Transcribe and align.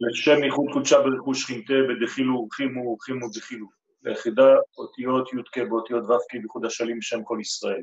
לשם 0.00 0.44
ייחוד 0.44 0.66
קודשה 0.72 0.96
ברכוש 1.00 1.42
שכינתה 1.42 1.74
בדחילו 1.88 2.48
חימו 2.52 2.98
חימו 2.98 3.28
דחילו. 3.34 3.66
ליחידה 4.02 4.48
אותיות 4.78 5.32
י"ק 5.32 5.58
באותיות 5.68 6.04
ו"ק 6.04 6.32
בייחוד 6.32 6.64
השלים 6.64 6.98
בשם 6.98 7.24
כל 7.24 7.38
ישראל. 7.40 7.82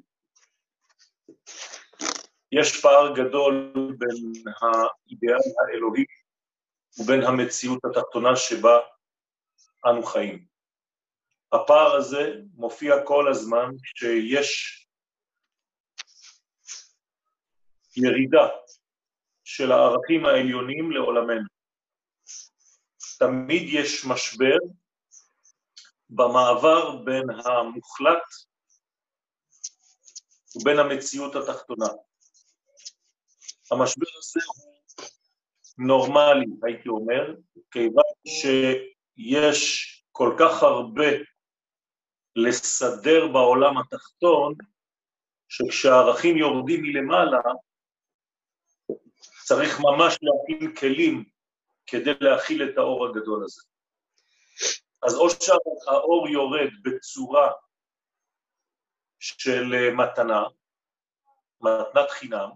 יש 2.51 2.81
פער 2.81 3.13
גדול 3.15 3.73
בין 3.97 4.31
האידאל 4.61 5.39
האלוהי 5.67 6.05
ובין 6.99 7.21
המציאות 7.23 7.79
התחתונה 7.85 8.35
שבה 8.35 8.79
אנו 9.85 10.03
חיים. 10.03 10.45
הפער 11.53 11.95
הזה 11.95 12.33
מופיע 12.53 12.95
כל 13.05 13.31
הזמן 13.31 13.69
כשיש 13.83 14.79
ירידה 17.97 18.47
של 19.43 19.71
הערכים 19.71 20.25
העליונים 20.25 20.91
לעולמנו. 20.91 21.52
תמיד 23.27 23.63
יש 23.69 24.05
משבר 24.05 24.57
במעבר 26.09 26.95
בין 26.95 27.23
המוחלט 27.29 28.23
ובין 30.55 30.79
המציאות 30.79 31.35
התחתונה. 31.35 31.85
המשבר 33.71 34.05
הזה 34.17 34.39
הוא 34.47 34.65
נורמלי, 35.87 36.45
הייתי 36.63 36.89
אומר, 36.89 37.35
כיוון 37.71 38.03
שיש 38.27 39.89
כל 40.11 40.35
כך 40.39 40.63
הרבה 40.63 41.07
לסדר 42.35 43.27
בעולם 43.33 43.77
התחתון, 43.77 44.53
שכשהערכים 45.49 46.37
יורדים 46.37 46.81
מלמעלה, 46.81 47.37
צריך 49.43 49.79
ממש 49.79 50.17
להקים 50.21 50.75
כלים 50.75 51.32
כדי 51.87 52.13
להכיל 52.21 52.69
את 52.69 52.77
האור 52.77 53.07
הגדול 53.07 53.43
הזה. 53.43 53.61
אז 55.03 55.15
או 55.15 55.29
שהאור 55.29 56.27
יורד 56.29 56.69
בצורה 56.83 57.51
של 59.19 59.91
מתנה, 59.91 60.43
מתנת 61.61 62.09
חינם, 62.09 62.49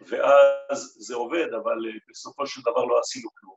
ואז 0.00 0.96
זה 0.98 1.14
עובד, 1.14 1.46
אבל 1.62 1.76
בסופו 2.08 2.46
של 2.46 2.60
דבר 2.60 2.84
לא 2.84 2.98
עשינו 2.98 3.28
כלום. 3.34 3.56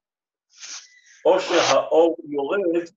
או 1.25 1.39
שהאור 1.39 2.17
יורד 2.29 2.89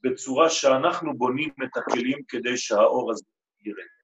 בצורה 0.00 0.50
שאנחנו 0.50 1.18
בונים 1.18 1.50
את 1.64 1.76
הכלים 1.76 2.22
כדי 2.28 2.56
שהאור 2.56 3.10
הזה 3.10 3.24
ירד. 3.60 3.96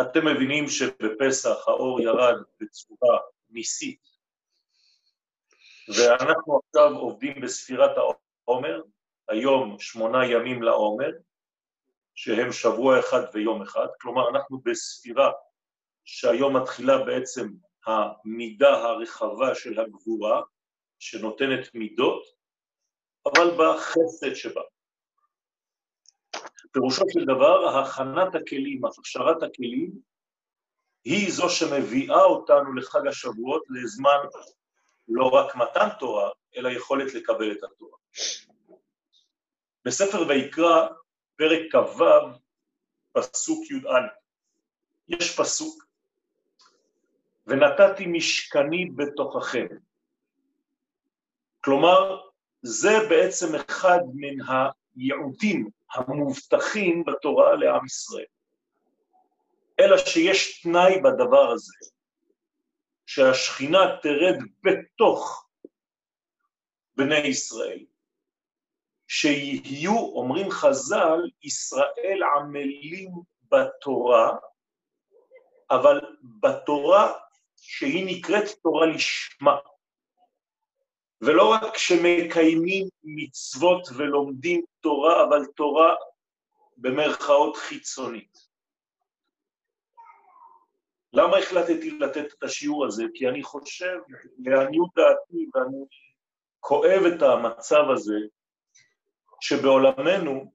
אתם 0.00 0.26
מבינים 0.26 0.68
שבפסח 0.68 1.68
האור 1.68 2.00
ירד 2.00 2.34
בצורה 2.60 3.18
ניסית, 3.50 4.00
ואנחנו 5.96 6.60
עכשיו 6.64 6.98
עובדים 6.98 7.40
בספירת 7.40 7.90
העומר, 7.96 8.82
היום 9.28 9.78
שמונה 9.78 10.26
ימים 10.26 10.62
לעומר, 10.62 11.10
שהם 12.14 12.52
שבוע 12.52 13.00
אחד 13.00 13.20
ויום 13.34 13.62
אחד, 13.62 13.86
כלומר 14.00 14.28
אנחנו 14.28 14.60
בספירה 14.64 15.32
שהיום 16.04 16.56
מתחילה 16.56 17.04
בעצם 17.04 17.48
המידה 17.86 18.68
הרחבה 18.68 19.54
של 19.54 19.80
הגבורה, 19.80 20.42
שנותנת 20.98 21.74
מידות, 21.74 22.22
אבל 23.26 23.50
בחסד 23.58 24.34
שבה. 24.34 24.62
פירושו 26.72 27.04
של 27.08 27.24
דבר, 27.24 27.78
הכנת 27.78 28.34
הכלים, 28.34 28.84
הכשרת 28.84 29.42
הכלים, 29.42 29.92
היא 31.04 31.32
זו 31.32 31.48
שמביאה 31.48 32.22
אותנו 32.22 32.74
לחג 32.74 33.06
השבועות 33.06 33.62
לזמן 33.70 34.18
לא 35.08 35.28
רק 35.28 35.56
מתן 35.56 35.88
תורה, 35.98 36.30
אלא 36.56 36.68
יכולת 36.68 37.14
לקבל 37.14 37.52
את 37.52 37.64
התורה. 37.64 37.98
בספר 39.84 40.28
ויקרא, 40.28 40.88
פרק 41.36 41.60
כ"ו, 41.72 42.04
פסוק 43.12 43.70
י"א, 43.70 44.00
יש 45.08 45.40
פסוק, 45.40 45.84
ונתתי 47.46 48.06
משכני 48.06 48.90
בתוככם. 48.96 49.66
כלומר, 51.64 52.20
זה 52.62 52.92
בעצם 53.10 53.54
אחד 53.54 53.98
מן 54.14 54.36
הייעודים 54.96 55.68
המובטחים 55.94 57.04
בתורה 57.04 57.54
לעם 57.56 57.86
ישראל. 57.86 58.24
אלא 59.80 59.96
שיש 59.98 60.62
תנאי 60.62 61.00
בדבר 61.00 61.50
הזה, 61.50 61.72
שהשכינה 63.08 63.78
תרד 64.02 64.38
בתוך 64.64 65.48
בני 66.96 67.18
ישראל, 67.18 67.84
שיהיו, 69.08 69.98
אומרים 69.98 70.50
חז"ל, 70.50 71.30
ישראל 71.42 72.20
עמלים 72.36 73.10
בתורה, 73.42 74.36
אבל 75.70 76.00
בתורה 76.40 77.12
שהיא 77.56 78.18
נקראת 78.18 78.44
תורה 78.62 78.86
לשמה. 78.86 79.56
ולא 81.20 81.52
רק 81.52 81.74
כשמקיימים 81.74 82.88
מצוות 83.04 83.88
ולומדים 83.96 84.64
תורה, 84.80 85.24
אבל 85.24 85.44
תורה 85.56 85.94
במרכאות 86.76 87.56
חיצונית. 87.56 88.47
למה 91.12 91.38
החלטתי 91.38 91.90
לתת 91.90 92.34
את 92.38 92.42
השיעור 92.42 92.86
הזה? 92.86 93.04
כי 93.14 93.28
אני 93.28 93.42
חושב, 93.42 93.98
לעניות 94.38 94.90
דעתי, 94.96 95.46
ואני 95.54 95.84
כואב 96.60 97.02
את 97.14 97.22
המצב 97.22 97.84
הזה, 97.94 98.18
שבעולמנו 99.40 100.52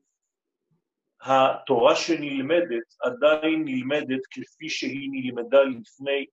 התורה 1.21 1.95
שנלמדת 1.95 2.93
עדיין 3.01 3.63
נלמדת 3.65 4.21
כפי 4.31 4.69
שהיא 4.69 5.09
נלמדה 5.11 5.63
לפני 5.63 6.25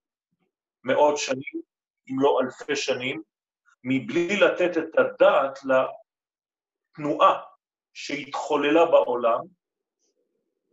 מאות 0.83 1.17
שנים, 1.17 1.61
אם 2.09 2.19
לא 2.19 2.39
אלפי 2.43 2.75
שנים, 2.75 3.21
מבלי 3.83 4.39
לתת 4.39 4.77
את 4.77 4.99
הדעת 4.99 5.59
לתנועה 6.97 7.41
שהתחוללה 7.93 8.85
בעולם 8.85 9.39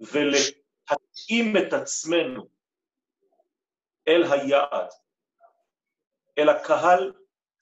ולהתאים 0.00 1.56
את 1.56 1.72
עצמנו 1.72 2.57
אל 4.08 4.22
היעד, 4.32 4.88
אל 6.38 6.48
הקהל 6.48 7.12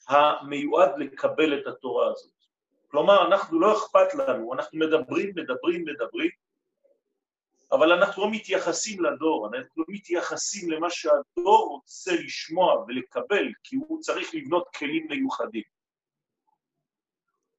המיועד 0.08 0.98
לקבל 0.98 1.60
את 1.60 1.66
התורה 1.66 2.10
הזאת. 2.10 2.32
כלומר, 2.90 3.26
אנחנו 3.26 3.60
לא 3.60 3.78
אכפת 3.78 4.14
לנו, 4.14 4.54
אנחנו 4.54 4.78
מדברים, 4.78 5.32
מדברים, 5.36 5.84
מדברים, 5.84 6.30
אבל 7.72 7.92
אנחנו 7.92 8.22
לא 8.22 8.30
מתייחסים 8.30 9.04
לדור, 9.04 9.48
אנחנו 9.48 9.82
לא 9.82 9.84
מתייחסים 9.88 10.70
למה 10.70 10.90
שהדור 10.90 11.68
רוצה 11.68 12.12
לשמוע 12.12 12.84
ולקבל, 12.88 13.44
כי 13.64 13.76
הוא 13.76 14.00
צריך 14.00 14.34
לבנות 14.34 14.68
כלים 14.76 15.06
מיוחדים. 15.08 15.62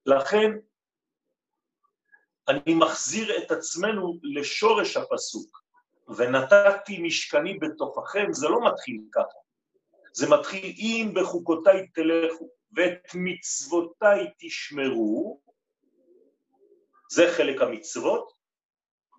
לכן, 0.06 0.52
אני 2.48 2.74
מחזיר 2.76 3.38
את 3.38 3.52
עצמנו 3.52 4.20
לשורש 4.24 4.98
הפסוק. 4.98 5.67
ונתתי 6.08 7.02
משכני 7.02 7.60
בתוככם, 7.60 8.28
זה 8.32 8.48
לא 8.50 8.60
מתחיל 8.72 9.02
ככה. 9.12 9.38
זה 10.14 10.30
מתחיל 10.30 10.76
אם 10.78 11.12
בחוקותיי 11.16 11.88
תלכו 11.88 12.50
ואת 12.72 13.08
מצוותיי 13.14 14.32
תשמרו, 14.38 15.42
זה 17.12 17.24
חלק 17.38 17.62
המצוות, 17.62 18.34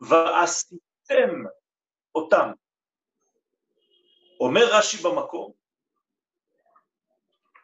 ועשיתם 0.01 1.45
אותם. 2.15 2.51
אומר 4.41 4.65
רש"י 4.73 4.97
במקום, 5.03 5.53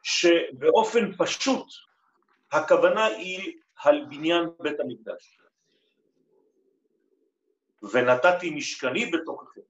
שבאופן 0.03 1.13
פשוט 1.19 1.67
הכוונה 2.53 3.05
היא 3.05 3.61
על 3.85 4.05
בניין 4.05 4.45
בית 4.61 4.81
המקדש. 4.81 5.41
ונתתי 7.93 8.51
משכני 8.51 9.07
בתוככם. 9.07 9.61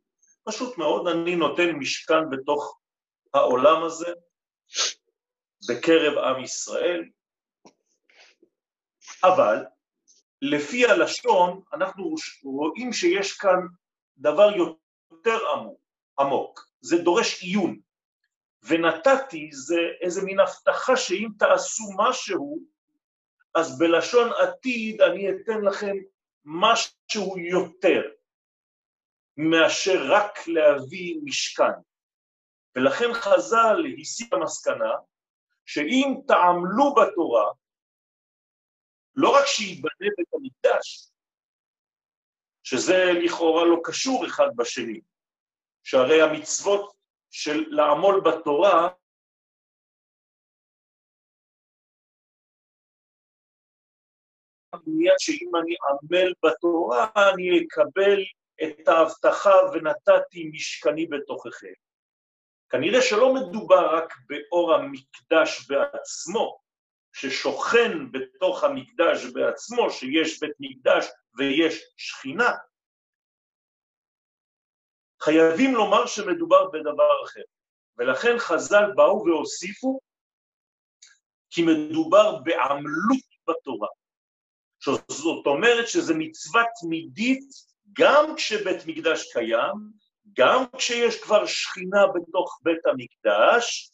פשוט 0.44 0.78
מאוד, 0.78 1.08
אני 1.08 1.36
נותן 1.36 1.70
משכן 1.70 2.30
בתוך 2.30 2.78
העולם 3.34 3.84
הזה, 3.84 4.12
בקרב 5.68 6.18
עם 6.18 6.42
ישראל, 6.44 7.04
אבל 9.24 9.64
לפי 10.42 10.86
הלשון 10.86 11.62
אנחנו 11.72 12.14
רואים 12.44 12.92
שיש 12.92 13.32
כאן 13.32 13.60
דבר 14.18 14.50
יותר 14.56 15.38
עמוק. 16.18 16.68
זה 16.80 16.98
דורש 16.98 17.42
עיון, 17.42 17.78
ונתתי 18.62 19.50
זה 19.52 19.78
איזה 20.00 20.22
מין 20.22 20.40
הבטחה 20.40 20.96
שאם 20.96 21.28
תעשו 21.38 21.84
משהו, 21.98 22.58
אז 23.54 23.78
בלשון 23.78 24.30
עתיד 24.42 25.00
אני 25.00 25.30
אתן 25.30 25.60
לכם 25.60 25.96
משהו 26.44 27.38
יותר 27.38 28.02
מאשר 29.36 30.12
רק 30.12 30.48
להביא 30.48 31.16
משכן. 31.24 31.72
ולכן 32.76 33.12
חז"ל 33.14 33.76
הסיק 34.00 34.32
המסקנה 34.32 34.92
שאם 35.66 36.14
תעמלו 36.26 36.94
בתורה, 36.94 37.52
לא 39.14 39.36
רק 39.38 39.46
שייבנה 39.46 40.08
בית 40.16 40.28
המקדש, 40.34 41.10
שזה 42.62 43.12
לכאורה 43.24 43.64
לא 43.64 43.76
קשור 43.84 44.26
אחד 44.26 44.48
בשני, 44.56 45.00
שהרי 45.82 46.22
המצוות 46.22 46.96
של 47.30 47.64
לעמול 47.68 48.20
בתורה 48.20 48.88
מיד 54.86 55.14
שאם 55.18 55.50
אני 55.56 55.74
עמל 55.88 56.32
בתורה, 56.44 57.06
אני 57.16 57.66
אקבל 57.66 58.20
את 58.62 58.88
ההבטחה 58.88 59.54
ונתתי 59.72 60.50
משכני 60.52 61.06
בתוככם. 61.06 61.72
כנראה 62.70 63.02
שלא 63.02 63.34
מדובר 63.34 63.96
רק 63.96 64.14
באור 64.26 64.74
המקדש 64.74 65.66
בעצמו, 65.68 66.58
ששוכן 67.12 68.12
בתוך 68.12 68.64
המקדש 68.64 69.24
בעצמו, 69.24 69.90
שיש 69.90 70.40
בית 70.40 70.54
מקדש 70.60 71.06
ויש 71.38 71.84
שכינה. 71.96 72.50
חייבים 75.22 75.74
לומר 75.74 76.06
שמדובר 76.06 76.70
בדבר 76.70 77.24
אחר, 77.24 77.42
ולכן 77.98 78.38
חז"ל 78.38 78.92
באו 78.96 79.24
והוסיפו 79.26 80.00
כי 81.50 81.62
מדובר 81.62 82.36
בעמלות 82.44 83.24
בתורה. 83.48 83.88
זאת 85.08 85.46
אומרת 85.46 85.88
שזה 85.88 86.14
מצווה 86.14 86.62
תמידית 86.80 87.48
גם 87.92 88.34
כשבית 88.36 88.86
מקדש 88.86 89.32
קיים, 89.32 89.74
גם 90.32 90.64
כשיש 90.76 91.22
כבר 91.22 91.46
שכינה 91.46 92.06
בתוך 92.06 92.60
בית 92.62 92.86
המקדש, 92.86 93.90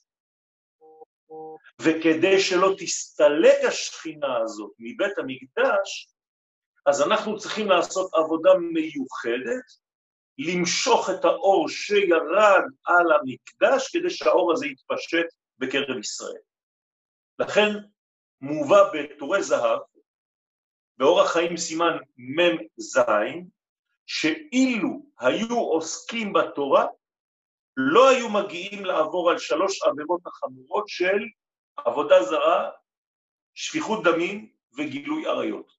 וכדי 1.83 2.41
שלא 2.41 2.75
תסתלק 2.79 3.65
השכינה 3.69 4.39
הזאת 4.43 4.71
מבית 4.79 5.19
המקדש, 5.19 6.09
אז 6.87 7.03
אנחנו 7.03 7.39
צריכים 7.39 7.69
לעשות 7.69 8.15
עבודה 8.15 8.51
מיוחדת, 8.55 9.65
למשוך 10.39 11.11
את 11.11 11.25
האור 11.25 11.69
שירד 11.69 12.63
על 12.85 13.07
המקדש 13.13 13.97
כדי 13.97 14.11
שהאור 14.11 14.53
הזה 14.53 14.67
יתפשט 14.67 15.27
בקרב 15.59 15.99
ישראל. 15.99 16.41
לכן 17.39 17.69
מובא 18.41 18.91
בטורי 18.95 19.43
זהב, 19.43 19.79
באורח 21.01 21.33
חיים 21.33 21.57
סימן 21.57 21.97
מ"ז, 22.17 22.99
שאילו 24.07 25.03
היו 25.19 25.59
עוסקים 25.59 26.33
בתורה, 26.33 26.87
לא 27.77 28.11
היו 28.11 28.29
מגיעים 28.29 28.85
לעבור 28.85 29.31
על 29.31 29.39
שלוש 29.39 29.83
עבירות 29.83 30.21
החמורות 30.27 30.89
של 30.89 31.19
עבודה 31.77 32.23
זרה, 32.23 32.71
שפיכות 33.55 34.05
דמים 34.05 34.53
וגילוי 34.79 35.27
עריות. 35.27 35.73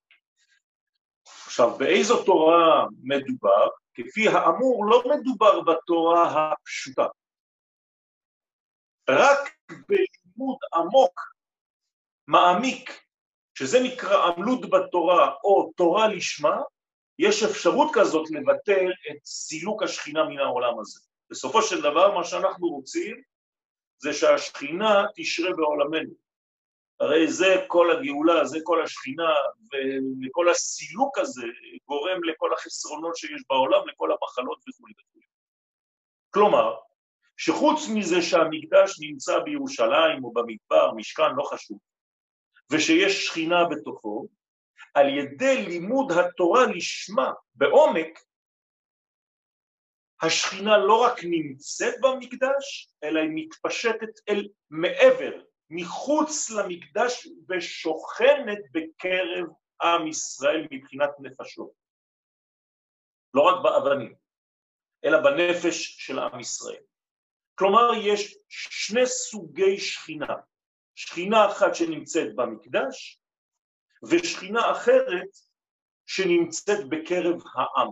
עכשיו, 1.45 1.77
באיזו 1.77 2.23
תורה 2.23 2.85
מדובר? 3.03 3.67
כפי 3.93 4.27
האמור, 4.27 4.85
לא 4.85 5.03
מדובר 5.05 5.61
בתורה 5.61 6.51
הפשוטה. 6.51 7.07
רק 9.09 9.39
בלימוד 9.69 10.57
עמוק, 10.73 11.21
מעמיק, 12.27 13.03
שזה 13.61 13.79
נקרא 13.79 14.25
עמלות 14.25 14.69
בתורה 14.69 15.33
או 15.43 15.71
תורה 15.75 16.07
לשמה, 16.07 16.61
יש 17.19 17.43
אפשרות 17.43 17.91
כזאת 17.93 18.31
לבטל 18.31 18.91
את 19.11 19.25
סילוק 19.25 19.83
השכינה 19.83 20.23
מן 20.23 20.39
העולם 20.39 20.79
הזה. 20.79 20.99
בסופו 21.29 21.61
של 21.61 21.81
דבר, 21.81 22.15
מה 22.15 22.23
שאנחנו 22.23 22.67
רוצים 22.67 23.21
זה 23.97 24.13
שהשכינה 24.13 25.05
תשרה 25.15 25.53
בעולמנו. 25.53 26.13
הרי 26.99 27.31
זה 27.31 27.65
כל 27.67 27.91
הגאולה, 27.91 28.45
זה 28.45 28.59
כל 28.63 28.83
השכינה, 28.83 29.33
וכל 30.25 30.49
הסילוק 30.49 31.17
הזה 31.17 31.47
גורם 31.85 32.23
לכל 32.23 32.53
החסרונות 32.53 33.15
שיש 33.15 33.41
בעולם, 33.49 33.87
לכל 33.87 34.11
המחלות 34.11 34.59
וכו' 34.69 34.87
וכו'. 34.99 35.21
כלומר, 36.33 36.75
שחוץ 37.37 37.79
מזה 37.93 38.21
שהמקדש 38.21 38.99
נמצא 38.99 39.39
בירושלים 39.39 40.23
או 40.23 40.33
במדבר, 40.33 40.91
משכן, 40.95 41.35
לא 41.35 41.43
חשוב, 41.43 41.77
ושיש 42.71 43.25
שכינה 43.25 43.65
בתוכו, 43.69 44.27
על 44.93 45.09
ידי 45.09 45.65
לימוד 45.67 46.11
התורה 46.11 46.65
לשמה 46.65 47.31
בעומק, 47.55 48.19
השכינה 50.21 50.77
לא 50.77 51.03
רק 51.03 51.19
נמצאת 51.23 51.93
במקדש, 52.01 52.93
אלא 53.03 53.19
היא 53.19 53.29
מתפשטת 53.35 54.29
אל 54.29 54.47
מעבר, 54.69 55.41
מחוץ 55.69 56.49
למקדש 56.49 57.27
ושוכנת 57.49 58.59
בקרב 58.71 59.47
עם 59.81 60.07
ישראל 60.07 60.67
מבחינת 60.71 61.09
נפשות. 61.19 61.71
לא 63.33 63.41
רק 63.41 63.63
באבנים, 63.63 64.15
אלא 65.05 65.17
בנפש 65.21 65.95
של 65.99 66.19
עם 66.19 66.39
ישראל. 66.39 66.83
כלומר, 67.55 67.91
יש 68.03 68.37
שני 68.49 69.05
סוגי 69.05 69.77
שכינה. 69.77 70.35
שכינה 70.95 71.51
אחת 71.51 71.75
שנמצאת 71.75 72.35
במקדש, 72.35 73.19
ושכינה 74.09 74.71
אחרת 74.71 75.29
שנמצאת 76.05 76.89
בקרב 76.89 77.41
העם, 77.55 77.91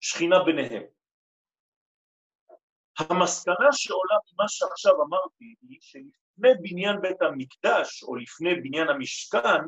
שכינה 0.00 0.44
ביניהם. 0.44 0.82
המסקנה 2.98 3.72
שעולה 3.72 4.14
ממה 4.32 4.48
שעכשיו 4.48 5.02
אמרתי 5.02 5.54
היא 5.68 5.78
שלפני 5.80 6.50
בניין 6.62 7.00
בית 7.02 7.22
המקדש 7.22 8.02
או 8.02 8.16
לפני 8.16 8.54
בניין 8.54 8.88
המשכן, 8.88 9.62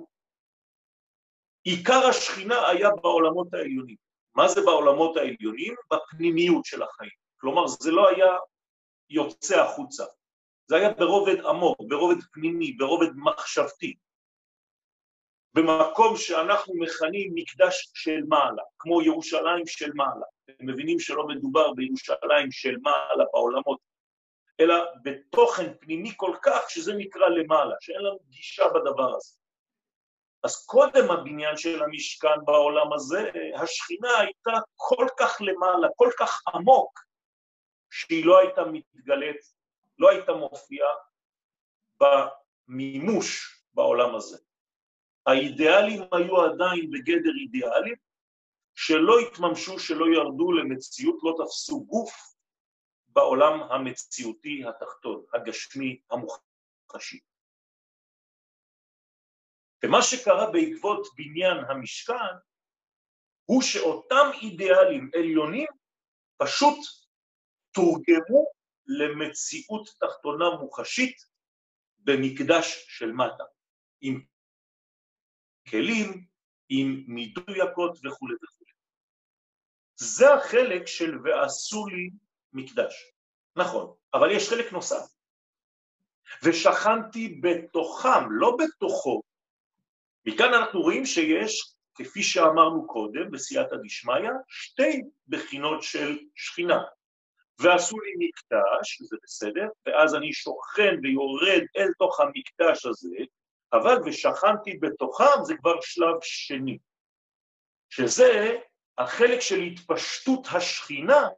עיקר 1.62 2.06
השכינה 2.08 2.68
היה 2.68 2.88
בעולמות 3.02 3.54
העליונים. 3.54 3.96
מה 4.34 4.48
זה 4.48 4.60
בעולמות 4.60 5.16
העליונים? 5.16 5.74
בפנימיות 5.92 6.64
של 6.64 6.82
החיים. 6.82 7.10
כלומר, 7.40 7.66
זה 7.66 7.90
לא 7.90 8.08
היה 8.08 8.36
יוצא 9.10 9.60
החוצה, 9.60 10.04
זה 10.68 10.76
היה 10.76 10.92
ברובד 10.92 11.40
עמוק, 11.40 11.78
ברובד 11.88 12.16
פנימי, 12.32 12.72
ברובד 12.72 13.08
מחשבתי. 13.16 13.94
במקום 15.54 16.16
שאנחנו 16.16 16.74
מכנים 16.74 17.30
מקדש 17.34 17.90
של 17.94 18.20
מעלה, 18.28 18.62
כמו 18.78 19.02
ירושלים 19.02 19.66
של 19.66 19.90
מעלה. 19.94 20.26
אתם 20.44 20.66
מבינים 20.66 21.00
שלא 21.00 21.26
מדובר 21.26 21.72
בירושלים 21.72 22.50
של 22.50 22.76
מעלה 22.82 23.24
בעולמות, 23.32 23.80
אלא 24.60 24.74
בתוכן 25.02 25.74
פנימי 25.80 26.12
כל 26.16 26.36
כך 26.42 26.70
שזה 26.70 26.92
נקרא 26.94 27.28
למעלה, 27.28 27.74
שאין 27.80 28.00
לנו 28.00 28.18
גישה 28.28 28.64
בדבר 28.68 29.14
הזה. 29.14 29.34
אז 30.42 30.66
קודם 30.66 31.10
הבניין 31.10 31.56
של 31.56 31.82
המשכן 31.82 32.44
בעולם 32.44 32.92
הזה, 32.92 33.30
השכינה 33.62 34.18
הייתה 34.18 34.60
כל 34.76 35.06
כך 35.18 35.38
למעלה, 35.40 35.88
כל 35.96 36.10
כך 36.18 36.42
עמוק, 36.54 37.00
שהיא 37.90 38.26
לא 38.26 38.38
הייתה 38.38 38.62
מתגלית, 38.64 39.57
לא 39.98 40.10
הייתה 40.10 40.32
מופיעה 40.32 40.90
במימוש 42.00 43.62
בעולם 43.74 44.14
הזה. 44.14 44.38
האידיאלים 45.26 46.02
היו 46.12 46.40
עדיין 46.42 46.90
בגדר 46.90 47.32
אידיאלים, 47.42 47.94
שלא 48.74 49.18
התממשו, 49.18 49.78
שלא 49.78 50.06
ירדו 50.06 50.52
למציאות, 50.52 51.16
לא 51.22 51.44
תפסו 51.44 51.84
גוף 51.84 52.34
בעולם 53.08 53.62
המציאותי 53.62 54.64
התחתון, 54.68 55.24
הגשמי, 55.34 56.00
המוחשי. 56.10 57.20
ומה 59.84 60.02
שקרה 60.02 60.50
בעקבות 60.52 61.06
בניין 61.16 61.56
המשכן, 61.68 62.34
הוא 63.44 63.62
שאותם 63.62 64.30
אידיאלים 64.42 65.10
עליונים 65.14 65.66
פשוט 66.36 66.78
תורגמו 67.74 68.57
למציאות 68.88 69.88
תחתונה 70.00 70.44
מוחשית 70.60 71.16
במקדש 71.98 72.86
של 72.88 73.12
מטה, 73.12 73.44
עם 74.00 74.20
כלים, 75.68 76.26
עם 76.68 77.04
מדויקות 77.06 77.98
וכו' 78.04 78.28
וכו'. 78.42 78.64
זה 79.96 80.34
החלק 80.34 80.86
של 80.86 81.18
ועשו 81.24 81.86
לי 81.86 82.10
מקדש. 82.52 83.12
נכון, 83.56 83.94
אבל 84.14 84.30
יש 84.30 84.48
חלק 84.48 84.72
נוסף. 84.72 85.18
ושכנתי 86.42 87.40
בתוכם, 87.42 88.30
לא 88.30 88.56
בתוכו. 88.58 89.22
מכאן 90.26 90.54
אנחנו 90.54 90.80
רואים 90.80 91.06
שיש, 91.06 91.74
כפי 91.94 92.22
שאמרנו 92.22 92.86
קודם, 92.86 93.30
בסייעתא 93.30 93.76
דשמיא, 93.84 94.30
שתי 94.48 95.02
בחינות 95.28 95.82
של 95.82 96.18
שכינה. 96.34 96.82
ועשו 97.60 98.00
לי 98.00 98.12
מקדש, 98.18 99.02
זה 99.02 99.16
בסדר, 99.22 99.68
ואז 99.86 100.14
אני 100.14 100.32
שוכן 100.32 100.94
ויורד 101.02 101.62
אל 101.76 101.88
תוך 101.98 102.20
המקדש 102.20 102.86
הזה, 102.86 103.16
אבל 103.72 103.96
ושכנתי 104.04 104.78
בתוכם 104.78 105.44
זה 105.44 105.54
כבר 105.56 105.80
שלב 105.80 106.16
שני, 106.22 106.78
שזה 107.90 108.58
החלק 108.98 109.40
של 109.40 109.60
התפשטות 109.60 110.46
השכינה 110.52 111.28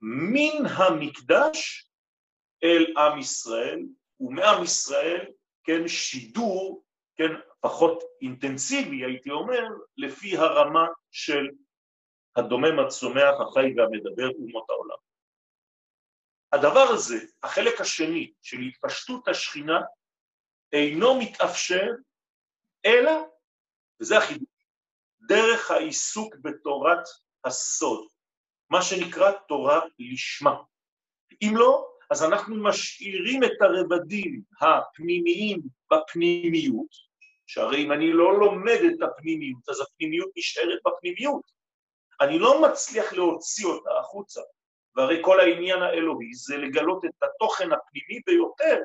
מן 0.00 0.66
המקדש 0.66 1.88
אל 2.64 2.94
עם 2.96 3.18
ישראל, 3.18 3.80
ומעם 4.20 4.64
ישראל, 4.64 5.26
כן, 5.64 5.88
שידור, 5.88 6.84
כן, 7.16 7.32
פחות 7.60 8.02
אינטנסיבי, 8.22 9.04
הייתי 9.04 9.30
אומר, 9.30 9.64
לפי 9.96 10.36
הרמה 10.36 10.86
של 11.10 11.48
הדומם, 12.36 12.78
הצומח, 12.78 13.34
החי 13.40 13.74
והמדבר 13.76 14.28
אומות 14.28 14.70
העולם. 14.70 14.96
הדבר 16.52 16.86
הזה, 16.94 17.16
החלק 17.42 17.80
השני 17.80 18.32
של 18.42 18.56
התפשטות 18.60 19.28
השכינה, 19.28 19.80
אינו 20.72 21.20
מתאפשר, 21.20 21.90
אלא, 22.86 23.12
וזה 24.00 24.18
החידוש, 24.18 24.48
דרך 25.28 25.70
העיסוק 25.70 26.34
בתורת 26.42 27.04
הסוד, 27.44 28.08
מה 28.70 28.82
שנקרא 28.82 29.32
תורה 29.48 29.80
לשמה. 29.98 30.54
אם 31.42 31.52
לא, 31.54 31.88
אז 32.10 32.24
אנחנו 32.24 32.56
משאירים 32.62 33.44
את 33.44 33.60
הרבדים 33.60 34.42
הפנימיים 34.60 35.60
בפנימיות, 35.92 37.12
שהרי 37.46 37.84
אם 37.84 37.92
אני 37.92 38.12
לא 38.12 38.38
לומד 38.38 38.78
את 38.94 39.02
הפנימיות, 39.02 39.68
אז 39.68 39.80
הפנימיות 39.80 40.30
נשארת 40.36 40.78
בפנימיות. 40.86 41.61
אני 42.20 42.38
לא 42.38 42.62
מצליח 42.62 43.12
להוציא 43.12 43.66
אותה 43.66 43.90
החוצה, 44.00 44.40
והרי 44.96 45.18
כל 45.24 45.40
העניין 45.40 45.82
האלוהי 45.82 46.34
זה 46.34 46.56
לגלות 46.56 47.04
את 47.04 47.22
התוכן 47.22 47.72
הפנימי 47.72 48.20
ביותר 48.26 48.82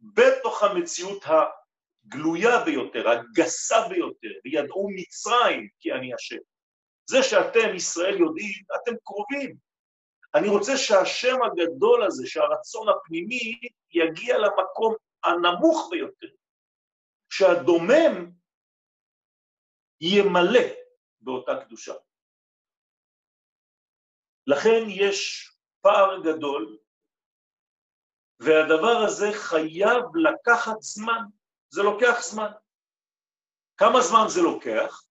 בתוך 0.00 0.62
המציאות 0.62 1.24
הגלויה 1.24 2.64
ביותר, 2.64 3.08
הגסה 3.08 3.88
ביותר, 3.88 4.28
וידעו 4.44 4.88
מצרים 4.94 5.68
כי 5.80 5.92
אני 5.92 6.14
השם. 6.14 6.36
זה 7.10 7.22
שאתם, 7.22 7.74
ישראל, 7.76 8.20
יודעים, 8.20 8.62
אתם 8.82 8.92
קרובים. 9.04 9.56
אני 10.34 10.48
רוצה 10.48 10.76
שהשם 10.76 11.36
הגדול 11.42 12.02
הזה, 12.04 12.26
שהרצון 12.26 12.88
הפנימי, 12.88 13.60
יגיע 13.92 14.38
למקום 14.38 14.94
הנמוך 15.24 15.88
ביותר, 15.90 16.26
שהדומם 17.30 18.30
ימלא 20.00 20.68
באותה 21.20 21.64
קדושה. 21.64 21.94
לכן 24.50 24.82
יש 24.88 25.50
פער 25.80 26.20
גדול, 26.24 26.78
והדבר 28.40 28.96
הזה 29.06 29.26
חייב 29.32 30.04
לקחת 30.16 30.80
זמן, 30.80 31.22
זה 31.68 31.82
לוקח 31.82 32.20
זמן. 32.22 32.50
כמה 33.76 34.00
זמן 34.00 34.24
זה 34.28 34.42
לוקח? 34.42 35.02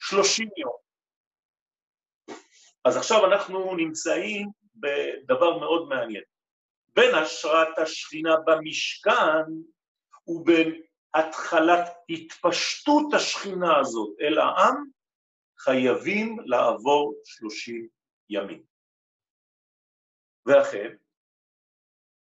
30 0.00 0.48
יום. 0.56 0.76
אז 2.84 2.96
עכשיו 2.96 3.26
אנחנו 3.26 3.76
נמצאים 3.76 4.48
בדבר 4.74 5.58
מאוד 5.58 5.88
מעניין. 5.88 6.24
בין 6.94 7.14
השראת 7.14 7.78
השכינה 7.78 8.36
במשכן 8.46 9.44
ובין 10.26 10.82
התחלת 11.14 11.96
התפשטות 12.10 13.14
השכינה 13.14 13.78
הזאת 13.78 14.16
אל 14.20 14.38
העם, 14.38 14.84
חייבים 15.58 16.36
לעבור 16.44 17.14
30 17.24 17.95
ימים. 18.30 18.62
ואכן, 20.46 20.96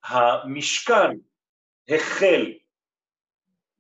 המשכן 0.04 1.18
החל 1.90 2.54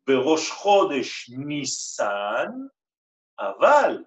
בראש 0.07 0.51
חודש 0.51 1.29
ניסן, 1.29 2.51
אבל 3.39 4.03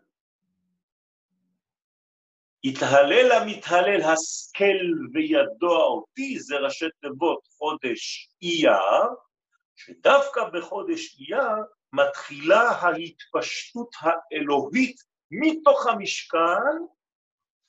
התהלל 2.64 3.33
המתהלל 3.33 4.00
השכל 4.00 5.11
וידוע 5.12 5.78
אותי, 5.78 6.40
זה 6.40 6.57
ראשי 6.57 6.85
תיבות 7.00 7.47
חודש 7.59 8.31
אייר, 8.42 9.09
שדווקא 9.76 10.40
בחודש 10.52 11.21
אייר 11.21 11.64
מתחילה 11.92 12.61
ההתפשטות 12.71 13.95
האלוהית 14.00 14.97
מתוך 15.31 15.87
המשכן 15.87 16.76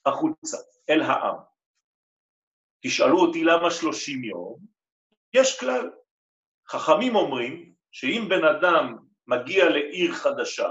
החוצה, 0.05 0.57
אל 0.89 1.01
העם. 1.01 1.35
תשאלו 2.83 3.19
אותי 3.19 3.43
למה 3.43 3.71
שלושים 3.71 4.23
יום, 4.23 4.59
יש 5.33 5.59
כלל. 5.59 5.89
חכמים 6.67 7.15
אומרים 7.15 7.73
שאם 7.91 8.25
בן 8.29 8.43
אדם 8.45 8.97
מגיע 9.27 9.69
לעיר 9.69 10.13
חדשה, 10.13 10.69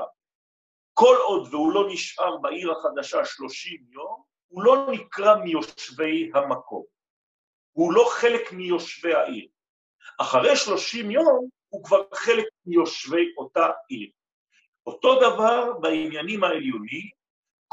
כל 0.95 1.17
עוד 1.27 1.55
והוא 1.55 1.73
לא 1.73 1.89
נשאר 1.93 2.37
בעיר 2.37 2.73
החדשה 2.73 3.25
שלושים 3.25 3.85
יום, 3.91 4.23
הוא 4.49 4.65
לא 4.65 4.87
נקרא 4.93 5.37
מיושבי 5.37 6.31
המקום. 6.35 6.85
הוא 7.73 7.93
לא 7.93 8.05
חלק 8.21 8.53
מיושבי 8.53 9.15
העיר. 9.15 9.49
אחרי 10.21 10.57
שלושים 10.57 11.11
יום 11.11 11.49
הוא 11.69 11.85
כבר 11.85 12.03
חלק 12.15 12.45
מיושבי 12.67 13.35
אותה 13.37 13.67
עיר. 13.89 14.11
אותו 14.87 15.21
דבר 15.21 15.73
בעניינים 15.81 16.45
העליונים, 16.45 17.11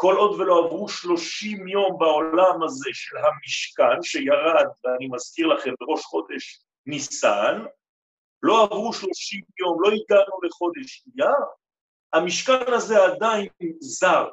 כל 0.01 0.15
עוד 0.15 0.39
ולא 0.39 0.65
עברו 0.65 0.89
שלושים 0.89 1.67
יום 1.67 1.97
בעולם 1.99 2.63
הזה 2.63 2.89
של 2.93 3.17
המשכן 3.17 4.03
שירד, 4.03 4.67
ואני 4.83 5.07
מזכיר 5.11 5.47
לכם, 5.47 5.73
בראש 5.79 6.03
חודש 6.03 6.61
ניסן, 6.85 7.65
לא 8.43 8.63
עברו 8.63 8.93
שלושים 8.93 9.41
יום, 9.59 9.81
לא 9.81 9.87
הגענו 9.87 10.41
לחודש 10.43 11.03
אייר, 11.07 11.45
המשכן 12.13 12.73
הזה 12.73 12.95
עדיין 13.05 13.49
זר 13.79 14.29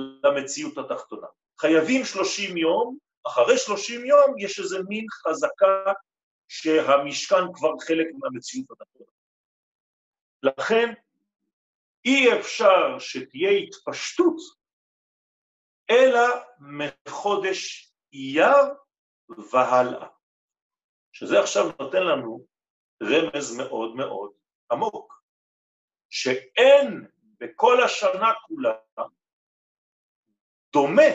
למציאות 0.00 0.78
התחתונה. 0.78 1.26
חייבים 1.60 2.04
שלושים 2.04 2.56
יום, 2.56 2.98
אחרי 3.26 3.58
שלושים 3.58 4.04
יום 4.04 4.38
יש 4.38 4.60
איזה 4.60 4.78
מין 4.88 5.06
חזקה 5.10 5.92
שהמשכן 6.48 7.52
כבר 7.54 7.72
חלק 7.86 8.06
מהמציאות 8.18 8.66
התחתונה. 8.70 9.10
לכן 10.42 10.92
אי 12.04 12.40
אפשר 12.40 12.98
שתהיה 12.98 13.50
התפשטות 13.50 14.61
אלא 15.90 16.26
מחודש 16.60 17.92
אייר 18.12 18.74
והלאה. 19.52 20.06
שזה 21.12 21.40
עכשיו 21.40 21.64
נותן 21.80 22.02
לנו 22.02 22.46
רמז 23.02 23.56
מאוד 23.56 23.96
מאוד 23.96 24.32
עמוק, 24.72 25.22
שאין 26.10 27.06
בכל 27.40 27.82
השנה 27.82 28.32
כולה 28.46 28.72
דומה 30.72 31.12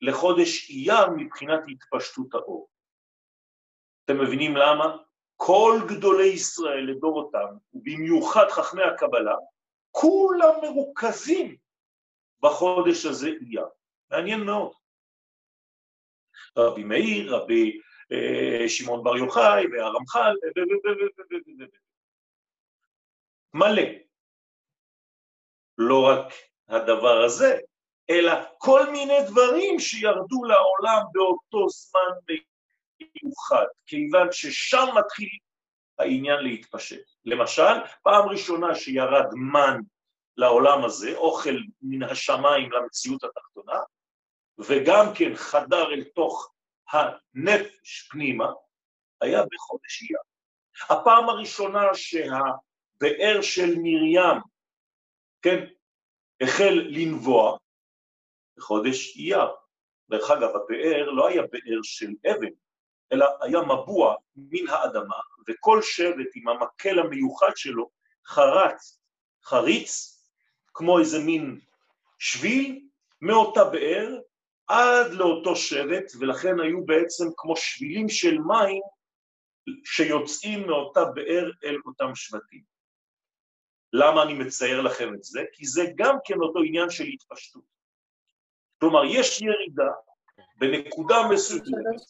לחודש 0.00 0.70
אייר 0.70 1.10
מבחינת 1.16 1.60
התפשטות 1.68 2.34
האור. 2.34 2.68
אתם 4.04 4.20
מבינים 4.20 4.56
למה? 4.56 4.96
כל 5.36 5.80
גדולי 5.88 6.26
ישראל 6.26 6.90
לדורותם, 6.90 7.56
ובמיוחד 7.74 8.46
חכמי 8.50 8.82
הקבלה, 8.82 9.34
כולם 9.90 10.54
מרוכזים 10.62 11.56
בחודש 12.44 13.06
הזה 13.06 13.28
אייר. 13.40 13.66
מעניין 14.10 14.40
מאוד. 14.40 14.72
רבי 16.56 16.84
מאיר, 16.84 17.36
רבי 17.36 17.80
אה, 18.12 18.68
שמעון 18.68 19.04
בר 19.04 19.16
יוחאי 19.16 19.64
והרמח"ל, 19.72 20.36
מלא. 23.54 23.82
לא 25.78 26.08
רק 26.08 26.32
הדבר 26.68 27.22
הזה, 27.24 27.58
אלא 28.10 28.32
כל 28.58 28.90
מיני 28.92 29.18
דברים 29.30 29.80
שירדו 29.80 30.44
לעולם 30.44 31.02
באותו 31.12 31.68
זמן 31.68 32.34
מיוחד, 33.00 33.66
כיוון 33.86 34.28
ששם 34.32 34.86
מתחיל 34.98 35.38
העניין 35.98 36.40
להתפשט. 36.40 37.04
למשל, 37.24 37.74
פעם 38.02 38.28
ראשונה 38.28 38.74
שירד 38.74 39.26
מן 39.52 39.78
לעולם 40.36 40.84
הזה, 40.84 41.16
אוכל 41.16 41.56
מן 41.82 42.02
השמיים 42.02 42.72
למציאות 42.72 43.24
התחתונה, 43.24 43.80
וגם 44.58 45.06
כן 45.14 45.34
חדר 45.34 45.92
אל 45.92 46.04
תוך 46.04 46.52
הנפש 46.90 48.08
פנימה, 48.10 48.52
היה 49.20 49.42
בחודש 49.52 50.02
אייר. 50.02 50.20
הפעם 50.90 51.28
הראשונה 51.28 51.94
שהבאר 51.94 53.42
של 53.42 53.74
מרים, 53.78 54.40
כן, 55.42 55.64
החל 56.40 56.82
לנבוע, 56.88 57.56
בחודש 58.56 59.16
אייר. 59.16 59.48
דרך 60.10 60.30
אגב, 60.30 60.48
הבאר 60.48 61.10
לא 61.10 61.28
היה 61.28 61.42
באר 61.42 61.80
של 61.82 62.10
אבן, 62.30 62.52
אלא 63.12 63.26
היה 63.40 63.60
מבוע 63.60 64.14
מן 64.36 64.68
האדמה, 64.68 65.16
וכל 65.48 65.82
שבט 65.82 66.28
עם 66.34 66.48
המקל 66.48 66.98
המיוחד 66.98 67.52
שלו 67.56 67.90
חרץ, 68.26 69.00
חריץ, 69.44 70.13
כמו 70.74 70.98
איזה 70.98 71.18
מין 71.18 71.60
שביל, 72.18 72.88
מאותה 73.20 73.64
באר 73.64 74.18
עד 74.66 75.12
לאותו 75.12 75.56
שבט, 75.56 76.12
ולכן 76.20 76.60
היו 76.60 76.84
בעצם 76.86 77.24
כמו 77.36 77.56
שבילים 77.56 78.08
של 78.08 78.38
מים 78.38 78.82
שיוצאים 79.84 80.66
מאותה 80.66 81.04
באר 81.04 81.50
אל 81.64 81.76
אותם 81.86 82.14
שבטים. 82.14 82.62
למה 83.92 84.22
אני 84.22 84.34
מצייר 84.34 84.80
לכם 84.80 85.14
את 85.14 85.22
זה? 85.22 85.40
כי 85.52 85.66
זה 85.66 85.82
גם 85.96 86.16
כן 86.24 86.34
אותו 86.34 86.58
עניין 86.66 86.90
של 86.90 87.04
התפשטות. 87.04 87.64
כלומר, 88.80 89.04
יש 89.04 89.42
ירידה 89.42 89.92
בנקודה 90.56 91.16
מסוימת, 91.32 92.00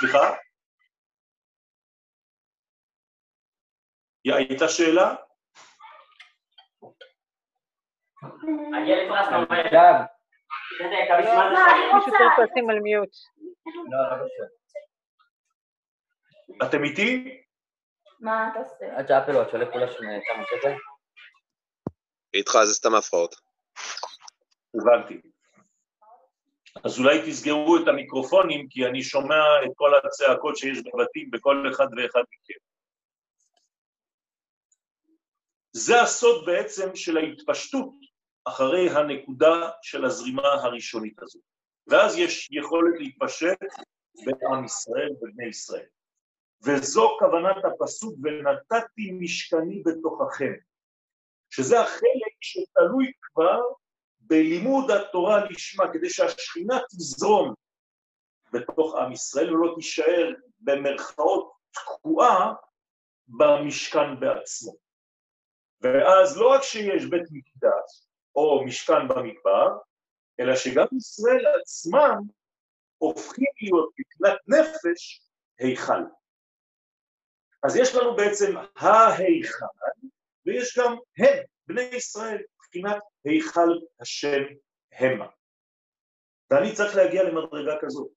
סליחה? 0.00 0.34
הייתה 4.24 4.68
שאלה? 4.68 5.14
מישהו 11.94 12.12
צריך 12.12 12.38
לשים 12.42 12.70
על 12.70 12.80
מיוט. 12.80 13.10
אתם 16.62 16.84
איתי? 16.84 17.40
מה 18.20 18.48
אתה 18.52 18.58
עושה? 18.58 18.98
עד 18.98 19.08
שהפלוט 19.08 19.50
שולף 19.50 19.68
כולה 19.72 19.92
שם 19.92 19.98
כמה 19.98 20.44
שקל. 20.46 20.74
איתך 22.34 22.52
זה 22.64 22.74
סתם 22.74 22.94
הפרעות. 22.94 23.34
הבנתי. 24.74 25.20
אז 26.84 26.98
אולי 26.98 27.18
תסגרו 27.26 27.76
את 27.76 27.88
המיקרופונים, 27.88 28.68
כי 28.70 28.86
אני 28.86 29.02
שומע 29.02 29.44
את 29.64 29.70
כל 29.74 29.90
הצעקות 29.94 30.56
שיש 30.56 30.78
בבתים 30.78 31.30
בכל 31.30 31.64
אחד 31.70 31.86
ואחד 31.96 32.20
מכם. 32.20 32.60
זה 35.72 36.02
הסוד 36.02 36.46
בעצם 36.46 36.96
של 36.96 37.16
ההתפשטות 37.16 38.07
אחרי 38.48 38.90
הנקודה 38.90 39.70
של 39.82 40.04
הזרימה 40.04 40.48
הראשונית 40.48 41.22
הזו. 41.22 41.38
ואז 41.86 42.18
יש 42.18 42.48
יכולת 42.50 42.94
להתפשט 42.98 43.58
בעם 44.24 44.64
ישראל 44.64 45.10
ובני 45.20 45.46
ישראל. 45.46 45.86
וזו 46.62 47.16
כוונת 47.18 47.64
הפסוק, 47.64 48.14
ונתתי 48.22 49.10
משכני 49.20 49.82
בתוככם, 49.84 50.52
שזה 51.50 51.80
החלק 51.80 52.34
שתלוי 52.40 53.12
כבר 53.22 53.60
בלימוד 54.20 54.90
התורה 54.90 55.44
לשמה, 55.44 55.92
כדי 55.92 56.10
שהשכינה 56.10 56.78
תזרום 56.90 57.54
בתוך 58.52 58.94
עם 58.94 59.12
ישראל 59.12 59.54
ולא 59.54 59.74
תישאר 59.74 60.32
במרכאות 60.60 61.52
תקועה 61.70 62.52
במשכן 63.28 64.20
בעצמו. 64.20 64.72
ואז 65.80 66.38
לא 66.38 66.48
רק 66.48 66.62
שיש 66.62 67.04
בית 67.04 67.28
מקדש 67.30 68.07
או 68.38 68.64
משכן 68.64 69.08
במדבר, 69.08 69.78
אלא 70.40 70.56
שגם 70.56 70.86
ישראל 70.96 71.44
עצמם 71.60 72.16
הופכים 72.98 73.52
להיות 73.62 73.90
מבחינת 73.98 74.38
נפש 74.48 75.30
היכל. 75.58 76.02
אז 77.62 77.76
יש 77.76 77.94
לנו 77.94 78.16
בעצם 78.16 78.56
ההיכל, 78.76 79.66
ויש 80.46 80.78
גם 80.78 80.96
הם, 81.18 81.44
בני 81.66 81.82
ישראל, 81.82 82.42
מבחינת 82.56 83.02
היכל 83.24 83.70
השם 84.00 84.42
המה. 84.92 85.26
ואני 86.50 86.74
צריך 86.74 86.96
להגיע 86.96 87.22
למדרגה 87.22 87.78
כזאת. 87.80 88.08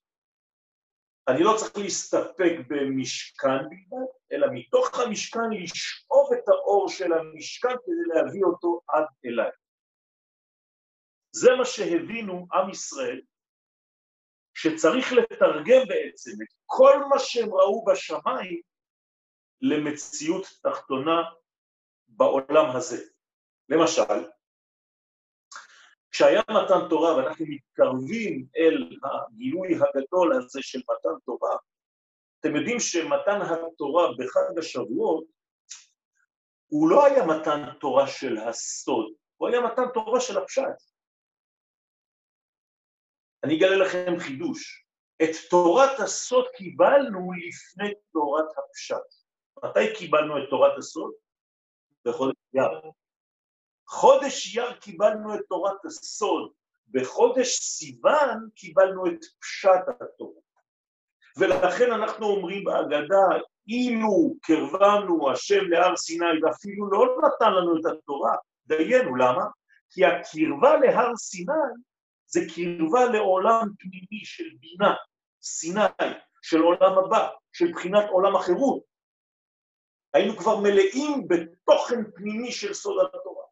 אני 1.28 1.44
לא 1.44 1.54
צריך 1.58 1.78
להסתפק 1.78 2.54
במשכן 2.68 3.64
בלבד, 3.70 4.08
אלא 4.32 4.48
מתוך 4.54 5.00
המשכן 5.00 5.50
לשאוב 5.52 6.34
את 6.34 6.50
האור 6.50 6.90
של 6.90 7.14
המשכן 7.14 7.70
כדי 7.86 8.16
להביא 8.16 8.44
אותו 8.44 8.82
עד 8.88 9.06
אליי. 9.26 9.52
זה 11.32 11.50
מה 11.58 11.66
שהבינו 11.66 12.48
עם 12.54 12.70
ישראל, 12.70 13.22
שצריך 14.54 15.14
לתרגם 15.14 15.88
בעצם 15.88 16.32
את 16.32 16.54
כל 16.66 17.04
מה 17.10 17.20
שהם 17.20 17.54
ראו 17.54 17.86
בשמיים 17.86 18.62
למציאות 19.62 20.46
תחתונה 20.64 21.22
בעולם 22.08 22.76
הזה. 22.76 23.06
למשל, 23.70 24.30
כשהיה 26.12 26.42
מתן 26.50 26.90
תורה 26.90 27.16
ואנחנו 27.16 27.46
מתקרבים 27.50 28.46
אל 28.58 28.98
הגילוי 29.04 29.76
הגדול 29.76 30.34
הזה 30.34 30.60
של 30.62 30.80
מתן 30.80 31.20
תורה, 31.26 31.58
אתם 32.40 32.56
יודעים 32.56 32.80
שמתן 32.80 33.42
התורה 33.42 34.08
בחג 34.18 34.60
השבועות 34.60 35.26
הוא 36.68 36.90
לא 36.90 37.06
היה 37.06 37.26
מתן 37.26 37.74
תורה 37.80 38.08
של 38.08 38.38
הסוד, 38.38 39.14
הוא 39.38 39.50
היה 39.50 39.62
מתן 39.62 39.84
תורה 39.94 40.22
של 40.22 40.38
הפשט. 40.38 40.91
אני 43.44 43.58
אגלה 43.58 43.76
לכם 43.76 44.20
חידוש. 44.20 44.86
את 45.24 45.30
תורת 45.50 46.00
הסוד 46.00 46.46
קיבלנו 46.56 47.32
לפני 47.32 47.94
תורת 48.14 48.46
הפשט. 48.58 49.22
מתי 49.64 49.96
קיבלנו 49.96 50.38
את 50.38 50.50
תורת 50.50 50.78
הסוד? 50.78 51.12
בחודש 52.06 52.36
יר. 52.54 52.92
חודש 53.88 54.56
יר 54.56 54.74
קיבלנו 54.74 55.36
את 55.36 55.40
תורת 55.50 55.86
הסוד, 55.86 56.52
בחודש 56.92 57.60
סיוון 57.60 58.50
קיבלנו 58.56 59.08
את 59.08 59.20
פשט 59.40 59.88
התורה. 60.02 60.42
ולכן 61.38 61.92
אנחנו 61.92 62.26
אומרים 62.26 62.64
בהגדה, 62.64 63.28
אילו 63.68 64.36
קרבנו 64.42 65.32
השם 65.32 65.70
להר 65.70 65.96
סיני 65.96 66.44
ואפילו 66.44 66.90
לא 66.92 67.18
נתן 67.18 67.54
לנו 67.54 67.80
את 67.80 67.86
התורה, 67.86 68.36
דיינו, 68.66 69.16
למה? 69.16 69.46
כי 69.90 70.06
הקרבה 70.06 70.78
להר 70.78 71.16
סיני 71.16 71.54
זה 72.34 72.40
קרבה 72.56 73.06
לעולם 73.14 73.68
פנימי 73.80 74.26
של 74.26 74.50
בינה, 74.60 74.94
סיני, 75.42 76.12
של 76.42 76.62
עולם 76.62 76.98
הבא, 77.06 77.30
של 77.54 77.72
בחינת 77.72 78.10
עולם 78.10 78.36
החירות. 78.36 78.84
היינו 80.14 80.38
כבר 80.38 80.60
מלאים 80.60 81.28
בתוכן 81.28 82.12
פנימי 82.16 82.52
של 82.52 82.74
סוד 82.74 83.06
התורה. 83.06 83.46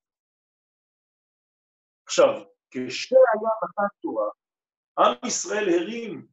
עכשיו, 2.06 2.30
כשהיה 2.72 3.20
מתן 3.64 3.96
תורה, 4.02 4.30
עם 5.00 5.28
ישראל 5.28 5.70
הרים 5.70 6.28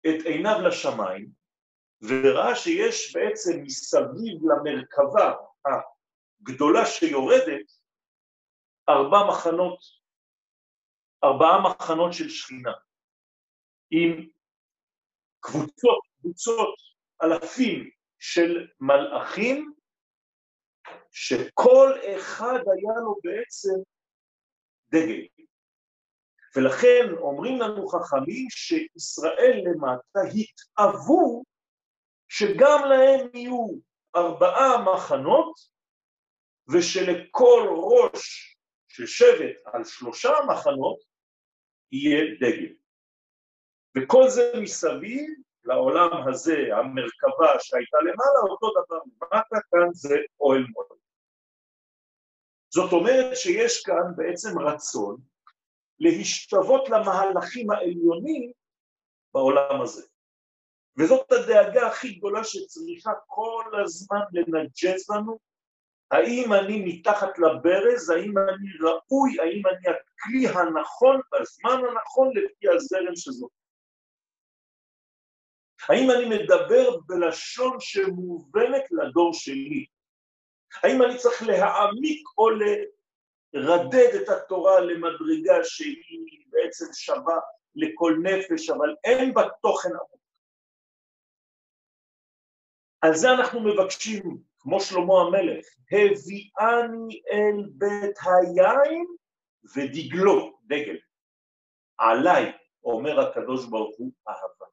את 0.00 0.26
עיניו 0.26 0.56
לשמיים, 0.68 1.30
וראה 2.02 2.56
שיש 2.56 3.16
בעצם 3.16 3.62
מסביב 3.62 4.38
למרכבה 4.42 5.34
הגדולה 5.66 6.86
שיורדת, 6.86 7.66
ארבע 8.88 9.18
מחנות, 9.28 9.97
ארבעה 11.24 11.62
מחנות 11.62 12.12
של 12.12 12.28
שכינה, 12.28 12.72
עם 13.90 14.28
קבוצות, 15.40 16.00
קבוצות, 16.20 16.74
אלפים 17.22 17.90
של 18.18 18.68
מלאכים, 18.80 19.72
שכל 21.10 21.92
אחד 22.16 22.58
היה 22.58 22.94
לו 23.04 23.16
בעצם 23.24 23.74
דגל. 24.88 25.26
ולכן 26.56 27.14
אומרים 27.18 27.60
לנו 27.60 27.88
חכמים 27.88 28.46
שישראל 28.50 29.60
למטה 29.64 30.20
התאוו 30.20 31.44
שגם 32.28 32.80
להם 32.88 33.28
יהיו 33.34 33.66
ארבעה 34.16 34.94
מחנות 34.94 35.54
ושלכל 36.72 37.68
ראש 37.68 38.56
של 38.88 39.06
שבט 39.06 39.56
על 39.64 39.84
שלושה 39.84 40.30
מחנות 40.48 41.07
יהיה 41.92 42.24
דגל. 42.40 42.74
וכל 43.96 44.28
זה 44.28 44.52
מסביב 44.62 45.30
לעולם 45.64 46.28
הזה, 46.28 46.56
המרכבה 46.76 47.60
שהייתה 47.60 47.98
למעלה, 48.00 48.40
אותו 48.50 48.70
דבר 48.70 48.98
למטה, 49.22 49.56
כאן 49.70 49.88
זה 49.92 50.16
אוהל 50.40 50.66
מועד. 50.70 50.98
זאת 52.70 52.92
אומרת 52.92 53.36
שיש 53.36 53.82
כאן 53.82 54.16
בעצם 54.16 54.58
רצון 54.58 55.16
להשתוות 55.98 56.88
למהלכים 56.88 57.70
העליונים 57.70 58.52
בעולם 59.34 59.82
הזה. 59.82 60.06
וזאת 60.98 61.32
הדאגה 61.32 61.86
הכי 61.86 62.14
גדולה 62.14 62.44
שצריכה 62.44 63.12
כל 63.26 63.72
הזמן 63.82 64.20
לנג'ס 64.32 65.10
לנו, 65.10 65.38
האם 66.10 66.52
אני 66.52 66.82
מתחת 66.84 67.38
לברז, 67.38 68.10
האם 68.10 68.38
אני 68.38 68.68
ראוי, 68.80 69.40
האם 69.40 69.62
אני 69.66 69.94
הכלי 69.94 70.48
הנכון 70.48 71.20
בזמן 71.32 71.80
הנכון 71.88 72.30
לפי 72.36 72.68
הזרם 72.68 73.16
שזאת. 73.16 73.50
האם 75.88 76.10
אני 76.10 76.24
מדבר 76.28 76.96
בלשון 77.06 77.76
שמובנת 77.80 78.84
לדור 78.90 79.34
שלי? 79.34 79.86
האם 80.82 81.02
אני 81.02 81.18
צריך 81.18 81.42
להעמיק 81.42 82.28
או 82.38 82.50
לרדד 82.50 84.14
את 84.22 84.28
התורה 84.28 84.80
למדרגה 84.80 85.64
שהיא 85.64 86.46
בעצם 86.48 86.86
שווה 86.92 87.38
לכל 87.74 88.12
נפש, 88.22 88.70
אבל 88.70 88.94
אין 89.04 89.34
בה 89.34 89.42
תוכן 89.62 89.88
עמוק? 89.88 90.18
על 93.00 93.14
זה 93.14 93.30
אנחנו 93.30 93.60
מבקשים, 93.60 94.38
כמו 94.58 94.80
שלמה 94.80 95.14
המלך, 95.20 95.66
הביאני 95.92 97.22
אל 97.32 97.68
בית 97.72 98.16
היין 98.24 99.06
ודגלו, 99.74 100.58
דגל. 100.64 100.98
עליי, 101.98 102.52
אומר 102.84 103.20
הקדוש 103.20 103.66
ברוך 103.66 103.98
הוא, 103.98 104.12
אהבה. 104.28 104.66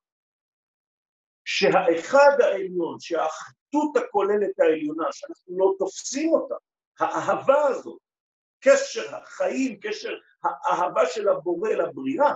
שהאחד 1.45 2.41
העליון, 2.41 2.99
שהאחדות 2.99 3.97
הכוללת 3.97 4.59
העליונה, 4.59 5.05
שאנחנו 5.11 5.57
לא 5.59 5.73
תופסים 5.79 6.33
אותה, 6.33 6.55
האהבה 6.99 7.67
הזאת, 7.67 7.99
קשר 8.59 9.15
החיים, 9.15 9.79
קשר 9.81 10.13
האהבה 10.43 11.05
של 11.05 11.29
הבורא 11.29 11.69
לבריאה, 11.69 12.35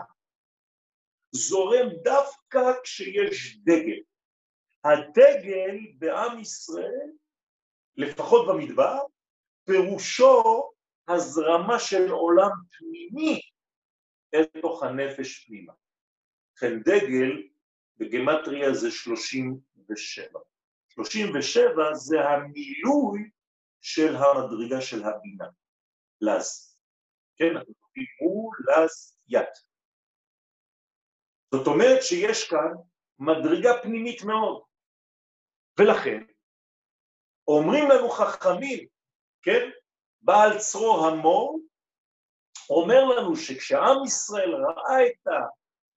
זורם 1.31 1.89
דווקא 2.03 2.59
כשיש 2.83 3.57
דגל. 3.63 3.99
הדגל 4.83 5.77
בעם 5.97 6.39
ישראל, 6.39 7.09
לפחות 7.99 8.47
במדבר, 8.47 8.97
פירושו 9.65 10.71
הזרמה 11.07 11.79
של 11.79 12.11
עולם 12.11 12.49
פנימי 12.71 13.41
אל 14.33 14.61
תוך 14.61 14.83
הנפש 14.83 15.45
פנימה. 15.45 15.73
לכן 16.55 16.79
דגל 16.79 17.47
בגמטריה 17.97 18.73
זה 18.73 18.91
37. 18.91 20.39
37 20.89 21.93
זה 21.93 22.15
המילוי 22.19 23.29
של 23.81 24.15
המדרגה 24.15 24.81
של 24.81 25.03
הבינה, 25.03 25.47
לז. 26.21 26.77
כן, 27.35 27.55
אנחנו 27.57 27.73
קוראים 28.19 28.49
לז 28.67 29.17
ית. 29.27 29.49
זאת 31.53 31.67
אומרת 31.67 32.03
שיש 32.03 32.49
כאן 32.49 32.73
מדרגה 33.19 33.81
פנימית 33.83 34.23
מאוד, 34.23 34.63
ולכן 35.79 36.23
אומרים 37.49 37.89
לנו 37.89 38.09
חכמים, 38.09 38.87
כן, 39.41 39.69
בעל 40.21 40.57
צרור 40.57 41.07
המור, 41.07 41.59
אומר 42.69 43.03
לנו 43.05 43.35
שכשעם 43.35 44.03
ישראל 44.05 44.55
ראה 44.55 45.07
את 45.07 45.27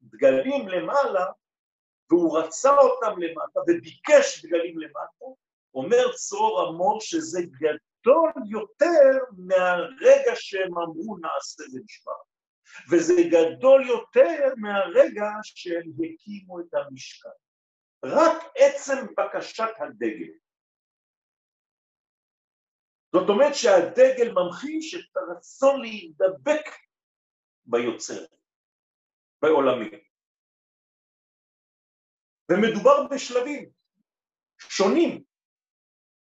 הדגלים 0.02 0.68
למעלה, 0.68 1.26
והוא 2.10 2.38
רצה 2.38 2.76
אותם 2.76 3.20
למטה 3.20 3.60
וביקש 3.60 4.44
דגלים 4.44 4.78
למטה, 4.78 5.24
אומר 5.74 6.12
צרור 6.14 6.60
המור 6.60 7.00
שזה 7.00 7.40
גדול 7.42 8.32
יותר 8.50 9.18
מהרגע 9.36 10.32
שהם 10.34 10.78
אמרו 10.78 11.16
נעשה 11.16 11.62
ונשמע. 11.62 12.12
וזה 12.90 13.14
גדול 13.30 13.86
יותר 13.88 14.54
מהרגע 14.56 15.30
שהם 15.42 15.90
הקימו 15.90 16.60
את 16.60 16.74
המשכן. 16.74 17.28
רק 18.04 18.42
עצם 18.56 19.06
בקשת 19.18 19.64
הדגל. 19.78 20.41
זאת 23.12 23.28
אומרת 23.28 23.54
שהדגל 23.54 24.32
ממחיש 24.32 24.94
את 24.94 25.16
הרצון 25.16 25.80
להידבק 25.80 26.66
ביוצר, 27.64 28.24
בעולמי. 29.42 29.90
ומדובר 32.50 33.06
בשלבים 33.10 33.70
שונים, 34.58 35.24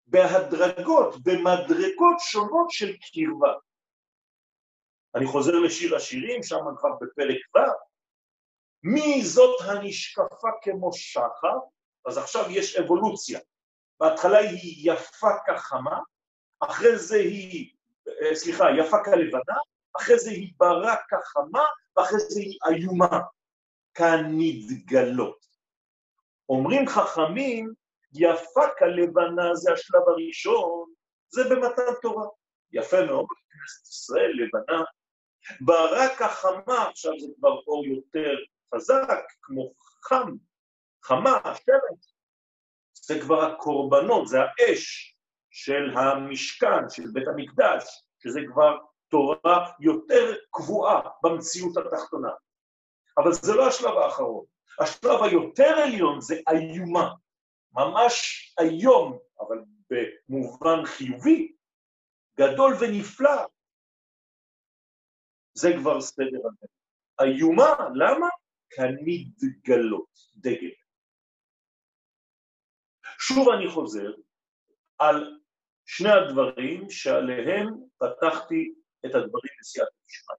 בהדרגות, 0.07 1.15
במדרגות 1.23 2.17
שונות 2.19 2.67
של 2.69 2.95
קרבה. 2.97 3.53
אני 5.15 5.25
חוזר 5.25 5.53
לשיר 5.65 5.95
השירים, 5.95 6.43
שם 6.43 6.55
כבר 6.77 6.89
בפרק 7.01 7.55
ו', 7.55 7.59
מי 8.83 9.25
זאת 9.25 9.61
הנשקפה 9.61 10.49
כמו 10.61 10.93
שחר? 10.93 11.57
אז 12.05 12.17
עכשיו 12.17 12.43
יש 12.49 12.75
אבולוציה. 12.75 13.39
בהתחלה 13.99 14.38
היא 14.38 14.91
יפה 14.91 15.31
כחמה, 15.45 15.99
אחרי 16.59 16.97
זה 16.97 17.15
היא, 17.15 17.73
אה, 18.07 18.35
סליחה, 18.35 18.65
יפה 18.79 19.03
כלבנה, 19.03 19.55
אחרי 19.97 20.19
זה 20.19 20.29
היא 20.29 20.53
ברה 20.57 20.95
כחמה, 21.09 21.65
ואחרי 21.97 22.19
זה 22.19 22.39
היא 22.39 22.59
איומה, 22.69 23.19
כנתגלות. 23.93 25.45
אומרים 26.49 26.87
חכמים, 26.87 27.73
יפה 28.13 28.61
כלבנה 28.79 29.55
זה 29.55 29.73
השלב 29.73 30.01
הראשון, 30.07 30.93
זה 31.29 31.43
במתן 31.49 31.93
תורה. 32.01 32.27
יפה 32.71 33.05
מאוד, 33.05 33.25
כנסת 33.49 33.87
ישראל, 33.87 34.31
לבנה. 34.31 34.83
ברק 35.61 36.21
החמה, 36.21 36.89
עכשיו 36.89 37.19
זה 37.19 37.27
כבר 37.37 37.59
אור 37.67 37.85
יותר 37.85 38.35
חזק, 38.75 39.23
כמו 39.41 39.73
חם, 40.03 40.31
חמה, 41.03 41.39
שמש. 41.43 42.15
זה 42.93 43.21
כבר 43.21 43.45
הקורבנות, 43.45 44.27
זה 44.27 44.37
האש 44.41 45.14
של 45.57 45.97
המשכן, 45.97 46.89
של 46.89 47.03
בית 47.13 47.27
המקדש, 47.27 47.83
שזה 48.19 48.39
כבר 48.53 48.77
תורה 49.07 49.71
יותר 49.79 50.35
קבועה 50.51 51.01
במציאות 51.23 51.77
התחתונה. 51.77 52.29
אבל 53.17 53.33
זה 53.33 53.53
לא 53.55 53.67
השלב 53.67 53.97
האחרון. 53.97 54.45
השלב 54.79 55.23
היותר 55.23 55.73
עליון 55.83 56.21
זה 56.21 56.35
איומה, 56.49 57.13
ממש 57.71 58.15
היום, 58.59 59.19
אבל 59.39 59.57
במובן 59.89 60.85
חיובי, 60.85 61.55
גדול 62.37 62.73
ונפלא. 62.79 63.45
זה 65.53 65.69
כבר 65.79 66.01
סדר 66.01 66.39
הזה. 66.47 66.67
איומה, 67.21 67.75
למה? 67.95 68.27
כנדגלות, 68.69 70.09
דגל. 70.35 70.71
שוב 73.19 73.49
אני 73.49 73.69
חוזר 73.69 74.11
על 74.97 75.44
שני 75.85 76.09
הדברים 76.09 76.89
שעליהם 76.89 77.67
פתחתי 77.97 78.73
את 79.05 79.15
הדברים 79.15 79.53
בסייעת 79.59 79.87
המשפט. 80.03 80.37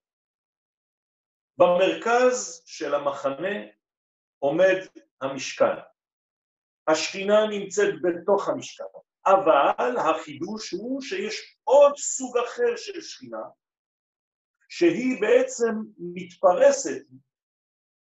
במרכז 1.58 2.62
של 2.66 2.94
המחנה 2.94 3.56
עומד 4.38 4.76
המשכן. 5.20 5.76
השכינה 6.88 7.46
נמצאת 7.46 7.94
בתוך 8.02 8.48
המשכן, 8.48 8.84
אבל 9.26 9.96
החידוש 9.98 10.70
הוא 10.70 11.00
שיש 11.00 11.58
עוד 11.64 11.96
סוג 11.96 12.38
אחר 12.38 12.76
של 12.76 13.00
שכינה, 13.00 13.42
שהיא 14.68 15.20
בעצם 15.20 15.72
מתפרסת, 15.98 17.02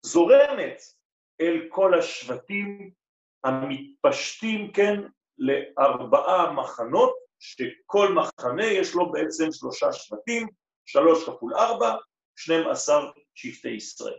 זורמת 0.02 0.82
אל 1.40 1.68
כל 1.68 1.98
השבטים 1.98 2.90
המתפשטים, 3.44 4.72
כן, 4.72 5.00
לארבעה 5.38 6.52
מחנות, 6.52 7.23
שכל 7.44 8.14
מחנה 8.14 8.66
יש 8.66 8.94
לו 8.94 9.12
בעצם 9.12 9.52
שלושה 9.52 9.92
שבטים, 9.92 10.48
שלוש 10.86 11.28
כפול 11.28 11.54
ארבע, 11.54 11.96
12 12.36 13.10
שבטי 13.34 13.68
ישראל. 13.68 14.18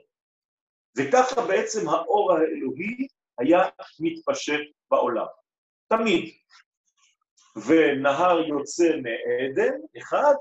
וככה 0.98 1.42
בעצם 1.48 1.90
האור 1.90 2.34
האלוהי 2.34 3.08
היה 3.40 3.60
מתפשט 4.00 4.62
בעולם. 4.92 5.26
תמיד. 5.88 6.34
ונהר 7.68 8.40
יוצא 8.40 8.90
מעדן, 8.96 9.78
אחד, 9.98 10.34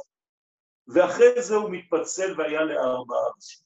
ואחרי 0.94 1.42
זה 1.42 1.55
הוא 1.55 1.70
מתפצל 1.70 2.35
והיה 2.38 2.62
לארבעה 2.62 3.20
אנשים. 3.37 3.64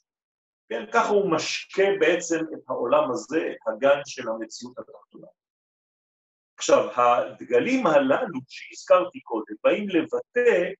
כן, 0.68 0.84
ככה 0.92 1.08
הוא 1.08 1.30
משקה 1.30 1.82
בעצם 2.00 2.38
את 2.54 2.60
העולם 2.68 3.10
הזה, 3.10 3.52
את 3.52 3.68
הגן 3.68 4.00
של 4.06 4.28
המציאות 4.28 4.78
התחתונה. 4.78 5.26
עכשיו, 6.58 6.88
הדגלים 6.96 7.86
הללו 7.86 8.40
שהזכרתי 8.48 9.20
קודם, 9.20 9.54
באים 9.64 9.88
לבטא 9.88 10.72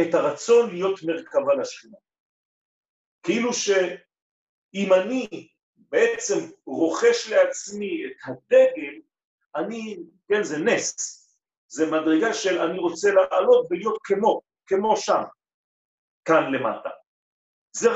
את 0.00 0.14
הרצון 0.14 0.70
להיות 0.70 1.02
מרכבה 1.02 1.54
לשכינה. 1.54 1.96
כאילו 3.22 3.52
שאם 3.52 4.92
אני 4.92 5.48
בעצם 5.76 6.38
רוכש 6.66 7.30
לעצמי 7.30 8.06
את 8.06 8.16
הדגל, 8.26 9.00
אני, 9.56 9.96
כן, 10.28 10.42
זה 10.42 10.58
נס, 10.58 11.22
זה 11.68 11.86
מדרגה 11.90 12.34
של 12.34 12.58
אני 12.58 12.78
רוצה 12.78 13.10
לעלות 13.10 13.66
ולהיות 13.70 13.98
כמו, 14.04 14.40
כמו 14.66 14.96
שם, 14.96 15.22
כאן 16.24 16.52
למטה. 16.52 16.90
זה 17.72 17.88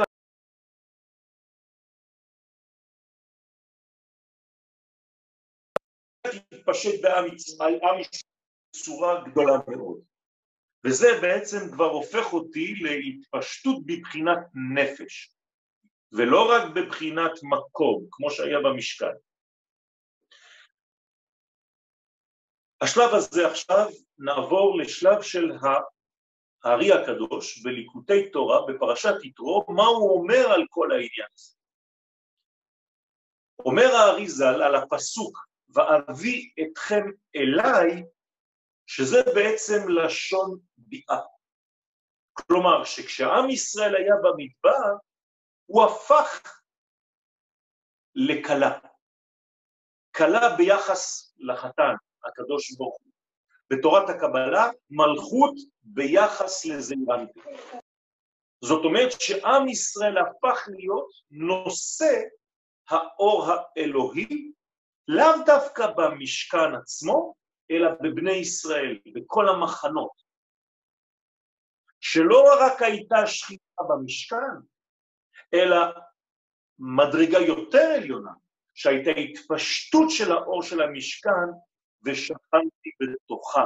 רק... 6.71 7.25
להתפשט 7.25 7.59
בעם 7.59 8.01
בצורה 8.71 9.25
גדולה 9.31 9.53
מאוד. 9.69 10.01
וזה 10.87 11.07
בעצם 11.23 11.73
כבר 11.73 11.91
הופך 11.91 12.33
אותי 12.33 12.75
להתפשטות 12.75 13.87
בבחינת 13.87 14.39
נפש. 14.75 15.35
ולא 16.13 16.53
רק 16.53 16.63
בבחינת 16.75 17.33
מקום, 17.43 18.07
כמו 18.11 18.31
שהיה 18.31 18.59
במשכן. 18.65 19.15
השלב 22.81 23.15
הזה 23.15 23.47
עכשיו 23.51 23.87
נעבור 24.19 24.79
לשלב 24.79 25.23
של 25.23 25.51
הארי 26.65 26.93
הקדוש 26.93 27.63
בליקוטי 27.63 28.31
תורה, 28.31 28.67
בפרשת 28.67 29.15
יתרו, 29.25 29.65
מה 29.69 29.85
הוא 29.85 30.21
אומר 30.21 30.53
על 30.53 30.67
כל 30.71 30.93
העניין 30.93 31.29
הזה. 31.35 31.55
אומר 33.65 33.95
הארי 33.95 34.29
ז"ל 34.29 34.63
על 34.63 34.75
הפסוק 34.75 35.50
ואביא 35.75 36.51
אתכם 36.63 37.03
אליי, 37.37 38.05
שזה 38.87 39.23
בעצם 39.35 39.89
לשון 39.89 40.59
ביאה. 40.77 41.21
כלומר, 42.33 42.85
שכשעם 42.85 43.51
ישראל 43.51 43.97
היה 43.97 44.15
במדבר, 44.23 44.97
הוא 45.67 45.85
הפך 45.85 46.63
לכלה. 48.15 48.79
כלה 50.17 50.57
ביחס 50.57 51.35
לחתן, 51.39 51.95
הקדוש 52.25 52.73
ברוך 52.77 52.99
הוא. 53.03 53.13
בתורת 53.71 54.11
הקבלה, 54.11 54.71
מלכות 54.91 55.55
ביחס 55.83 56.65
לזעירנטי. 56.65 57.41
זאת 58.65 58.85
אומרת 58.85 59.21
שעם 59.21 59.69
ישראל 59.69 60.19
הפך 60.19 60.69
להיות 60.69 61.11
נושא 61.31 62.21
האור 62.89 63.47
האלוהי, 63.51 64.53
לאו 65.09 65.45
דווקא 65.47 65.87
במשכן 65.97 66.75
עצמו, 66.83 67.35
אלא 67.71 67.91
בבני 68.03 68.33
ישראל, 68.33 68.99
בכל 69.15 69.49
המחנות. 69.49 70.23
שלא 72.01 72.45
רק 72.61 72.83
הייתה 72.83 73.27
שחיטה 73.27 73.83
במשכן, 73.89 74.57
אלא 75.55 75.77
מדרגה 76.79 77.39
יותר 77.39 77.93
עליונה, 77.97 78.33
שהייתה 78.75 79.11
התפשטות 79.11 80.11
של 80.11 80.33
האור 80.33 80.63
של 80.63 80.83
המשכן 80.83 81.49
ושכנתי 82.05 82.91
בתוכה, 83.01 83.65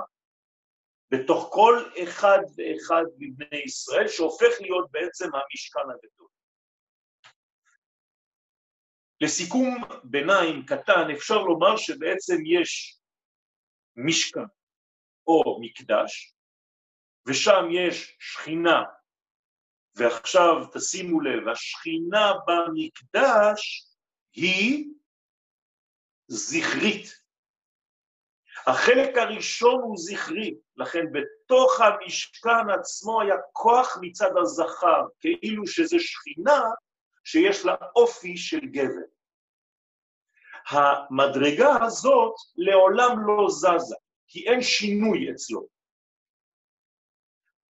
בתוך 1.10 1.48
כל 1.52 1.82
אחד 2.02 2.38
ואחד 2.56 3.04
מבני 3.18 3.62
ישראל, 3.64 4.08
שהופך 4.08 4.60
להיות 4.60 4.90
בעצם 4.90 5.24
המשכן 5.24 5.80
הגדול. 5.80 6.28
לסיכום 9.24 9.84
ביניים 10.04 10.66
קטן, 10.66 11.10
אפשר 11.16 11.38
לומר 11.38 11.76
שבעצם 11.76 12.36
יש 12.46 12.98
משכן 13.96 14.40
או 15.26 15.60
מקדש, 15.60 16.34
ושם 17.26 17.64
יש 17.70 18.16
שכינה, 18.20 18.82
ועכשיו 19.96 20.66
תשימו 20.72 21.20
לב, 21.20 21.48
השכינה 21.48 22.32
במקדש 22.46 23.86
היא 24.32 24.90
זכרית. 26.28 27.06
החלק 28.66 29.16
הראשון 29.16 29.82
הוא 29.82 29.96
זכרי, 29.98 30.54
לכן 30.76 31.04
בתוך 31.12 31.80
המשכן 31.80 32.70
עצמו 32.78 33.20
היה 33.20 33.36
כוח 33.52 33.98
מצד 34.00 34.30
הזכר, 34.42 35.02
כאילו 35.20 35.66
שזה 35.66 35.96
שכינה 35.98 36.62
שיש 37.24 37.64
לה 37.64 37.74
אופי 37.96 38.36
של 38.36 38.60
גבר. 38.60 39.13
המדרגה 40.68 41.84
הזאת 41.84 42.34
לעולם 42.56 43.26
לא 43.26 43.46
זזה, 43.50 43.96
כי 44.26 44.46
אין 44.48 44.62
שינוי 44.62 45.30
אצלו. 45.30 45.66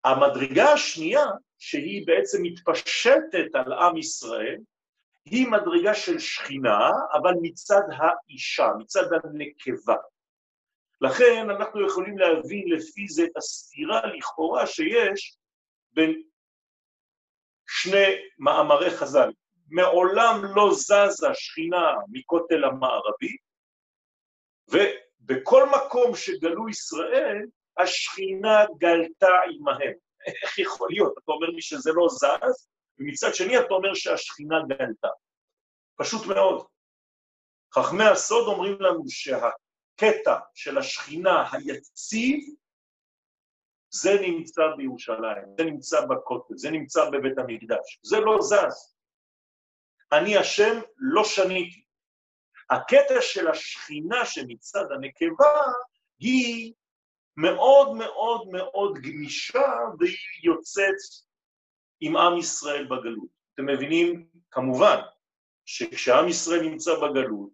המדרגה 0.04 0.72
השנייה, 0.72 1.26
שהיא 1.58 2.06
בעצם 2.06 2.38
מתפשטת 2.42 3.54
על 3.54 3.72
עם 3.72 3.96
ישראל, 3.96 4.58
היא 5.24 5.46
מדרגה 5.48 5.94
של 5.94 6.18
שכינה, 6.18 6.90
אבל 7.12 7.32
מצד 7.42 7.82
האישה, 7.96 8.68
מצד 8.78 9.04
הנקבה. 9.12 9.96
לכן 11.00 11.50
אנחנו 11.50 11.86
יכולים 11.86 12.18
להבין 12.18 12.68
לפי 12.68 13.08
זה 13.08 13.24
את 13.24 13.36
הסתירה 13.36 14.06
לכאורה 14.06 14.66
שיש 14.66 15.36
בין 15.92 16.22
שני 17.66 18.14
מאמרי 18.38 18.90
חז"ל. 18.90 19.30
מעולם 19.66 20.44
לא 20.54 20.70
זזה 20.74 21.28
שכינה 21.34 21.94
מכותל 22.08 22.64
המערבי, 22.64 23.36
ובכל 24.68 25.68
מקום 25.68 26.16
שגלו 26.16 26.68
ישראל, 26.68 27.46
השכינה 27.78 28.64
גלתה 28.78 29.28
עמהם. 29.50 29.92
איך 30.26 30.58
יכול 30.58 30.88
להיות? 30.90 31.12
אתה 31.24 31.32
אומר 31.32 31.46
לי 31.46 31.62
שזה 31.62 31.92
לא 31.94 32.08
זז, 32.08 32.68
ומצד 32.98 33.34
שני 33.34 33.58
אתה 33.58 33.74
אומר 33.74 33.94
שהשכינה 33.94 34.56
גלתה. 34.68 35.08
פשוט 35.96 36.26
מאוד. 36.26 36.66
חכמי 37.74 38.04
הסוד 38.04 38.48
אומרים 38.48 38.80
לנו 38.80 39.04
שהקטע 39.08 40.38
של 40.54 40.78
השכינה 40.78 41.44
היציב, 41.52 42.40
זה 43.90 44.20
נמצא 44.20 44.62
בירושלים, 44.76 45.44
זה 45.58 45.64
נמצא 45.64 46.06
בכותל, 46.06 46.54
זה 46.56 46.70
נמצא 46.70 47.10
בבית 47.10 47.38
המקדש, 47.38 48.00
זה 48.02 48.20
לא 48.20 48.38
זז. 48.42 48.93
אני 50.18 50.36
השם 50.36 50.80
לא 50.98 51.24
שניתי. 51.24 51.84
הקטע 52.70 53.20
של 53.20 53.48
השכינה 53.48 54.26
שמצד 54.26 54.84
הנקבה 54.94 55.62
היא 56.18 56.72
מאוד 57.36 57.96
מאוד 57.96 58.48
מאוד 58.48 58.98
גמישה 58.98 59.68
והיא 59.98 60.44
יוצאת 60.44 60.94
עם 62.00 62.16
עם 62.16 62.38
ישראל 62.38 62.84
בגלות. 62.84 63.28
אתם 63.54 63.66
מבינים? 63.66 64.26
כמובן 64.50 64.96
שכשעם 65.64 66.28
ישראל 66.28 66.60
נמצא 66.60 66.94
בגלות, 66.94 67.52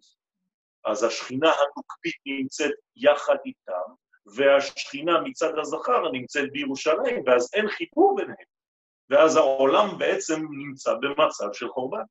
אז 0.85 1.03
השכינה 1.03 1.49
הנוקבית 1.51 2.15
נמצאת 2.25 2.71
יחד 2.95 3.35
איתם, 3.45 3.93
והשכינה 4.35 5.21
מצד 5.21 5.57
הזכר 5.57 6.11
נמצאת 6.11 6.51
בירושלים, 6.51 7.23
ואז 7.25 7.49
אין 7.53 7.69
חיבור 7.69 8.15
ביניהם, 8.15 8.51
ואז 9.09 9.35
העולם 9.35 9.97
בעצם 9.97 10.45
נמצא 10.51 10.93
במצב 10.93 11.53
של 11.53 11.69
חורבן. 11.69 12.03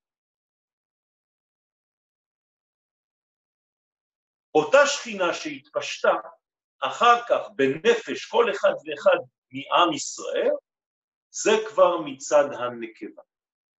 אותה 4.55 4.87
שכינה 4.87 5.35
שהתפשטה 5.35 6.13
אחר 6.81 7.21
כך 7.29 7.41
בנפש 7.57 8.27
כל 8.27 8.51
אחד 8.51 8.73
ואחד 8.87 9.17
מעם 9.53 9.93
ישראל, 9.93 10.51
זה 11.31 11.51
כבר 11.69 12.01
מצד 12.01 12.45
הנקבה. 12.53 13.23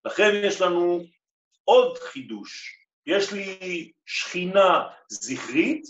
לכן 0.06 0.32
יש 0.44 0.62
לנו 0.62 1.00
עוד 1.64 1.98
חידוש, 1.98 2.82
יש 3.06 3.34
לי 3.34 3.92
שכינה 4.06 4.90
זכרית 5.10 5.84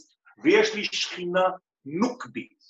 ויש 0.43 0.75
לי 0.75 0.83
שכינה 0.83 1.43
נוקבית, 1.85 2.61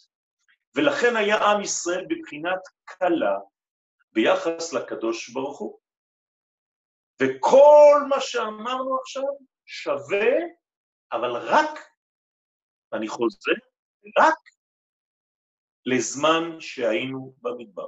ולכן 0.75 1.15
היה 1.15 1.37
עם 1.37 1.61
ישראל 1.61 2.05
בבחינת 2.09 2.59
כלה 2.85 3.37
ביחס 4.13 4.73
לקדוש 4.73 5.29
ברוך 5.29 5.59
הוא. 5.59 5.79
וכל 7.21 8.01
מה 8.09 8.21
שאמרנו 8.21 8.97
עכשיו 8.99 9.23
שווה, 9.65 10.27
אבל 11.11 11.31
רק, 11.31 11.90
ואני 12.91 13.07
חוזר, 13.07 13.51
רק 14.19 14.37
לזמן 15.85 16.59
שהיינו 16.59 17.33
במדבר. 17.41 17.87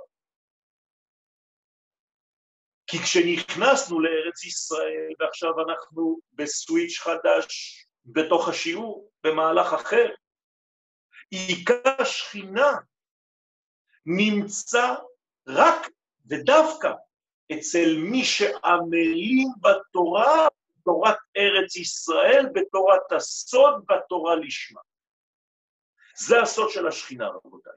כי 2.88 2.98
כשנכנסנו 2.98 4.00
לארץ 4.00 4.46
ישראל, 4.46 5.14
ועכשיו 5.20 5.52
אנחנו 5.60 6.20
בסוויץ' 6.34 7.00
חדש 7.00 7.86
בתוך 8.06 8.50
השיעור, 8.50 9.12
במהלך 9.24 9.74
אחר, 9.74 10.10
עיקר 11.30 12.02
השכינה 12.02 12.72
נמצא 14.06 14.96
רק 15.48 15.90
ודווקא 16.26 16.92
אצל 17.52 17.98
מי 18.12 18.24
שעמלים 18.26 19.48
בתורה, 19.62 20.48
בתורת 20.78 21.18
ארץ 21.38 21.76
ישראל, 21.76 22.46
בתורת 22.54 23.12
הסוד, 23.16 23.86
בתורה 23.90 24.36
לשמה. 24.36 24.82
זה 26.16 26.42
הסוד 26.42 26.70
של 26.70 26.88
השכינה, 26.88 27.28
רבותיי. 27.28 27.74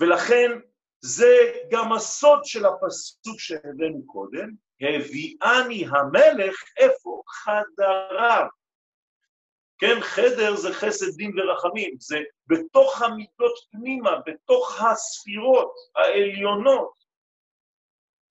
ולכן 0.00 0.50
זה 1.00 1.52
גם 1.70 1.92
הסוד 1.92 2.44
של 2.44 2.66
הפסוק 2.66 3.40
שהבאנו 3.40 4.06
קודם, 4.06 4.50
הביאני 4.80 5.84
המלך 5.90 6.62
איפה? 6.76 7.22
חדריו. 7.28 8.46
כן, 9.78 10.00
חדר 10.00 10.56
זה 10.56 10.74
חסד 10.74 11.16
דין 11.16 11.38
ורחמים, 11.38 11.94
זה 11.98 12.18
בתוך 12.46 13.02
המיטות 13.02 13.52
פנימה, 13.70 14.10
בתוך 14.26 14.82
הספירות 14.82 15.74
העליונות. 15.96 16.92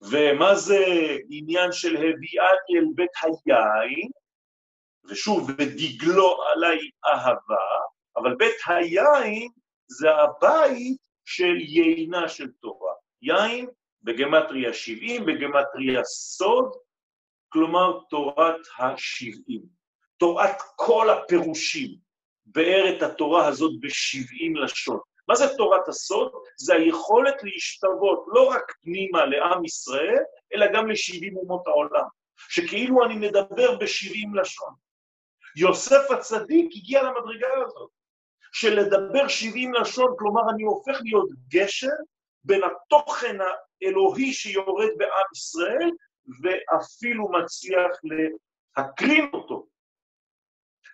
ומה 0.02 0.56
זה 0.56 0.86
עניין 1.30 1.72
של 1.72 1.96
הביאני 1.96 2.80
אל 2.80 2.86
בית 2.96 3.12
היין? 3.46 4.10
ושוב, 5.06 5.50
ודגלו 5.50 6.44
עליי 6.44 6.80
אהבה, 7.06 7.84
אבל 8.18 8.36
בית 8.36 8.56
היין 8.68 9.50
זה 9.88 10.10
הבית 10.16 10.98
של 11.26 11.56
יינה 11.60 12.30
של 12.30 12.48
תורה. 12.62 12.94
יין 13.22 13.68
בגמטריה 14.04 14.74
70, 14.74 15.26
בגמטריה 15.26 16.04
סוד, 16.04 16.72
כלומר 17.50 18.00
תורת 18.10 18.62
השבעים. 18.80 19.62
תורת 20.18 20.58
כל 20.76 21.10
הפירושים, 21.10 21.96
באר 22.46 22.98
את 22.98 23.02
התורה 23.02 23.48
הזאת 23.48 23.72
בשבעים 23.82 24.56
לשון. 24.56 25.00
מה 25.28 25.36
זה 25.36 25.58
תורת 25.58 25.88
הסוד? 25.88 26.32
זה 26.58 26.76
היכולת 26.76 27.44
להשתוות 27.44 28.26
לא 28.28 28.50
רק 28.50 28.74
פנימה 28.82 29.26
לעם 29.26 29.66
ישראל, 29.66 30.24
אלא 30.54 30.66
גם 30.74 30.90
לשבעים 30.90 31.38
אומות 31.38 31.68
העולם. 31.68 32.08
שכאילו 32.50 33.06
אני 33.06 33.16
מדבר 33.16 33.78
בשבעים 33.78 34.36
לשון. 34.36 34.74
יוסף 35.58 36.12
הצדיק 36.12 36.72
הגיע 36.76 37.04
למדרגה 37.04 37.48
הזאת. 37.66 37.90
של 38.54 38.80
לדבר 38.80 39.28
70 39.28 39.74
לשון, 39.74 40.16
כלומר 40.20 40.42
אני 40.56 40.64
הופך 40.64 40.98
להיות 41.04 41.30
גשר 41.48 41.96
בין 42.44 42.62
התוכן 42.64 43.38
האלוהי 43.42 44.34
שיורד 44.34 44.90
בעם 44.98 45.26
ישראל, 45.36 45.90
ואפילו 46.42 47.32
מצליח 47.32 47.92
להקרין 48.78 49.30
אותו 49.34 49.68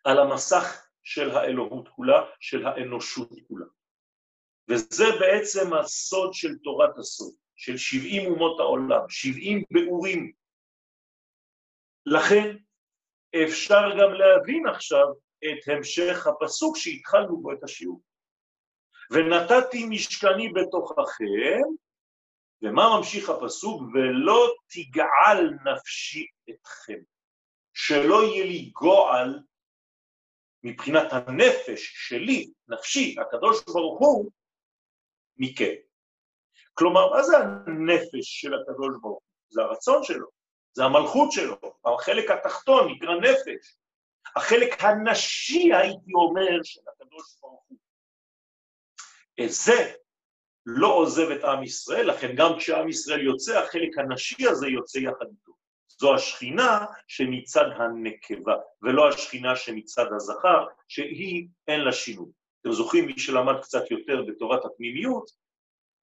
על 0.04 0.20
המסך 0.20 0.88
של 1.04 1.32
האלוהות 1.32 1.88
כולה, 1.90 2.22
של 2.40 2.68
האנושות 2.68 3.30
כולה. 3.48 3.66
וזה 4.70 5.06
בעצם 5.20 5.74
הסוד 5.74 6.34
של 6.34 6.58
תורת 6.64 6.98
הסוד, 6.98 7.34
של 7.56 7.78
70 7.78 8.32
אומות 8.32 8.60
העולם, 8.60 9.10
70 9.10 9.64
באורים. 9.72 10.32
לכן, 12.06 12.56
אפשר 13.44 13.82
גם 14.00 14.14
להבין 14.14 14.68
עכשיו 14.68 15.06
את 15.46 15.68
המשך 15.68 16.28
הפסוק 16.28 16.78
שהתחלנו 16.78 17.42
בו 17.42 17.54
את 17.54 17.64
השיעור. 17.64 18.02
ונתתי 19.12 19.86
משכני 19.90 20.50
בתוככם, 20.50 21.62
ומה 22.62 22.98
ממשיך 22.98 23.30
הפסוק? 23.30 23.82
ולא 23.94 24.56
תגעל 24.68 25.50
נפשי 25.66 26.26
אתכם. 26.50 27.00
שלא 27.74 28.24
יהיה 28.24 28.46
לי 28.46 28.72
גועל 28.74 29.40
מבחינת 30.64 31.08
הנפש 31.12 31.94
שלי, 31.96 32.52
נפשי, 32.68 33.16
הקדוש 33.22 33.64
ברוך 33.66 34.00
הוא, 34.00 34.32
מכם. 35.38 35.74
כלומר, 36.74 37.10
מה 37.10 37.24
זה 37.24 37.38
הנפש 37.38 38.42
של 38.42 38.54
הקדוש 38.54 38.96
ברוך 39.02 39.14
הוא? 39.14 39.22
זה 39.50 39.62
הרצון 39.62 40.04
שלו, 40.04 40.28
זה 40.74 40.84
המלכות 40.84 41.32
שלו, 41.32 41.56
החלק 41.86 42.32
התחתון 42.32 42.92
נקרא 42.92 43.16
נפש. 43.16 43.76
החלק 44.36 44.84
הנשי, 44.84 45.74
הייתי 45.74 46.14
אומר, 46.14 46.64
של 46.64 46.82
הקדוש 46.88 47.38
ברוך 47.42 47.64
הוא. 47.68 47.78
את 49.44 49.52
זה 49.52 49.94
לא 50.66 50.94
עוזב 50.94 51.30
את 51.30 51.44
עם 51.44 51.64
ישראל, 51.64 52.10
לכן 52.10 52.36
גם 52.36 52.52
כשעם 52.58 52.90
ישראל 52.90 53.22
יוצא, 53.22 53.60
החלק 53.60 53.98
הנשי 53.98 54.48
הזה 54.48 54.68
יוצא 54.68 54.98
יחד 54.98 55.26
איתו. 55.32 55.52
זו 55.88 56.16
השכינה 56.16 56.86
שמצד 57.08 57.66
הנקבה, 57.78 58.56
ולא 58.82 59.10
השכינה 59.10 59.56
שמצד 59.56 60.06
הזכר, 60.16 60.66
שהיא 60.88 61.48
אין 61.68 61.82
לה 61.82 61.92
שינוי. 61.92 62.32
אתם 62.62 62.72
זוכרים, 62.72 63.06
מי 63.06 63.20
שלמד 63.20 63.62
קצת 63.62 63.92
יותר 63.92 64.22
בתורת 64.28 64.66
הפנימיות, 64.66 65.32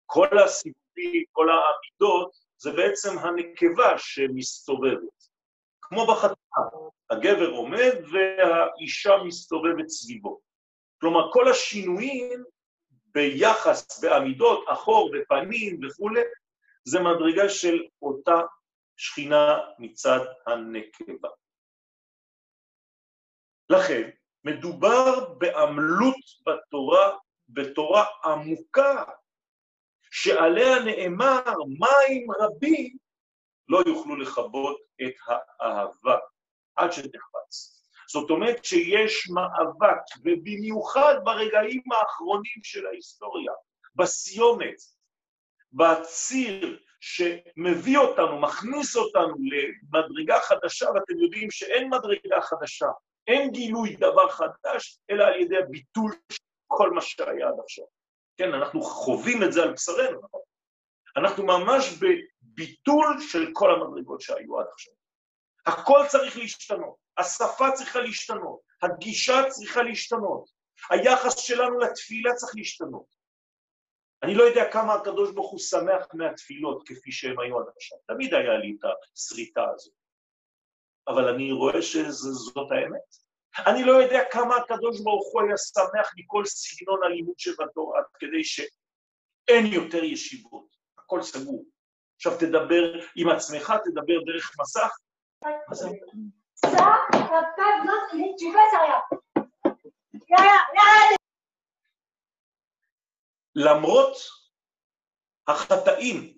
כל 0.06 0.38
הסיפורים, 0.38 1.24
כל 1.32 1.46
העמידות, 1.50 2.36
זה 2.58 2.72
בעצם 2.72 3.18
הנקבה 3.18 3.98
שמסתובבת. 3.98 5.35
כמו 5.88 6.06
בחתונה, 6.06 6.86
הגבר 7.10 7.50
עומד 7.50 7.92
והאישה 8.12 9.10
מסתובבת 9.26 9.88
סביבו. 9.88 10.40
כלומר, 11.00 11.32
כל 11.32 11.48
השינויים 11.48 12.44
ביחס, 13.14 14.04
בעמידות, 14.04 14.64
אחור, 14.68 15.10
בפנים 15.12 15.80
וכולי, 15.84 16.20
זה 16.84 16.98
מדרגה 17.00 17.48
של 17.48 17.78
אותה 18.02 18.40
שכינה 18.96 19.58
מצד 19.78 20.20
הנקבה. 20.46 21.28
לכן, 23.70 24.10
מדובר 24.44 25.34
בעמלות 25.38 26.24
בתורה, 26.46 27.16
בתורה 27.48 28.04
עמוקה, 28.24 29.04
שעליה 30.10 30.84
נאמר 30.84 31.42
מים 31.78 32.26
רבים 32.40 32.96
לא 33.68 33.82
יוכלו 33.86 34.16
לכבות 34.16 34.80
את 35.02 35.14
האהבה 35.26 36.18
עד 36.76 36.92
שתחפץ. 36.92 37.82
זאת 38.12 38.30
אומרת 38.30 38.64
שיש 38.64 39.30
מאבק, 39.30 40.00
ובמיוחד 40.24 41.14
ברגעים 41.24 41.82
האחרונים 41.92 42.60
של 42.62 42.86
ההיסטוריה, 42.86 43.52
בסיומת, 43.94 44.76
בציר 45.72 46.78
שמביא 47.00 47.98
אותנו, 47.98 48.40
מכניס 48.40 48.96
אותנו 48.96 49.34
למדרגה 49.38 50.40
חדשה, 50.40 50.86
ואתם 50.94 51.18
יודעים 51.18 51.50
שאין 51.50 51.90
מדרגה 51.90 52.40
חדשה, 52.40 52.86
אין 53.26 53.50
גילוי 53.50 53.96
דבר 53.96 54.28
חדש, 54.28 54.98
אלא 55.10 55.24
על 55.24 55.40
ידי 55.40 55.56
הביטול 55.58 56.12
של 56.32 56.38
כל 56.66 56.90
מה 56.90 57.00
שהיה 57.00 57.48
עד 57.48 57.54
עכשיו. 57.64 57.84
כן, 58.36 58.54
אנחנו 58.54 58.82
חווים 58.82 59.42
את 59.42 59.52
זה 59.52 59.62
על 59.62 59.72
בשרנו, 59.72 60.20
נכון? 60.22 60.40
אנחנו 61.16 61.44
ממש 61.44 61.98
בביטול 62.56 63.20
של 63.20 63.50
כל 63.52 63.70
המדרגות 63.74 64.20
שהיו 64.20 64.60
עד 64.60 64.66
עכשיו. 64.72 64.92
הכל 65.66 66.00
צריך 66.08 66.36
להשתנות, 66.36 66.96
השפה 67.18 67.72
צריכה 67.74 68.00
להשתנות, 68.00 68.60
הגישה 68.82 69.42
צריכה 69.48 69.82
להשתנות, 69.82 70.50
היחס 70.90 71.38
שלנו 71.38 71.78
לתפילה 71.78 72.34
צריך 72.34 72.52
להשתנות. 72.56 73.16
אני 74.22 74.34
לא 74.34 74.42
יודע 74.42 74.72
כמה 74.72 74.94
הקדוש 74.94 75.32
ברוך 75.34 75.50
הוא 75.50 75.58
שמח 75.58 76.06
מהתפילות 76.14 76.82
כפי 76.88 77.12
שהן 77.12 77.36
היו 77.40 77.60
עד 77.60 77.66
עכשיו. 77.76 77.98
תמיד 78.06 78.34
היה 78.34 78.58
לי 78.58 78.76
את 78.78 78.84
הסריטה 79.14 79.64
הזאת. 79.74 79.94
אבל 81.08 81.28
אני 81.28 81.52
רואה 81.52 81.82
שזאת 81.82 82.70
האמת. 82.70 83.26
אני 83.66 83.84
לא 83.84 83.92
יודע 83.92 84.20
כמה 84.30 84.56
הקדוש 84.56 85.00
ברוך 85.00 85.32
הוא 85.32 85.42
היה 85.42 85.56
שמח 85.56 86.12
מכל 86.16 86.44
סגנון 86.44 87.02
הלימוד 87.02 87.38
שבתורה, 87.38 87.98
עד 87.98 88.04
כדי 88.18 88.44
שאין 88.44 89.66
יותר 89.66 90.04
ישיבות, 90.04 90.76
הכל 90.98 91.22
סגור. 91.22 91.64
עכשיו 92.16 92.32
תדבר 92.38 93.00
עם 93.16 93.28
עצמך, 93.28 93.72
תדבר 93.84 94.24
דרך 94.26 94.52
מסך. 94.60 94.96
למרות 103.54 104.16
החטאים, 105.48 106.36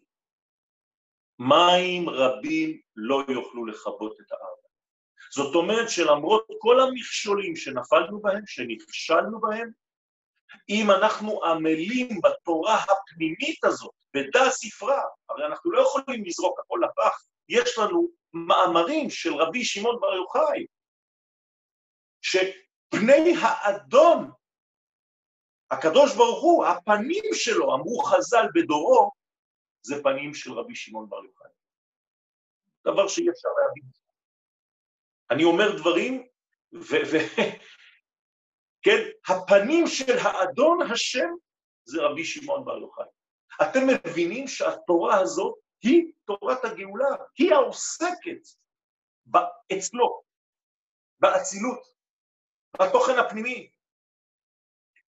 מים 1.39 2.09
רבים 2.09 2.81
לא 2.97 3.23
יוכלו 3.29 3.67
לכבות 3.67 4.21
את 4.21 4.33
הארץ. 4.33 4.59
זאת 5.35 5.55
אומרת 5.55 5.91
שלמרות 5.91 6.47
כל 6.59 6.81
המכשולים 6.81 7.57
שנפלנו 7.57 8.21
בהם, 8.21 8.43
שנכשלנו 8.47 9.41
בהם, 9.41 9.71
אם 10.69 10.91
אנחנו 10.91 11.45
עמלים 11.45 12.21
בתורה 12.25 12.77
הפנימית 12.85 13.65
הזאת, 13.65 13.95
בדה 14.15 14.51
ספרה, 14.51 15.03
הרי 15.29 15.47
אנחנו 15.47 15.73
לא 15.73 15.81
יכולים 15.81 16.25
לזרוק 16.25 16.61
הכל 16.61 16.81
לפח, 16.85 17.23
יש 17.49 17.79
לנו 17.79 18.09
מאמרים 18.33 19.11
של 19.11 19.35
רבי 19.35 19.65
שמעון 19.65 20.01
בר 20.01 20.15
יוחאי, 20.15 20.67
שפני 22.23 23.35
האדון 23.41 24.31
הקדוש 25.71 26.17
ברוך 26.17 26.43
הוא, 26.43 26.67
הפנים 26.67 27.25
שלו, 27.33 27.75
אמרו 27.75 28.03
חז"ל 28.03 28.47
בדורו, 28.55 29.11
זה 29.83 30.03
פנים 30.03 30.35
של 30.35 30.53
רבי 30.53 30.75
שמעון 30.75 31.09
בר 31.09 31.25
יוחאי. 31.25 31.51
דבר 32.85 33.09
שאי 33.09 33.31
אפשר 33.31 33.49
להבין. 33.49 33.85
אני 35.31 35.45
אומר 35.45 35.77
דברים, 35.77 36.27
ו... 36.73 36.95
ו- 37.13 37.39
כן, 38.89 39.33
הפנים 39.35 39.87
של 39.87 40.19
האדון 40.19 40.79
השם 40.93 41.29
זה 41.85 42.03
רבי 42.03 42.25
שמעון 42.25 42.65
בר 42.65 42.79
יוחאי. 42.79 43.05
אתם 43.63 43.81
מבינים 43.87 44.49
שהתורה 44.49 45.21
הזאת 45.21 45.59
היא 45.83 46.13
תורת 46.25 46.65
הגאולה, 46.65 47.09
היא 47.39 47.53
העוסקת 47.53 48.43
אצלו, 49.79 50.23
באצילות, 51.21 51.83
בתוכן 52.81 53.19
הפנימי. 53.19 53.71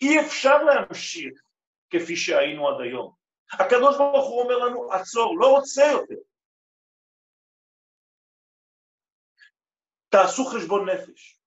אי 0.01 0.21
אפשר 0.27 0.63
להמשיך 0.63 1.43
כפי 1.91 2.17
שהיינו 2.17 2.69
עד 2.69 2.81
היום. 2.81 3.15
הקדוש 3.53 3.97
ברוך 3.97 4.29
הוא 4.29 4.43
אומר 4.43 4.59
לנו, 4.59 4.93
עצור, 4.93 5.39
לא 5.41 5.47
רוצה 5.57 5.83
יותר. 5.93 6.23
תעשו 10.09 10.45
חשבון 10.45 10.89
נפש, 10.89 11.40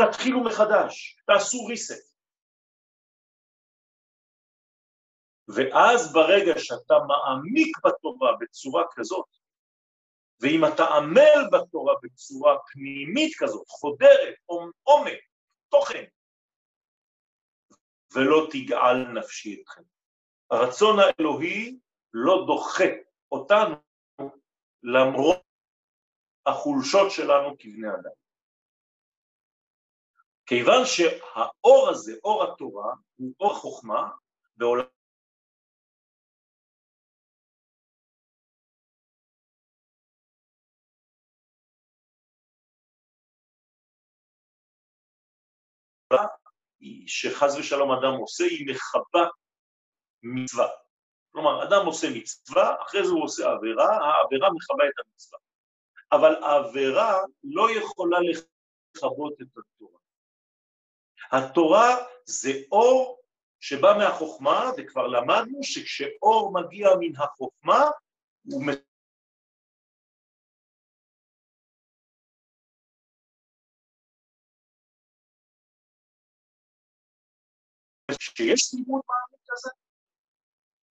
תתחילו 0.00 0.44
מחדש, 0.44 1.22
תעשו 1.26 1.58
reset. 1.58 2.08
ואז 5.48 6.12
ברגע 6.12 6.52
שאתה 6.58 6.94
מעמיק 7.08 7.76
בתורה 7.86 8.36
בצורה 8.40 8.84
כזאת, 8.94 9.26
ואם 10.40 10.60
אתה 10.74 10.84
עמל 10.84 11.48
בתורה 11.52 11.94
בצורה 12.02 12.56
פנימית 12.72 13.32
כזאת, 13.38 13.68
חודרת, 13.68 14.34
עומק, 14.82 15.20
תוכן, 15.68 16.04
ולא 18.14 18.46
תגעל 18.50 19.06
נפשי 19.18 19.62
אתכם. 19.62 19.82
הרצון 20.50 20.96
האלוהי 20.98 21.78
לא 22.14 22.44
דוחה 22.46 22.90
אותנו 23.32 23.76
למרות 24.82 25.42
החולשות 26.46 27.10
שלנו 27.10 27.56
כבני 27.58 27.88
אדם. 27.88 28.27
כיוון 30.48 30.82
שהאור 30.84 31.88
הזה, 31.90 32.12
אור 32.24 32.44
התורה, 32.44 32.94
הוא 33.16 33.32
אור 33.40 33.54
חוכמה 33.54 34.08
בעולם 34.56 34.84
שחז 47.06 47.56
ושלום 47.58 47.90
אדם 47.92 48.12
עושה, 48.20 48.44
היא 48.44 48.66
מכבה 48.70 49.28
מצווה. 50.22 50.68
כלומר, 51.32 51.62
אדם 51.64 51.86
עושה 51.86 52.06
מצווה, 52.14 52.74
אחרי 52.82 53.06
זה 53.06 53.12
הוא 53.12 53.24
עושה 53.24 53.50
עבירה, 53.50 53.84
העבירה 53.84 54.48
מכבה 54.52 54.84
את 54.88 55.06
המצווה. 55.06 55.38
אבל 56.12 56.44
העבירה 56.44 57.18
לא 57.44 57.68
יכולה 57.70 58.18
לכבות 58.20 59.32
את 59.42 59.46
התורה. 59.58 59.97
התורה 61.32 61.96
זה 62.24 62.50
אור 62.72 63.20
שבא 63.60 63.94
מהחוכמה, 63.98 64.70
וכבר 64.76 65.06
למדנו 65.06 65.58
שכשאור 65.62 66.52
מגיע 66.52 66.88
מן 67.00 67.16
החוכמה, 67.16 67.84
הוא 68.44 68.62
שיש 78.38 78.60
סיבוב 78.60 79.02
מעמיק 79.08 79.46
כזה 79.48 79.70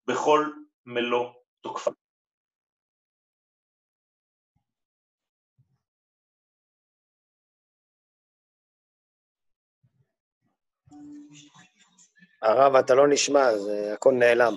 בכל 0.06 0.44
מלוא 0.86 1.32
תוקפה. 1.60 1.90
הרב, 12.46 12.76
אתה 12.76 12.94
לא 12.94 13.08
נשמע, 13.08 13.58
זה 13.58 13.90
הכל 13.92 14.14
נעלם. 14.14 14.56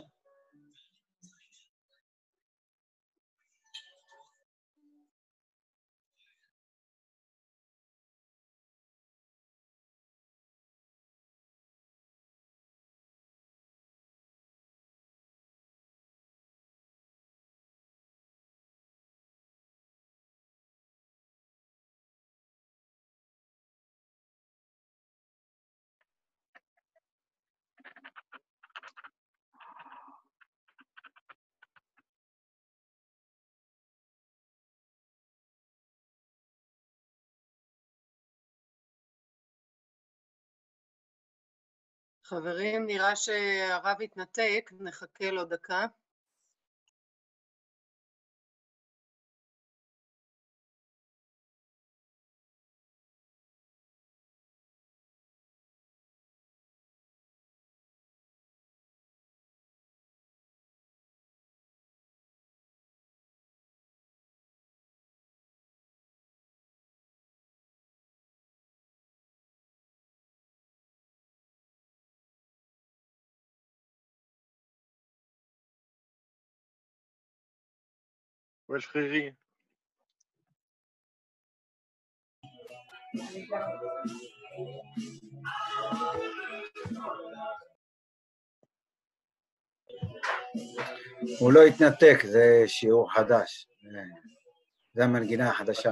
חברים, 42.29 42.85
נראה 42.85 43.15
שהרב 43.15 44.01
התנתק, 44.01 44.71
נחכה 44.79 45.31
לו 45.31 45.45
דקה. 45.45 45.85
Ouais, 78.69 78.81
Fréry. 78.81 79.33
הוא 91.39 91.53
לא 91.53 91.59
התנתק, 91.61 92.25
זה 92.25 92.63
שיעור 92.67 93.13
חדש. 93.13 93.67
זה- 94.93 95.03
המנגינה 95.03 95.49
החדשה. 95.49 95.89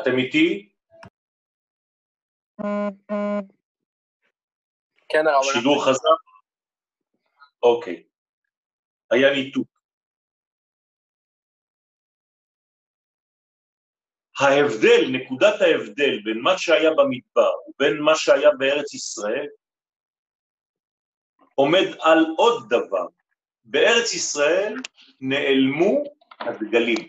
אתם 0.00 0.18
איתי? 0.18 0.68
כן, 5.08 5.26
הרב, 5.26 5.42
שידור 5.52 5.84
חזק? 5.84 6.02
אוקיי. 7.62 8.07
היה 9.10 9.32
ניתוק. 9.32 9.68
ההבדל, 14.40 15.04
נקודת 15.12 15.60
ההבדל 15.60 16.20
בין 16.24 16.40
מה 16.42 16.58
שהיה 16.58 16.90
במדבר 16.90 17.52
ובין 17.68 18.00
מה 18.00 18.12
שהיה 18.14 18.50
בארץ 18.58 18.94
ישראל 18.94 19.46
עומד 21.54 21.86
על 22.00 22.18
עוד 22.36 22.68
דבר. 22.68 23.06
בארץ 23.64 24.14
ישראל 24.14 24.74
נעלמו 25.20 26.04
הדגלים. 26.40 27.08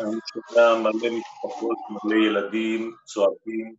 אני 0.00 0.16
שומע 0.32 0.82
מלא 0.82 1.18
משפחות, 1.18 1.78
מלא 1.90 2.16
ילדים 2.26 2.96
צועקים. 3.04 3.74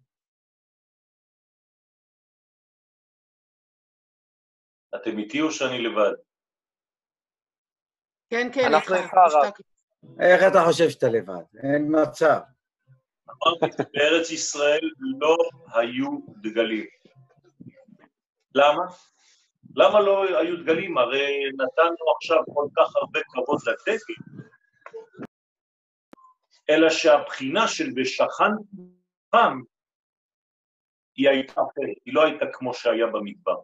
אתם 4.96 5.18
איתי 5.18 5.42
או 5.42 5.52
שאני 5.52 5.82
לבד? 5.82 6.14
כן, 8.30 8.50
כן, 8.54 8.62
אנחנו 8.74 8.96
איתך. 8.96 9.14
הרב. 9.14 9.52
איך 10.20 10.42
אתה 10.52 10.60
חושב 10.68 10.90
שאתה 10.90 11.08
לבד? 11.08 11.44
אין 11.64 11.88
מצב. 12.02 12.40
אמרתי, 13.30 13.84
בארץ 13.94 14.32
ישראל 14.32 14.90
לא 15.20 15.38
היו 15.74 16.10
דגלים. 16.42 16.86
למה? 18.56 18.84
למה 19.76 20.00
לא 20.00 20.40
היו 20.40 20.64
דגלים? 20.64 20.98
הרי 20.98 21.50
נתנו 21.54 22.12
עכשיו 22.16 22.44
כל 22.54 22.68
כך 22.78 22.96
הרבה 22.96 23.20
כבוד 23.30 23.60
לדגל, 23.68 23.98
אלא 26.70 26.90
שהבחינה 26.90 27.68
של 27.68 27.90
ושכן 27.96 28.52
פעם 29.30 29.64
היא 31.16 31.30
הייתה 31.30 31.54
אחרת, 31.54 31.98
היא 32.06 32.14
לא 32.14 32.24
הייתה 32.26 32.46
כמו 32.54 32.74
שהיה 32.74 33.08
במדבר. 33.08 33.56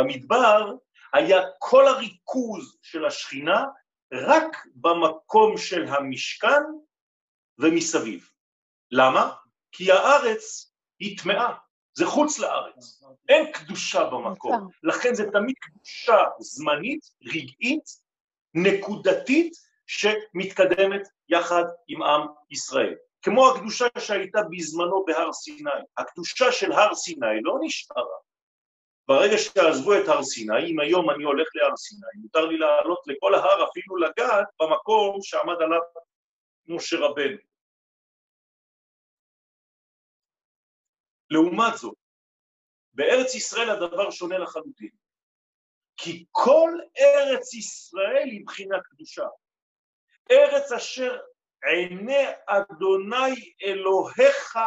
במדבר 0.00 0.72
היה 1.12 1.40
כל 1.58 1.86
הריכוז 1.86 2.78
של 2.82 3.04
השכינה 3.04 3.64
רק 4.12 4.56
במקום 4.74 5.56
של 5.56 5.84
המשכן 5.88 6.62
ומסביב. 7.58 8.30
למה? 8.90 9.32
כי 9.72 9.92
הארץ 9.92 10.74
היא 10.98 11.18
טמאה, 11.18 11.54
זה 11.94 12.06
חוץ 12.06 12.38
לארץ, 12.38 13.02
אין 13.28 13.52
קדושה 13.52 14.04
במקום, 14.04 14.68
לכן 14.82 15.14
זה 15.14 15.30
תמיד 15.32 15.54
קדושה 15.60 16.18
זמנית, 16.38 17.00
רגעית, 17.22 17.84
נקודתית, 18.54 19.52
שמתקדמת 19.90 21.08
יחד 21.28 21.64
עם 21.88 22.02
עם 22.02 22.26
ישראל. 22.50 22.94
כמו 23.22 23.50
הקדושה 23.50 23.86
שהייתה 23.98 24.38
בזמנו 24.50 25.04
בהר 25.04 25.32
סיני. 25.32 25.70
הקדושה 25.96 26.52
של 26.52 26.72
הר 26.72 26.94
סיני 26.94 27.40
לא 27.42 27.58
נשארה. 27.62 28.18
ברגע 29.08 29.38
שעזבו 29.38 29.94
את 29.94 30.08
הר 30.08 30.22
סיני, 30.22 30.66
אם 30.70 30.80
היום 30.80 31.10
אני 31.10 31.24
הולך 31.24 31.48
להר 31.54 31.76
סיני, 31.76 32.22
מותר 32.22 32.44
לי 32.46 32.58
לעלות 32.58 32.98
לכל 33.06 33.34
ההר, 33.34 33.68
אפילו 33.70 33.96
לגעת 33.96 34.48
במקום 34.60 35.18
שעמד 35.22 35.56
עליו 35.62 35.80
משה 36.66 36.96
רבנו. 36.96 37.36
לעומת 41.30 41.76
זאת, 41.76 41.94
בארץ 42.92 43.34
ישראל 43.34 43.70
הדבר 43.70 44.10
שונה 44.10 44.38
לחלוטין. 44.38 44.90
כי 45.96 46.24
כל 46.30 46.70
ארץ 46.98 47.54
ישראל 47.54 48.28
היא 48.30 48.40
מבחינה 48.40 48.76
קדושה. 48.82 49.26
ארץ 50.30 50.72
אשר 50.72 51.18
עיני 51.64 52.24
אדוני 52.46 53.52
אלוהיך 53.62 54.58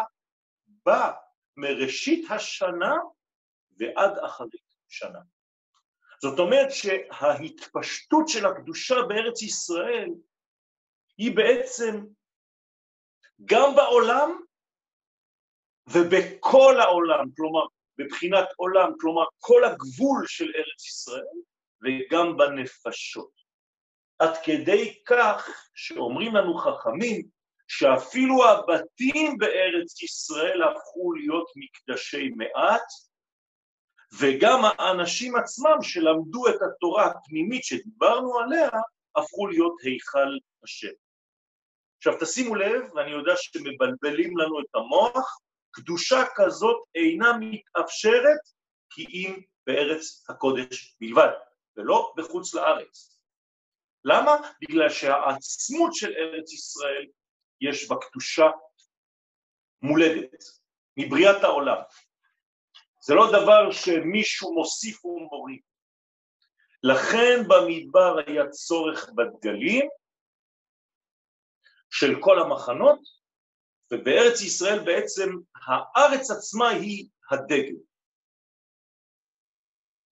בה 0.67 1.11
מראשית 1.57 2.31
השנה 2.31 2.95
ועד 3.79 4.17
אחרית 4.17 4.61
שנה. 4.87 5.19
זאת 6.21 6.39
אומרת 6.39 6.71
שההתפשטות 6.71 8.27
של 8.27 8.45
הקדושה 8.45 8.95
בארץ 9.07 9.41
ישראל 9.41 10.09
היא 11.17 11.35
בעצם 11.35 12.05
גם 13.45 13.75
בעולם 13.75 14.41
ובכל 15.87 16.79
העולם, 16.79 17.25
כלומר, 17.35 17.65
בבחינת 17.97 18.47
עולם, 18.57 18.91
כלומר, 18.99 19.25
כל 19.39 19.63
הגבול 19.63 20.27
של 20.27 20.51
ארץ 20.55 20.87
ישראל, 20.87 21.37
וגם 21.83 22.37
בנפשות. 22.37 23.42
עד 24.23 24.37
כדי 24.43 25.03
כך 25.05 25.49
שאומרים 25.75 26.35
לנו 26.35 26.57
חכמים, 26.57 27.27
שאפילו 27.67 28.45
הבתים 28.45 29.37
בארץ 29.37 30.03
ישראל 30.03 30.63
הפכו 30.63 31.13
להיות 31.13 31.47
מקדשי 31.55 32.29
מעט, 32.29 32.83
וגם 34.19 34.61
האנשים 34.65 35.35
עצמם 35.35 35.77
שלמדו 35.81 36.47
את 36.47 36.59
התורה 36.61 37.05
הפנימית 37.05 37.63
שדיברנו 37.63 38.39
עליה, 38.39 38.69
הפכו 39.15 39.47
להיות 39.47 39.75
היכל 39.83 40.37
השם. 40.63 40.93
עכשיו 41.97 42.13
תשימו 42.19 42.55
לב, 42.55 42.81
ואני 42.95 43.11
יודע 43.11 43.33
שמבלבלים 43.35 44.37
לנו 44.37 44.59
את 44.59 44.75
המוח, 44.75 45.39
קדושה 45.71 46.23
כזאת 46.35 46.77
אינה 46.95 47.37
מתאפשרת 47.39 48.39
כי 48.89 49.05
אם 49.09 49.41
בארץ 49.67 50.25
הקודש 50.29 50.95
בלבד. 50.99 51.31
ולא 51.77 52.13
בחוץ 52.17 52.53
לארץ. 52.53 53.12
למה? 54.05 54.31
בגלל 54.61 54.89
שהעצמות 54.89 55.95
של 55.95 56.13
ארץ 56.13 56.53
ישראל 56.53 57.05
יש 57.61 57.89
בה 57.89 57.95
קדושה 58.01 58.45
מולדת, 59.81 60.43
מבריאת 60.97 61.43
העולם. 61.43 61.81
זה 63.01 63.13
לא 63.13 63.27
דבר 63.31 63.71
שמישהו 63.71 64.53
מוסיף 64.53 65.05
ומוריד. 65.05 65.61
לכן 66.83 67.47
במדבר 67.47 68.15
היה 68.27 68.49
צורך 68.49 69.09
בדגלים 69.09 69.89
של 71.91 72.07
כל 72.19 72.39
המחנות, 72.39 72.99
ובארץ 73.91 74.41
ישראל 74.41 74.79
בעצם 74.85 75.29
הארץ 75.65 76.31
עצמה 76.31 76.69
היא 76.69 77.09
הדגל. 77.31 77.75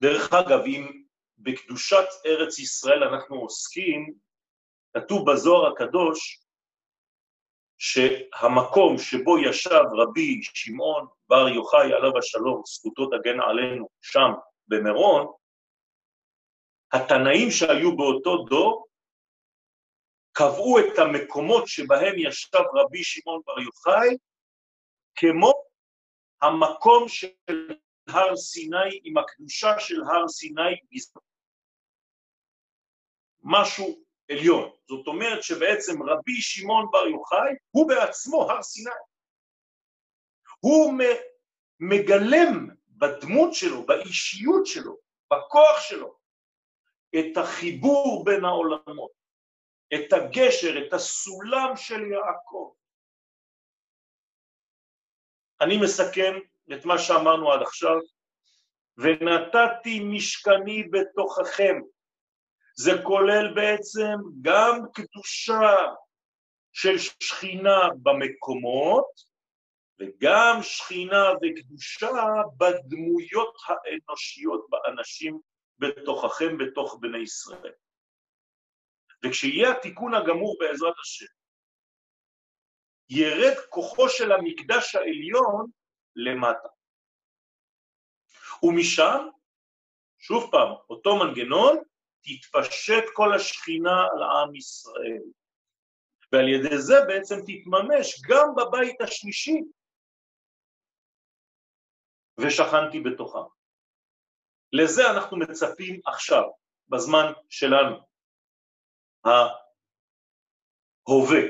דרך 0.01 0.33
אגב, 0.33 0.59
אם 0.65 1.00
בקדושת 1.43 2.05
ארץ 2.25 2.59
ישראל 2.59 3.03
אנחנו 3.03 3.35
עוסקים, 3.35 4.13
כתוב 4.97 5.31
בזוהר 5.31 5.71
הקדוש 5.73 6.41
שהמקום 7.77 8.97
שבו 8.97 9.37
ישב 9.37 9.83
רבי 9.93 10.39
שמעון 10.43 11.07
בר 11.27 11.47
יוחאי 11.47 11.93
עליו 11.93 12.17
השלום, 12.17 12.61
זכותו 12.65 13.05
תגן 13.05 13.39
עלינו, 13.39 13.89
שם 14.01 14.31
במירון, 14.67 15.27
התנאים 16.93 17.51
שהיו 17.51 17.97
באותו 17.97 18.37
דור 18.49 18.87
קבעו 20.31 20.79
את 20.79 20.99
המקומות 20.99 21.67
שבהם 21.67 22.13
ישב 22.17 22.63
רבי 22.73 23.03
שמעון 23.03 23.41
בר 23.45 23.59
יוחאי 23.59 24.17
כמו 25.15 25.53
המקום 26.41 27.07
של 27.07 27.27
הר 28.07 28.35
סיני 28.35 28.99
עם 29.03 29.17
הקדושה 29.17 29.79
של 29.79 30.03
הר 30.03 30.27
סיני 30.27 30.75
בזמן. 30.91 31.30
משהו 33.43 34.03
עליון. 34.31 34.71
זאת 34.87 35.07
אומרת 35.07 35.43
שבעצם 35.43 36.03
רבי 36.03 36.41
שמעון 36.41 36.87
בר 36.91 37.07
יוחאי 37.07 37.53
הוא 37.71 37.87
בעצמו 37.87 38.51
הר 38.51 38.61
סיני. 38.61 38.91
הוא 40.59 40.93
מגלם 41.79 42.67
בדמות 42.89 43.53
שלו, 43.53 43.85
באישיות 43.85 44.65
שלו, 44.65 44.97
בכוח 45.33 45.79
שלו, 45.79 46.17
את 47.19 47.37
החיבור 47.37 48.25
בין 48.25 48.45
העולמות, 48.45 49.11
את 49.93 50.13
הגשר, 50.13 50.87
את 50.87 50.93
הסולם 50.93 51.75
של 51.75 52.01
יעקב. 52.11 52.73
אני 55.61 55.77
מסכם 55.83 56.33
את 56.73 56.85
מה 56.85 56.99
שאמרנו 56.99 57.51
עד 57.51 57.61
עכשיו, 57.61 57.97
ונתתי 58.97 59.99
משכני 59.99 60.83
בתוככם. 60.83 61.81
זה 62.75 62.91
כולל 63.03 63.53
בעצם 63.55 64.17
גם 64.41 64.79
קדושה 64.93 65.75
של 66.73 66.97
שכינה 66.97 67.79
במקומות, 68.03 69.31
וגם 69.99 70.59
שכינה 70.61 71.23
וקדושה 71.41 72.11
בדמויות 72.57 73.55
האנושיות 73.67 74.67
באנשים 74.69 75.39
בתוככם, 75.79 76.57
בתוך 76.57 76.97
בני 77.01 77.17
ישראל. 77.17 77.73
וכשיהיה 79.25 79.71
התיקון 79.71 80.13
הגמור 80.13 80.57
בעזרת 80.59 80.93
השם, 81.01 81.25
ירד 83.09 83.57
כוחו 83.69 84.09
של 84.09 84.31
המקדש 84.31 84.95
העליון 84.95 85.69
למטה. 86.15 86.67
ומשם, 88.63 89.27
שוב 90.19 90.51
פעם, 90.51 90.73
אותו 90.89 91.15
מנגנון, 91.15 91.77
תתפשט 92.23 93.03
כל 93.13 93.35
השכינה 93.35 94.07
על 94.11 94.23
עם 94.23 94.55
ישראל. 94.55 95.23
ועל 96.31 96.47
ידי 96.47 96.77
זה 96.77 96.95
בעצם 97.07 97.35
תתממש 97.35 98.21
גם 98.29 98.47
בבית 98.55 99.01
השלישי. 99.01 99.61
ושכנתי 102.37 102.99
בתוכם. 102.99 103.47
לזה 104.73 105.01
אנחנו 105.15 105.37
מצפים 105.37 105.99
עכשיו, 106.05 106.43
בזמן 106.89 107.33
שלנו, 107.49 107.95
ההווה. 109.25 111.41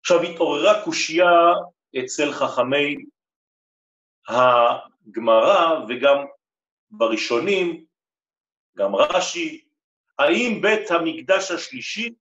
עכשיו 0.00 0.22
התעוררה 0.22 0.84
קושייה 0.84 1.34
אצל 1.98 2.32
חכמי 2.32 2.96
הגמרא 4.28 5.84
וגם 5.88 6.26
בראשונים, 6.98 7.84
גם 8.76 8.94
רש"י, 8.94 9.64
האם 10.18 10.60
בית 10.62 10.90
המקדש 10.90 11.50
השלישי 11.50 12.14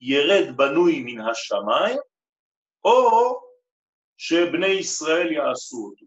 ירד 0.00 0.56
בנוי 0.56 1.02
מן 1.04 1.20
השמיים, 1.20 1.98
או 2.84 3.40
שבני 4.16 4.66
ישראל 4.66 5.32
יעשו 5.32 5.76
אותו. 5.90 6.06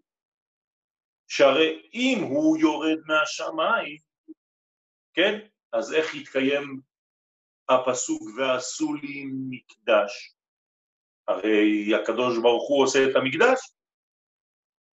שהרי 1.27 1.89
אם 1.93 2.23
הוא 2.23 2.57
יורד 2.57 2.97
מהשמיים, 3.05 3.97
כן, 5.13 5.39
אז 5.73 5.93
איך 5.93 6.15
יתקיים 6.15 6.81
הפסוק 7.69 8.21
ועשו 8.37 8.93
לי 8.93 9.25
מקדש? 9.49 10.35
הרי 11.27 11.95
הקדוש 11.95 12.37
ברוך 12.41 12.69
הוא 12.69 12.83
עושה 12.83 12.99
את 13.09 13.15
המקדש, 13.15 13.59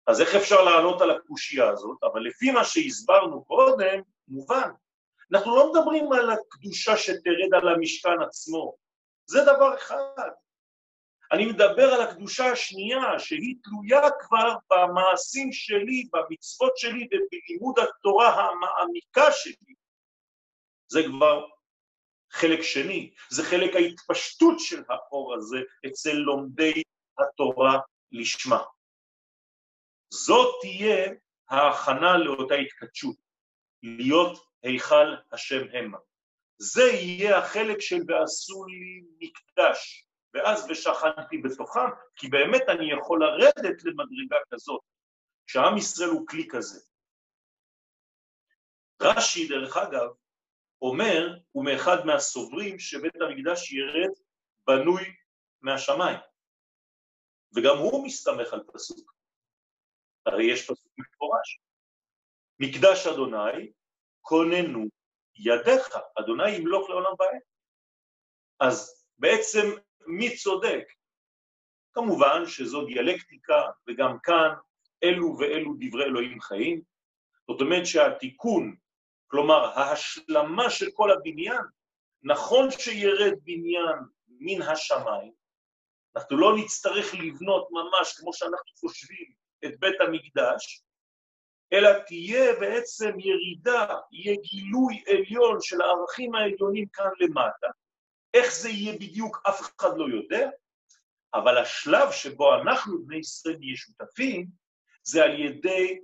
אז 0.07 0.21
איך 0.21 0.35
אפשר 0.35 0.61
לענות 0.63 1.01
על 1.01 1.11
הקושייה 1.11 1.69
הזאת? 1.69 1.97
אבל 2.03 2.21
לפי 2.21 2.51
מה 2.51 2.63
שהסברנו 2.63 3.45
קודם, 3.45 4.01
מובן. 4.27 4.69
אנחנו 5.31 5.55
לא 5.55 5.71
מדברים 5.71 6.13
על 6.13 6.29
הקדושה 6.29 6.97
שתרד 6.97 7.53
על 7.53 7.67
המשכן 7.67 8.21
עצמו, 8.27 8.75
זה 9.25 9.41
דבר 9.41 9.75
אחד. 9.75 10.29
אני 11.31 11.45
מדבר 11.45 11.93
על 11.93 12.01
הקדושה 12.01 12.51
השנייה, 12.51 13.19
שהיא 13.19 13.55
תלויה 13.63 14.01
כבר 14.19 14.55
במעשים 14.69 15.51
שלי, 15.51 16.09
במצוות 16.13 16.77
שלי 16.77 17.07
ובלימוד 17.11 17.79
התורה 17.79 18.29
המעמיקה 18.29 19.31
שלי. 19.31 19.73
זה 20.87 20.99
כבר 21.03 21.45
חלק 22.31 22.61
שני, 22.61 23.13
זה 23.29 23.43
חלק 23.43 23.75
ההתפשטות 23.75 24.59
של 24.59 24.83
האור 24.89 25.35
הזה 25.35 25.57
אצל 25.87 26.13
לומדי 26.13 26.83
התורה 27.19 27.79
לשמה. 28.11 28.63
זאת 30.09 30.55
תהיה 30.61 31.11
ההכנה 31.49 32.17
לאותה 32.17 32.55
התקדשות, 32.55 33.15
להיות 33.83 34.47
היכל 34.63 35.15
השם 35.31 35.61
המה. 35.73 35.97
זה 36.57 36.83
יהיה 36.83 37.37
החלק 37.37 37.79
של 37.79 37.99
ועשו 38.07 38.65
לי 38.65 39.01
מקדש, 39.19 40.07
ואז 40.33 40.67
ושכנתי 40.69 41.37
בתוכם, 41.37 41.89
כי 42.15 42.27
באמת 42.27 42.61
אני 42.69 42.91
יכול 42.91 43.23
לרדת 43.23 43.83
למדרגה 43.83 44.37
כזאת, 44.53 44.81
כשעם 45.47 45.77
ישראל 45.77 46.09
הוא 46.09 46.27
כלי 46.27 46.47
כזה. 46.49 46.79
רש"י, 49.01 49.47
דרך 49.47 49.77
אגב, 49.77 50.09
אומר, 50.81 51.37
הוא 51.51 51.65
מאחד 51.65 52.05
מהסוברים 52.05 52.79
שבית 52.79 53.21
המקדש 53.21 53.71
ירד 53.71 54.13
בנוי 54.67 55.03
מהשמיים, 55.61 56.19
וגם 57.55 57.77
הוא 57.77 58.05
מסתמך 58.05 58.53
על 58.53 58.63
פסוק. 58.73 59.16
הרי 60.27 60.51
יש 60.51 60.63
פסוק 60.63 60.91
מפורש. 60.97 61.59
מקדש 62.59 63.07
אדוני, 63.07 63.71
כוננו 64.21 64.85
ידיך, 65.35 65.97
אדוני 66.19 66.51
ימלוך 66.51 66.89
לעולם 66.89 67.11
ועד. 67.19 67.41
אז 68.59 69.05
בעצם 69.17 69.67
מי 70.07 70.35
צודק? 70.35 70.83
כמובן 71.93 72.45
שזו 72.45 72.85
דיאלקטיקה, 72.85 73.61
וגם 73.87 74.17
כאן 74.23 74.49
אלו 75.03 75.37
ואלו 75.39 75.73
דברי 75.79 76.03
אלוהים 76.03 76.41
חיים. 76.41 76.81
זאת 77.47 77.61
אומרת 77.61 77.85
שהתיקון, 77.85 78.75
כלומר 79.27 79.65
ההשלמה 79.65 80.69
של 80.69 80.91
כל 80.93 81.11
הבניין, 81.11 81.61
נכון 82.23 82.71
שירד 82.71 83.33
בניין 83.43 83.97
מן 84.27 84.61
השמיים, 84.61 85.33
אנחנו 86.15 86.37
לא 86.37 86.57
נצטרך 86.57 87.13
לבנות 87.13 87.67
ממש 87.71 88.13
כמו 88.19 88.33
שאנחנו 88.33 88.71
חושבים 88.79 89.33
את 89.65 89.79
בית 89.79 90.01
המקדש, 90.01 90.83
אלא 91.73 91.89
תהיה 92.07 92.59
בעצם 92.59 93.19
ירידה, 93.19 93.95
יהיה 94.11 94.37
גילוי 94.41 95.03
עליון 95.07 95.57
של 95.61 95.81
הערכים 95.81 96.35
העליונים 96.35 96.87
כאן 96.93 97.09
למטה. 97.19 97.67
איך 98.33 98.53
זה 98.53 98.69
יהיה 98.69 98.93
בדיוק 98.93 99.41
אף 99.49 99.61
אחד 99.61 99.97
לא 99.97 100.05
יודע, 100.09 100.49
אבל 101.33 101.57
השלב 101.57 102.11
שבו 102.11 102.55
אנחנו 102.55 103.05
בני 103.05 103.17
ישראל 103.17 103.57
נהיה 103.59 103.75
שותפים, 103.75 104.47
זה 105.03 105.23
על 105.23 105.39
ידי 105.39 105.99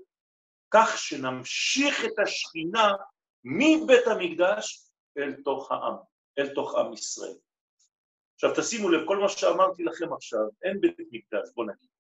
כך 0.74 0.98
שנמשיך 0.98 2.06
את 2.06 2.20
השכינה 2.20 2.92
מבית 3.44 4.08
המקדש 4.08 4.90
אל 5.18 5.34
תוך 5.44 5.72
העם, 5.72 5.96
אל 6.40 6.54
תוך 6.54 6.76
עם 6.76 6.94
ישראל. 6.94 7.38
עכשיו 8.36 8.54
תשימו 8.56 8.90
לב, 8.90 9.08
כל 9.08 9.18
מה 9.18 9.30
שאמרתי 9.30 9.84
לכם 9.84 10.14
עכשיו, 10.14 10.40
אין 10.64 10.82
בית 10.82 10.98
מקדש, 11.12 11.50
בוא 11.56 11.66
נגיד. 11.66 11.93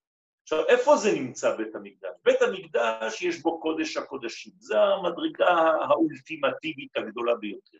עכשיו, 0.43 0.67
איפה 0.67 0.97
זה 0.97 1.11
נמצא 1.11 1.55
בית 1.55 1.75
המקדש? 1.75 2.09
בית 2.23 2.41
המקדש 2.41 3.21
יש 3.21 3.41
בו 3.41 3.59
קודש 3.59 3.97
הקודשים, 3.97 4.53
זו 4.59 4.77
המדרגה 4.77 5.47
האולטימטיבית 5.89 6.97
הגדולה 6.97 7.35
ביותר. 7.35 7.77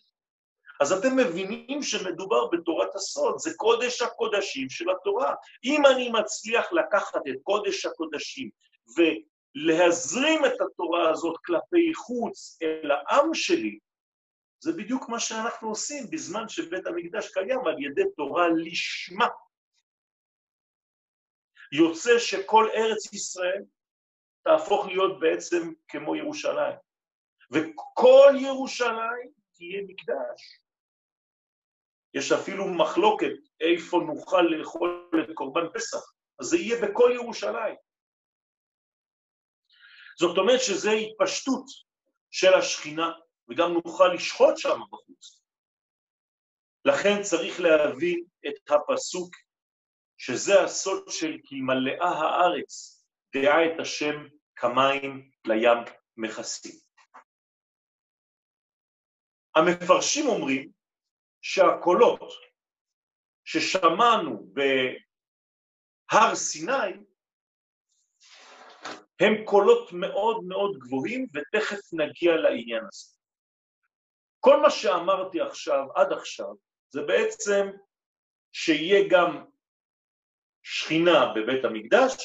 אז 0.81 0.91
אתם 0.91 1.15
מבינים 1.15 1.83
שמדובר 1.83 2.47
בתורת 2.47 2.95
הסוד, 2.95 3.37
זה 3.37 3.51
קודש 3.57 4.01
הקודשים 4.01 4.69
של 4.69 4.89
התורה. 4.89 5.33
אם 5.63 5.85
אני 5.85 6.09
מצליח 6.09 6.73
לקחת 6.73 7.21
את 7.29 7.35
קודש 7.43 7.85
הקודשים 7.85 8.49
ולהזרים 8.97 10.45
את 10.45 10.61
התורה 10.61 11.09
הזאת 11.09 11.35
כלפי 11.45 11.93
חוץ 11.93 12.57
אל 12.61 12.91
העם 12.91 13.33
שלי, 13.33 13.79
זה 14.59 14.71
בדיוק 14.71 15.09
מה 15.09 15.19
שאנחנו 15.19 15.69
עושים 15.69 16.03
בזמן 16.09 16.49
שבית 16.49 16.87
המקדש 16.87 17.27
קיים 17.33 17.67
על 17.67 17.83
ידי 17.83 18.03
תורה 18.17 18.47
לשמה. 18.49 19.27
יוצא 21.73 22.19
שכל 22.19 22.69
ארץ 22.75 23.13
ישראל 23.13 23.63
תהפוך 24.43 24.85
להיות 24.85 25.19
בעצם 25.19 25.73
כמו 25.87 26.15
ירושלים, 26.15 26.75
וכל 27.51 28.33
ירושלים 28.39 29.31
תהיה 29.53 29.81
מקדש. 29.87 30.59
יש 32.13 32.31
אפילו 32.31 32.65
מחלוקת 32.65 33.33
איפה 33.61 33.97
נוכל 33.97 34.41
לאכול 34.41 35.09
את 35.23 35.33
קורבן 35.33 35.65
פסח, 35.73 36.13
אז 36.39 36.45
זה 36.45 36.57
יהיה 36.57 36.81
בכל 36.81 37.11
ירושלים. 37.13 37.75
זאת 40.19 40.37
אומרת 40.37 40.59
שזו 40.61 40.91
התפשטות 40.91 41.65
של 42.31 42.53
השכינה, 42.53 43.11
וגם 43.49 43.73
נוכל 43.73 44.13
לשחוט 44.13 44.57
שם 44.57 44.79
בחוץ. 44.91 45.41
לכן 46.85 47.21
צריך 47.21 47.59
להבין 47.59 48.25
את 48.47 48.71
הפסוק, 48.71 49.35
שזה 50.17 50.63
הסוד 50.63 51.09
של 51.09 51.37
כי 51.43 51.61
מלאה 51.61 52.09
הארץ, 52.09 53.03
דעה 53.35 53.65
את 53.65 53.79
השם 53.79 54.27
כמים 54.55 55.31
לים 55.47 55.77
מכסים. 56.17 56.79
המפרשים 59.55 60.27
אומרים 60.27 60.71
שהקולות 61.41 62.33
ששמענו 63.45 64.47
בהר 64.53 66.35
סיני 66.35 66.93
הם 69.19 69.45
קולות 69.45 69.89
מאוד 69.93 70.43
מאוד 70.43 70.77
גבוהים, 70.79 71.27
ותכף 71.33 71.93
נגיע 71.93 72.35
לעניין 72.35 72.83
הזה. 72.91 73.17
כל 74.39 74.61
מה 74.61 74.69
שאמרתי 74.69 75.41
עכשיו, 75.41 75.87
עד 75.95 76.13
עכשיו, 76.13 76.53
זה 76.89 77.01
בעצם 77.01 77.67
שיהיה 78.51 79.07
גם 79.09 79.45
שכינה 80.63 81.33
בבית 81.35 81.65
המקדש, 81.65 82.23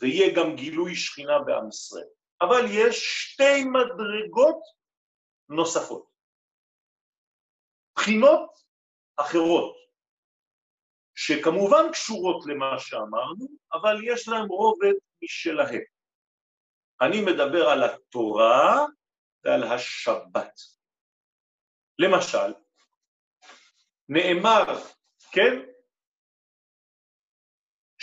ויהיה 0.00 0.34
גם 0.36 0.56
גילוי 0.56 0.94
שכינה 0.96 1.38
בעם 1.46 1.68
ישראל. 1.68 2.08
אבל 2.40 2.64
יש 2.70 2.96
שתי 2.98 3.64
מדרגות 3.64 4.60
נוספות. 5.48 6.08
בחינות 7.96 8.50
אחרות, 9.16 9.76
שכמובן 11.14 11.92
קשורות 11.92 12.46
למה 12.46 12.78
שאמרנו, 12.78 13.48
אבל 13.72 13.96
יש 14.04 14.28
להם 14.28 14.46
רובד 14.48 14.94
משלהם. 15.22 15.82
אני 17.00 17.20
מדבר 17.20 17.68
על 17.68 17.84
התורה 17.84 18.86
ועל 19.44 19.62
השבת. 19.62 20.60
למשל, 21.98 22.54
נאמר, 24.08 24.64
כן, 25.32 25.52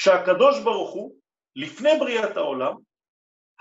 שהקדוש 0.05 0.59
ברוך 0.63 0.93
הוא, 0.93 1.15
לפני 1.55 1.89
בריאת 1.99 2.37
העולם, 2.37 2.75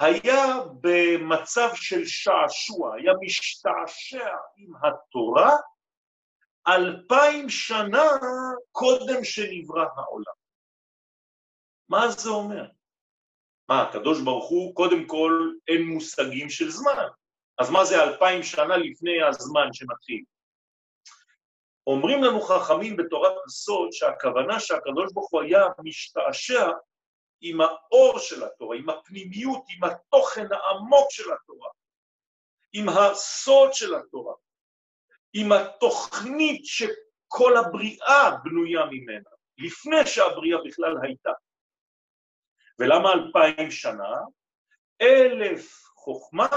היה 0.00 0.44
במצב 0.80 1.68
של 1.74 2.06
שעשוע, 2.06 2.94
היה 2.96 3.12
משתעשע 3.20 4.28
עם 4.56 4.72
התורה 4.82 5.56
אלפיים 6.68 7.48
שנה 7.48 8.08
קודם 8.72 9.24
שנברא 9.24 9.84
העולם. 9.96 10.34
מה 11.88 12.08
זה 12.08 12.30
אומר? 12.30 12.66
מה, 13.68 13.82
הקדוש 13.82 14.22
ברוך 14.22 14.50
הוא, 14.50 14.74
קודם 14.74 15.06
כל 15.06 15.32
אין 15.68 15.82
מושגים 15.82 16.50
של 16.50 16.70
זמן, 16.70 17.06
אז 17.58 17.70
מה 17.70 17.84
זה 17.84 18.02
אלפיים 18.02 18.42
שנה 18.42 18.76
לפני 18.76 19.22
הזמן 19.28 19.68
שמתחיל? 19.72 20.24
אומרים 21.86 22.24
לנו 22.24 22.40
חכמים 22.40 22.96
בתורת 22.96 23.32
הסוד 23.46 23.92
שהכוונה 23.92 24.60
שהקדוש 24.60 25.12
ברוך 25.12 25.30
הוא 25.30 25.42
היה 25.42 25.64
משתעשע 25.84 26.70
עם 27.40 27.60
האור 27.60 28.18
של 28.18 28.44
התורה, 28.44 28.76
עם 28.76 28.90
הפנימיות, 28.90 29.62
עם 29.68 29.84
התוכן 29.84 30.46
העמוק 30.52 31.10
של 31.10 31.32
התורה, 31.32 31.68
עם 32.72 32.88
הסוד 32.88 33.72
של 33.72 33.94
התורה, 33.94 34.34
עם 35.32 35.52
התוכנית 35.52 36.64
שכל 36.64 37.56
הבריאה 37.56 38.30
בנויה 38.44 38.84
ממנה, 38.90 39.30
לפני 39.58 40.06
שהבריאה 40.06 40.58
בכלל 40.66 40.94
הייתה. 41.02 41.30
ולמה 42.78 43.12
אלפיים 43.12 43.70
שנה? 43.70 44.14
אלף 45.02 45.84
חוכמה 45.94 46.48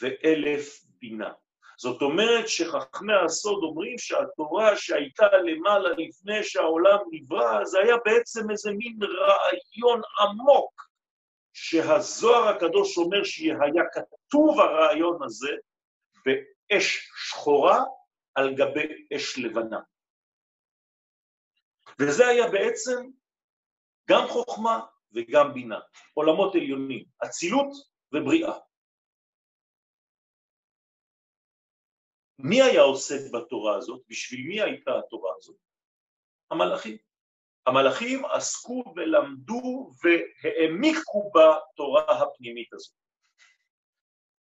ואלף 0.00 0.80
בינה. 0.84 1.32
זאת 1.80 2.02
אומרת 2.02 2.48
שחכמי 2.48 3.12
הסוד 3.24 3.62
אומרים 3.62 3.98
שהתורה 3.98 4.76
שהייתה 4.76 5.26
למעלה 5.44 5.88
לפני 5.88 6.44
שהעולם 6.44 6.98
נברא, 7.10 7.64
זה 7.64 7.78
היה 7.78 7.96
בעצם 8.04 8.50
איזה 8.50 8.70
מין 8.72 8.98
רעיון 9.02 10.00
עמוק, 10.20 10.88
שהזוהר 11.52 12.48
הקדוש 12.48 12.98
אומר 12.98 13.24
שהיה 13.24 13.84
כתוב 13.92 14.60
הרעיון 14.60 15.18
הזה 15.22 15.52
באש 16.24 17.10
שחורה 17.28 17.84
על 18.34 18.54
גבי 18.54 19.06
אש 19.16 19.38
לבנה. 19.38 19.80
וזה 22.00 22.26
היה 22.26 22.50
בעצם 22.50 23.06
גם 24.10 24.28
חוכמה 24.28 24.80
וגם 25.12 25.54
בינה, 25.54 25.78
עולמות 26.14 26.54
עליונים, 26.54 27.04
אצילות 27.24 27.68
ובריאה. 28.12 28.58
מי 32.38 32.62
היה 32.62 32.82
עוסק 32.82 33.30
בתורה 33.32 33.76
הזאת? 33.76 34.02
בשביל 34.08 34.46
מי 34.46 34.62
הייתה 34.62 34.98
התורה 34.98 35.32
הזאת? 35.38 35.56
המלאכים. 36.50 36.96
המלאכים 37.66 38.24
עסקו 38.24 38.84
ולמדו 38.96 39.92
והעמיקו 40.02 41.32
בתורה 41.34 42.22
הפנימית 42.22 42.72
הזאת. 42.72 42.94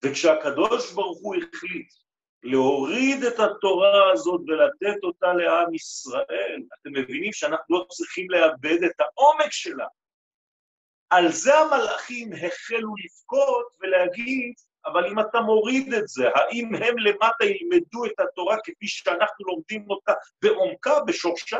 וכשהקדוש 0.06 0.94
ברוך 0.94 1.20
הוא 1.22 1.36
החליט 1.36 1.94
להוריד 2.44 3.24
את 3.24 3.40
התורה 3.40 4.12
הזאת 4.14 4.42
ולתת 4.48 5.04
אותה 5.04 5.34
לעם 5.34 5.74
ישראל, 5.74 6.62
אתם 6.74 6.90
מבינים 6.94 7.34
שאנחנו 7.34 7.80
לא 7.80 7.86
צריכים 7.90 8.30
לאבד 8.30 8.84
את 8.86 9.00
העומק 9.00 9.52
שלה. 9.52 9.88
על 11.10 11.32
זה 11.32 11.60
המלאכים 11.60 12.34
החלו 12.34 12.94
לבכות 13.04 13.66
ולהגיד, 13.80 14.54
אבל 14.86 15.08
אם 15.08 15.20
אתה 15.20 15.42
מוריד 15.42 15.94
את 15.94 16.08
זה, 16.08 16.28
האם 16.36 16.76
הם 16.76 16.98
למטה 16.98 17.46
ילמדו 17.46 18.06
את 18.06 18.20
התורה 18.20 18.58
כפי 18.64 18.88
שאנחנו 18.88 19.46
לומדים 19.46 19.86
אותה 19.90 20.14
בעומקה, 20.42 21.00
בשורשה? 21.08 21.60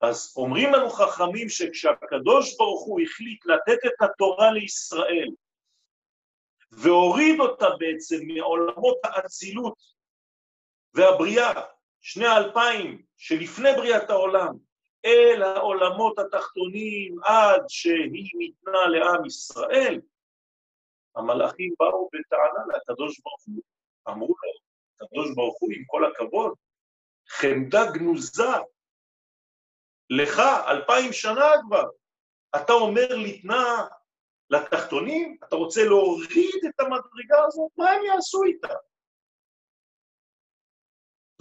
אז 0.00 0.34
אומרים 0.36 0.72
לנו 0.72 0.90
חכמים 0.90 1.48
שכשהקדוש 1.48 2.56
ברוך 2.56 2.84
הוא 2.86 3.00
החליט 3.00 3.46
לתת 3.46 3.78
את 3.86 4.02
התורה 4.02 4.52
לישראל, 4.52 5.28
והוריד 6.72 7.40
אותה 7.40 7.68
בעצם 7.78 8.16
מעולמות 8.26 8.98
האצילות 9.04 9.74
והבריאה, 10.94 11.52
שני 12.00 12.26
האלפיים 12.26 13.02
שלפני 13.16 13.68
בריאת 13.76 14.10
העולם, 14.10 14.54
אל 15.04 15.42
העולמות 15.42 16.18
התחתונים 16.18 17.16
עד 17.24 17.62
שהיא 17.68 18.30
ניתנה 18.34 18.86
לעם 18.86 19.26
ישראל, 19.26 20.00
המלאכים 21.16 21.74
באו 21.78 22.08
בטענה 22.12 22.76
לקדוש 22.76 23.20
ברוך 23.20 23.42
הוא, 23.46 23.62
אמרו 24.08 24.28
לו, 24.28 24.52
קדוש 24.96 25.34
ברוך 25.34 25.56
הוא, 25.60 25.70
עם 25.72 25.84
כל 25.86 26.04
הכבוד, 26.04 26.54
חמדה 27.28 27.80
גנוזה, 27.94 28.52
לך 30.10 30.38
אלפיים 30.68 31.12
שנה 31.12 31.50
כבר, 31.66 31.88
אתה 32.56 32.72
אומר 32.72 33.08
ליתנה 33.10 33.86
לתחתונים, 34.50 35.38
אתה 35.48 35.56
רוצה 35.56 35.80
להוריד 35.84 36.60
את 36.68 36.80
המדרגה 36.80 37.44
הזאת, 37.46 37.70
מה 37.76 37.90
הם 37.90 38.04
יעשו 38.04 38.42
איתה? 38.44 38.74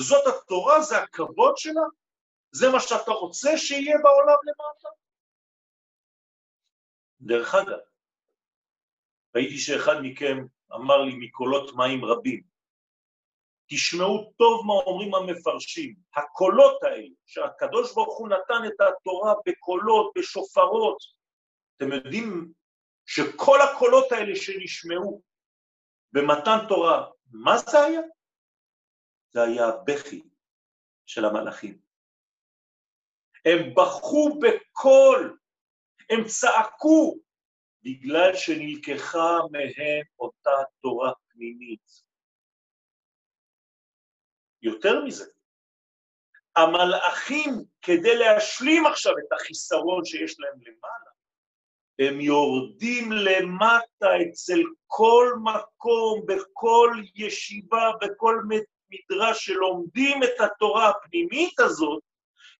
זאת 0.01 0.23
התורה, 0.27 0.81
זה 0.81 0.97
הכבוד 0.97 1.57
שלה? 1.57 1.81
זה 2.51 2.65
מה 2.73 2.79
שאתה 2.79 3.11
רוצה 3.11 3.57
שיהיה 3.57 3.97
בעולם 4.03 4.37
למטה? 4.43 4.89
דרך 7.21 7.55
אגב, 7.55 7.88
ראיתי 9.35 9.57
שאחד 9.57 9.95
מכם 10.03 10.37
אמר 10.75 11.01
לי 11.01 11.15
מקולות 11.19 11.75
מים 11.75 12.05
רבים, 12.05 12.41
תשמעו 13.69 14.33
טוב 14.37 14.65
מה 14.65 14.73
אומרים 14.73 15.15
המפרשים, 15.15 15.95
הקולות 16.15 16.83
האלה, 16.83 17.07
שהקדוש 17.25 17.93
ברוך 17.93 18.17
הוא 18.17 18.29
נתן 18.29 18.67
את 18.67 18.81
התורה 18.81 19.33
בקולות, 19.45 20.11
בשופרות, 20.17 20.97
אתם 21.77 21.91
יודעים 21.91 22.51
שכל 23.05 23.57
הקולות 23.61 24.11
האלה 24.11 24.35
שנשמעו 24.35 25.21
במתן 26.11 26.57
תורה, 26.69 27.09
מה 27.31 27.57
זה 27.57 27.79
היה? 27.79 28.01
זה 29.31 29.41
היה 29.43 29.67
הבכי 29.67 30.21
של 31.05 31.25
המלאכים. 31.25 31.79
הם 33.45 33.73
בכו 33.73 34.39
בקול, 34.39 35.37
הם 36.09 36.23
צעקו, 36.23 37.19
בגלל 37.83 38.35
שנלקחה 38.35 39.37
מהם 39.51 40.03
אותה 40.19 40.63
תורה 40.81 41.11
פנימית. 41.27 42.09
יותר 44.61 45.03
מזה, 45.05 45.25
המלאכים, 46.55 47.51
כדי 47.81 48.17
להשלים 48.17 48.85
עכשיו 48.85 49.13
את 49.17 49.33
החיסרון 49.33 50.05
שיש 50.05 50.39
להם 50.39 50.59
למעלה, 50.61 51.09
הם 51.99 52.21
יורדים 52.21 53.11
למטה 53.11 54.07
אצל 54.29 54.59
כל 54.87 55.33
מקום, 55.43 56.25
בכל 56.25 56.93
ישיבה, 57.15 57.91
בכל 58.01 58.35
מדרש 58.89 59.45
שלומדים 59.45 60.23
את 60.23 60.41
התורה 60.41 60.89
הפנימית 60.89 61.59
הזאת, 61.59 62.03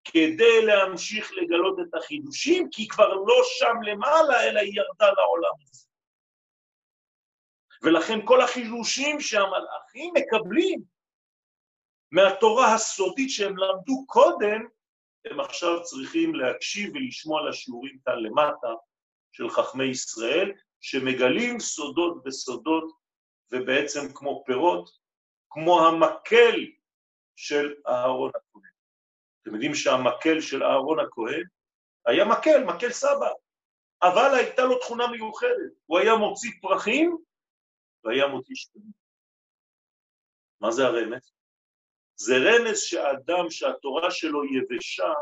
כדי 0.03 0.65
להמשיך 0.65 1.31
לגלות 1.33 1.79
את 1.79 1.95
החידושים, 1.95 2.69
כי 2.71 2.81
היא 2.81 2.89
כבר 2.89 3.13
לא 3.13 3.41
שם 3.43 3.75
למעלה, 3.83 4.43
אלא 4.43 4.59
היא 4.59 4.73
ירדה 4.73 5.13
לעולם 5.13 5.51
הזה. 5.61 5.85
ולכן 7.83 8.25
כל 8.25 8.41
החידושים 8.41 9.19
שהמלאכים 9.19 10.13
מקבלים 10.13 10.81
מהתורה 12.11 12.73
הסודית 12.73 13.29
שהם 13.29 13.57
למדו 13.57 14.05
קודם, 14.07 14.67
הם 15.25 15.39
עכשיו 15.39 15.83
צריכים 15.83 16.35
להקשיב 16.35 16.95
ולשמוע 16.95 17.49
לשיעורים 17.49 17.97
כאן 18.05 18.19
למטה 18.19 18.73
של 19.31 19.49
חכמי 19.49 19.83
ישראל, 19.83 20.51
שמגלים 20.81 21.59
סודות 21.59 22.23
בסודות, 22.23 22.91
ובעצם 23.51 24.13
כמו 24.13 24.43
פירות, 24.45 24.89
כמו 25.49 25.87
המקל 25.87 26.65
של 27.35 27.73
אהרון 27.87 28.29
הכהן. 28.29 28.68
אתם 29.49 29.55
יודעים 29.55 29.75
שהמקל 29.75 30.41
של 30.41 30.63
אהרון 30.63 30.99
הכהן 30.99 31.43
היה 32.05 32.25
מקל, 32.25 32.63
מקל 32.63 32.91
סבא, 32.91 33.29
אבל 34.01 34.31
הייתה 34.35 34.61
לו 34.61 34.79
תכונה 34.79 35.07
מיוחדת, 35.07 35.73
הוא 35.85 35.99
היה 35.99 36.15
מוציא 36.15 36.51
פרחים 36.61 37.17
והיה 38.03 38.27
מוציא 38.27 38.55
שקלים. 38.55 38.91
מה 40.61 40.71
זה 40.71 40.85
הרמז? 40.85 41.31
זה 42.15 42.33
רמז 42.37 42.79
שאדם 42.79 43.49
שהתורה 43.49 44.11
שלו 44.11 44.41
יבשה, 44.45 45.13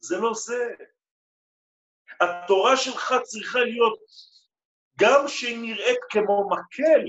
זה 0.00 0.16
לא 0.18 0.34
זה. 0.34 0.74
התורה 2.20 2.76
שלך 2.76 3.14
צריכה 3.22 3.58
להיות, 3.58 3.98
גם 5.00 5.28
שהיא 5.28 5.58
נראית 5.62 6.00
כמו 6.10 6.48
מקל, 6.50 7.04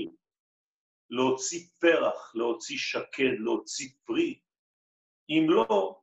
להוציא 1.10 1.66
פרח, 1.78 2.32
להוציא 2.34 2.76
שקד, 2.78 3.34
להוציא 3.38 3.88
פרי. 4.04 4.40
אם 5.28 5.46
לא, 5.48 6.00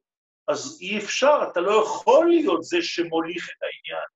אז 0.48 0.78
אי 0.82 0.98
אפשר, 0.98 1.38
אתה 1.52 1.60
לא 1.60 1.84
יכול 1.86 2.28
להיות 2.30 2.64
זה 2.64 2.78
שמוליך 2.82 3.50
את 3.50 3.64
העניין. 3.64 4.08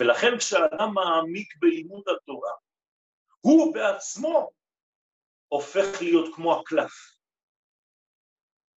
ולכן 0.00 0.38
כשאדם 0.38 0.94
מעמיק 0.94 1.56
בלימוד 1.58 2.04
התורה, 2.08 2.52
הוא 3.40 3.74
בעצמו 3.74 4.50
הופך 5.48 6.00
להיות 6.00 6.34
כמו 6.34 6.60
הקלף. 6.60 6.92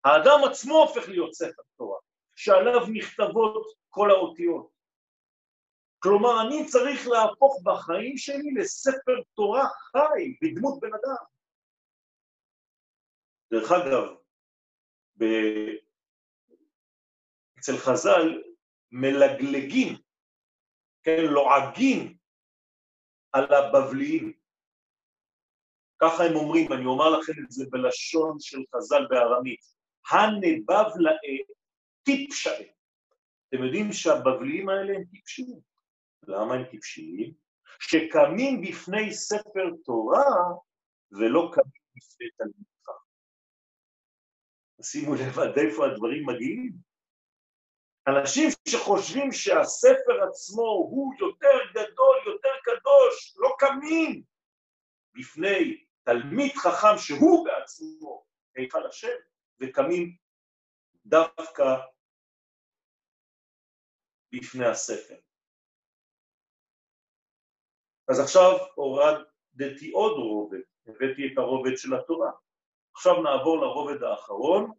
האדם 0.05 0.51
עצמו 0.51 0.75
הופך 0.75 1.09
להיות 1.09 1.35
ספר 1.35 1.63
תורה, 1.77 1.99
שעליו 2.35 2.87
נכתבות 2.93 3.67
כל 3.89 4.11
האותיות. 4.11 4.71
כלומר, 5.99 6.47
אני 6.47 6.67
צריך 6.67 7.09
להפוך 7.09 7.63
בחיים 7.65 8.17
שלי 8.17 8.51
לספר 8.57 9.23
תורה 9.35 9.69
חי, 9.69 10.37
בדמות 10.43 10.81
בן 10.81 10.89
אדם. 10.89 11.25
דרך 13.53 13.73
אגב, 13.73 14.19
ב... 15.19 15.25
אצל 17.59 17.77
חז"ל 17.77 18.43
מלגלגים, 18.93 19.97
כן, 21.03 21.25
לועגים 21.25 22.17
על 23.33 23.55
הבבליים. 23.55 24.33
ככה 26.03 26.25
הם 26.25 26.37
אומרים, 26.37 26.73
אני 26.73 26.87
אומר 26.87 27.19
לכם 27.19 27.33
את 27.45 27.51
זה 27.51 27.65
בלשון 27.71 28.37
של 28.41 28.59
חז"ל 28.77 29.07
בארמית, 29.11 29.61
הנבבלאה 30.11 31.13
טיפשאה. 32.03 32.63
אתם 33.49 33.65
יודעים 33.65 33.93
שהבבליים 33.93 34.69
האלה 34.69 34.93
הם 34.97 35.05
טיפשים. 35.05 35.61
למה 36.23 36.55
הם 36.55 36.65
טיפשים? 36.71 37.33
שקמים 37.81 38.61
בפני 38.61 39.13
ספר 39.13 39.71
תורה 39.85 40.31
ולא 41.13 41.51
קמים 41.53 41.83
בפני 41.97 42.27
תלמידך. 42.37 42.68
שימו 44.83 45.15
לב 45.15 45.39
עד 45.39 45.59
איפה 45.59 45.87
הדברים 45.87 46.27
מגיעים. 46.27 46.73
אנשים 48.09 48.49
שחושבים 48.69 49.33
שהספר 49.33 50.23
עצמו 50.29 50.63
הוא 50.63 51.15
יותר 51.21 51.59
גדול, 51.71 52.17
יותר 52.27 52.55
קדוש, 52.63 53.37
לא 53.37 53.55
קמים 53.59 54.23
בפני 55.15 55.85
תלמיד 56.03 56.53
חכם 56.57 56.99
שהוא 56.99 57.47
בעצמו 57.47 58.27
היכל 58.57 58.87
השם, 58.87 59.17
וקמים 59.61 60.17
דווקא 61.07 61.65
בפני 64.33 64.67
הספר. 64.67 65.17
אז 68.09 68.21
עכשיו 68.21 68.51
הורדתי 68.75 69.91
עוד 69.91 70.13
רובד, 70.13 70.61
הבאתי 70.87 71.23
את 71.33 71.39
הרובד 71.39 71.77
של 71.77 71.95
התורה. 71.95 72.31
עכשיו 72.99 73.23
נעבור 73.23 73.59
לרובד 73.61 74.03
האחרון, 74.03 74.71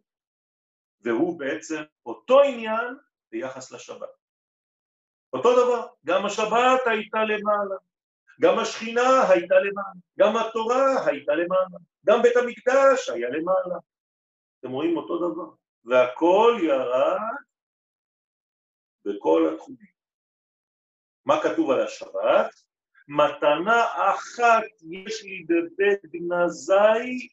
והוא 1.00 1.38
בעצם 1.38 1.82
אותו 2.06 2.40
עניין 2.40 2.96
ביחס 3.32 3.72
לשבת. 3.72 4.08
אותו 5.32 5.52
דבר, 5.52 5.86
גם 6.04 6.26
השבת 6.26 6.80
הייתה 6.86 7.18
למעלה, 7.24 7.76
גם 8.40 8.58
השכינה 8.58 9.28
הייתה 9.28 9.54
למעלה, 9.54 10.00
גם 10.18 10.36
התורה 10.36 11.06
הייתה 11.06 11.32
למעלה, 11.32 11.78
גם 12.06 12.22
בית 12.22 12.36
המקדש 12.36 13.08
היה 13.08 13.28
למעלה. 13.28 13.78
אתם 14.60 14.70
רואים 14.70 14.96
אותו 14.96 15.18
דבר, 15.18 15.50
והכל 15.84 16.58
ירד 16.62 17.18
בכל 19.04 19.50
התחומים. 19.54 19.92
מה 21.26 21.42
כתוב 21.42 21.70
על 21.70 21.80
השבת? 21.80 22.50
מתנה 23.08 23.84
אחת 24.12 24.64
יש 24.90 25.22
לי 25.22 25.46
בבית 25.48 26.04
גנזי 26.04 27.28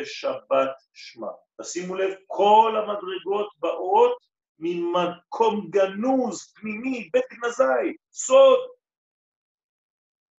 ושבת 0.00 0.70
שמע. 0.92 1.28
תשימו 1.60 1.94
לב, 1.94 2.14
כל 2.26 2.74
המדרגות 2.76 3.52
באות 3.58 4.26
ממקום 4.58 5.70
גנוז, 5.70 6.52
פנימי, 6.52 7.10
בית 7.12 7.24
גנזי, 7.32 7.96
סוד. 8.12 8.58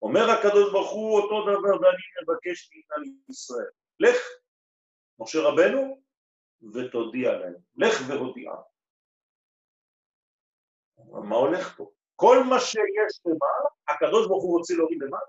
אומר 0.02 0.32
הקדוש 0.32 0.72
ברוך 0.72 0.92
הוא 0.92 1.20
אותו 1.20 1.42
דבר 1.42 1.82
ואני 1.82 2.04
מבקש 2.24 2.70
מאיתנו 2.74 3.18
ישראל. 3.30 3.70
לך, 4.00 4.18
משה 5.20 5.40
רבנו, 5.42 6.02
ותודיע 6.74 7.34
להם. 7.34 7.54
לך 7.76 8.02
והודיע. 8.08 8.52
מה 10.98 11.36
הולך 11.36 11.78
פה? 11.78 11.92
כל 12.16 12.44
מה 12.44 12.60
שיש 12.60 13.22
למעלה, 13.26 13.70
הקדוש 13.88 14.28
ברוך 14.28 14.44
הוא 14.44 14.58
רוצה 14.58 14.74
להוריד 14.74 15.04
למעלה? 15.04 15.26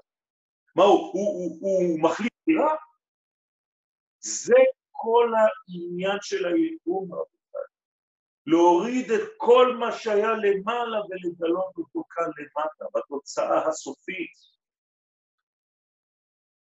מה 0.76 0.84
הוא, 0.84 1.12
הוא, 1.12 1.12
הוא, 1.12 1.58
הוא 1.60 2.00
מחליט 2.02 2.32
דירה? 2.46 2.74
זה 4.24 4.54
כל 4.90 5.32
העניין 5.36 6.18
של 6.22 6.46
הייעום, 6.46 7.12
רבותיי. 7.12 7.68
להוריד 8.46 9.10
את 9.10 9.28
כל 9.36 9.76
מה 9.80 9.92
שהיה 9.92 10.32
למעלה 10.32 10.98
ולגלות 11.08 11.76
אותו 11.78 12.04
כאן 12.10 12.30
למטה, 12.38 12.84
בתוצאה 12.94 13.68
הסופית. 13.68 14.32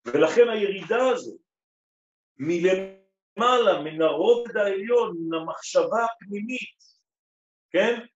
ולכן 0.04 0.48
הירידה 0.48 1.08
הזו 1.08 1.38
מלמעלה, 2.36 3.82
מן 3.84 4.02
הרובד 4.02 4.56
העליון, 4.56 5.16
מן 5.20 5.38
המחשבה 5.38 6.04
הפנימית, 6.04 6.78
כן? 7.70 8.06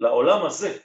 לעולם 0.00 0.46
הזה. 0.46 0.78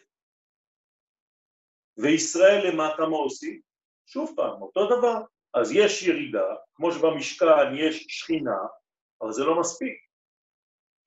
וישראל 1.97 2.67
למטה 2.67 3.05
מה 3.09 3.17
עושים? 3.17 3.61
שוב 4.05 4.33
פעם, 4.35 4.61
אותו 4.61 4.97
דבר. 4.97 5.21
אז 5.53 5.71
יש 5.71 6.03
ירידה, 6.03 6.55
כמו 6.73 6.91
שבמשכן 6.91 7.75
יש 7.75 8.05
שכינה, 8.09 8.57
אבל 9.21 9.31
זה 9.31 9.43
לא 9.43 9.59
מספיק. 9.59 9.97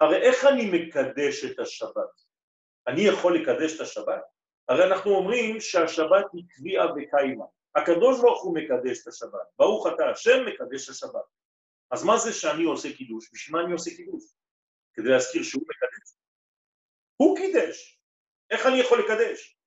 הרי 0.00 0.16
איך 0.16 0.44
אני 0.44 0.70
מקדש 0.70 1.44
את 1.44 1.58
השבת? 1.58 2.10
אני 2.88 3.00
יכול 3.00 3.38
לקדש 3.38 3.76
את 3.76 3.80
השבת? 3.80 4.22
הרי 4.68 4.84
אנחנו 4.84 5.10
אומרים 5.10 5.60
שהשבת 5.60 6.24
היא 6.32 6.44
קביעה 6.48 6.86
וקיימה. 6.92 7.44
הקדוש 7.74 8.20
ברוך 8.20 8.42
הוא 8.42 8.54
מקדש 8.54 9.02
את 9.02 9.06
השבת, 9.06 9.48
ברוך 9.58 9.86
אתה 9.86 10.10
השם 10.10 10.46
מקדש 10.46 10.84
את 10.84 10.88
השבת. 10.88 11.24
אז 11.90 12.04
מה 12.04 12.18
זה 12.18 12.32
שאני 12.32 12.64
עושה 12.64 12.96
קידוש? 12.96 13.30
בשביל 13.32 13.56
מה 13.56 13.64
אני 13.64 13.72
עושה 13.72 13.90
קידוש? 13.96 14.24
כדי 14.94 15.08
להזכיר 15.08 15.42
שהוא 15.42 15.62
מקדש? 15.62 16.16
הוא 17.16 17.36
קידש, 17.36 18.00
איך 18.50 18.66
אני 18.66 18.76
יכול 18.76 18.98
לקדש? 19.04 19.58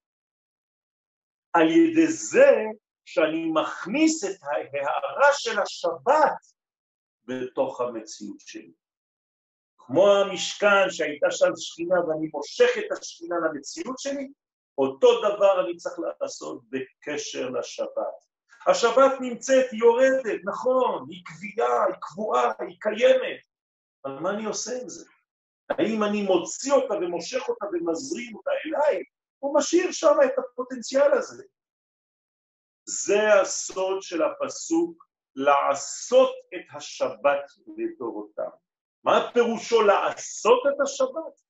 על 1.53 1.67
ידי 1.69 2.07
זה 2.07 2.51
שאני 3.07 3.51
מכניס 3.53 4.23
את 4.23 4.37
ההערה 4.41 5.33
של 5.33 5.59
השבת 5.59 6.37
בתוך 7.25 7.81
המציאות 7.81 8.39
שלי. 8.39 8.73
כמו 9.77 10.11
המשכן 10.11 10.89
שהייתה 10.89 11.31
שם 11.31 11.51
שכינה 11.55 11.95
ואני 12.07 12.27
מושך 12.33 12.69
את 12.77 12.97
השכינה 12.97 13.35
למציאות 13.39 13.99
שלי, 13.99 14.27
אותו 14.77 15.21
דבר 15.21 15.65
אני 15.65 15.75
צריך 15.75 15.95
לעשות 16.21 16.61
בקשר 16.69 17.49
לשבת. 17.49 18.17
השבת 18.67 19.11
נמצאת, 19.21 19.71
היא 19.71 19.79
יורדת, 19.79 20.41
נכון, 20.43 21.05
היא 21.09 21.23
קביעה, 21.25 21.85
היא 21.85 21.95
קבועה, 22.01 22.51
היא 22.59 22.77
קיימת, 22.79 23.41
אבל 24.05 24.19
מה 24.19 24.29
אני 24.29 24.45
עושה 24.45 24.81
עם 24.81 24.89
זה? 24.89 25.05
האם 25.69 26.03
אני 26.03 26.21
מוציא 26.21 26.73
אותה 26.73 26.93
ומושך 26.93 27.49
אותה 27.49 27.65
ומזרים 27.65 28.35
אותה 28.35 28.51
אליי, 28.65 29.03
או 29.41 29.53
משאיר 29.53 29.91
שם 29.91 30.15
את 30.25 30.39
הפוטנציאל 30.39 31.13
הזה? 31.13 31.43
זה 32.89 33.41
הסוד 33.41 34.01
של 34.01 34.21
הפסוק, 34.23 35.07
לעשות 35.35 36.35
את 36.55 36.75
השבת 36.75 37.45
לדורותם. 37.77 38.49
מה 39.03 39.31
פירושו 39.33 39.81
לעשות 39.81 40.63
את 40.67 40.81
השבת? 40.83 41.41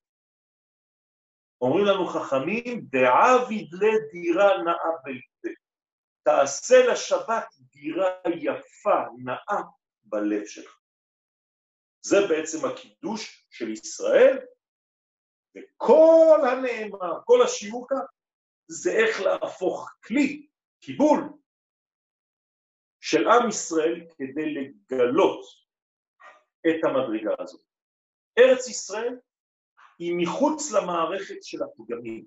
אומרים 1.61 1.85
לנו 1.85 2.07
חכמים, 2.07 2.85
דעביד 2.89 3.69
לדירה 3.73 4.63
נאה 4.63 4.91
ביתה. 5.03 5.59
תעשה 6.23 6.75
לשבת 6.91 7.45
דירה 7.59 8.07
יפה, 8.25 9.03
נאה, 9.23 9.61
בלב 10.03 10.45
שלך. 10.45 10.77
זה 12.01 12.17
בעצם 12.29 12.67
הקידוש 12.67 13.47
של 13.49 13.69
ישראל, 13.69 14.39
וכל 15.57 16.39
הנאמר, 16.43 17.19
כל 17.25 17.41
השיעור 17.41 17.87
כאן, 17.89 17.97
זה 18.67 18.91
איך 18.91 19.21
להפוך 19.21 19.89
כלי, 20.05 20.46
קיבול, 20.79 21.29
של 22.99 23.27
עם 23.27 23.49
ישראל 23.49 24.07
כדי 24.17 24.53
לגלות 24.53 25.45
את 26.67 26.83
המדרגה 26.83 27.35
הזאת. 27.39 27.61
ארץ 28.37 28.67
ישראל 28.67 29.19
היא 29.99 30.15
מחוץ 30.17 30.71
למערכת 30.71 31.43
של 31.43 31.57
הפגמים, 31.63 32.25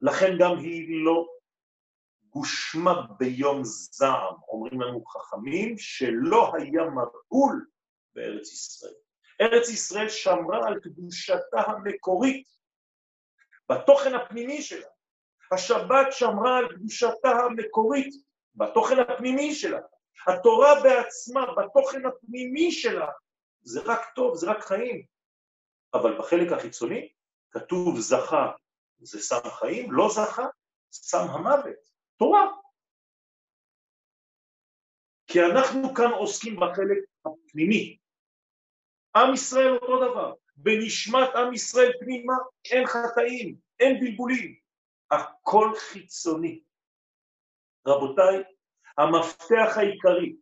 לכן 0.00 0.30
גם 0.38 0.58
היא 0.58 1.04
לא 1.04 1.26
גושמה 2.30 3.06
ביום 3.18 3.60
זעם, 3.64 4.34
אומרים 4.48 4.80
לנו 4.80 5.04
חכמים, 5.04 5.78
שלא 5.78 6.52
היה 6.56 6.82
מבול 6.82 7.66
בארץ 8.14 8.52
ישראל. 8.52 8.94
ארץ 9.40 9.68
ישראל 9.68 10.08
שמרה 10.08 10.68
על 10.68 10.80
קדושתה 10.80 11.60
המקורית, 11.66 12.46
בתוכן 13.68 14.14
הפנימי 14.14 14.62
שלה. 14.62 14.88
השבת 15.52 16.06
שמרה 16.10 16.58
על 16.58 16.68
קדושתה 16.68 17.30
המקורית, 17.30 18.14
בתוכן 18.54 18.98
הפנימי 18.98 19.54
שלה. 19.54 19.80
התורה 20.26 20.82
בעצמה, 20.82 21.46
בתוכן 21.56 22.06
הפנימי 22.06 22.72
שלה, 22.72 23.08
זה 23.62 23.80
רק 23.84 24.00
טוב, 24.14 24.36
זה 24.36 24.50
רק 24.50 24.64
חיים. 24.64 25.02
אבל 25.94 26.18
בחלק 26.18 26.52
החיצוני 26.52 27.08
כתוב 27.50 27.98
זכה 27.98 28.50
זה 28.98 29.22
שם 29.22 29.50
חיים, 29.50 29.92
לא 29.92 30.08
זכה, 30.08 30.46
שם 30.92 31.30
המוות, 31.30 31.76
תורה. 32.18 32.46
כי 35.26 35.40
אנחנו 35.42 35.94
כאן 35.94 36.10
עוסקים 36.10 36.56
בחלק 36.56 36.98
הפנימי. 37.26 37.98
עם 39.16 39.34
ישראל 39.34 39.74
אותו 39.74 40.10
דבר, 40.10 40.34
בנשמת 40.56 41.28
עם 41.34 41.54
ישראל 41.54 41.92
פנימה 42.00 42.34
אין 42.70 42.86
חטאים, 42.86 43.56
אין 43.80 44.00
בלבולים, 44.00 44.61
הכל 45.12 45.72
חיצוני. 45.78 46.62
רבותיי, 47.86 48.42
המפתח 48.98 49.76
העיקרי 49.76 50.36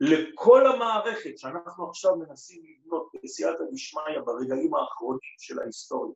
לכל 0.00 0.66
המערכת 0.66 1.38
שאנחנו 1.38 1.88
עכשיו 1.88 2.16
מנסים 2.16 2.62
לבנות 2.64 3.12
בסייעתא 3.24 3.64
דשמיא 3.72 4.20
ברגעים 4.24 4.74
האחרונים 4.74 5.34
של 5.38 5.58
ההיסטוריה, 5.58 6.14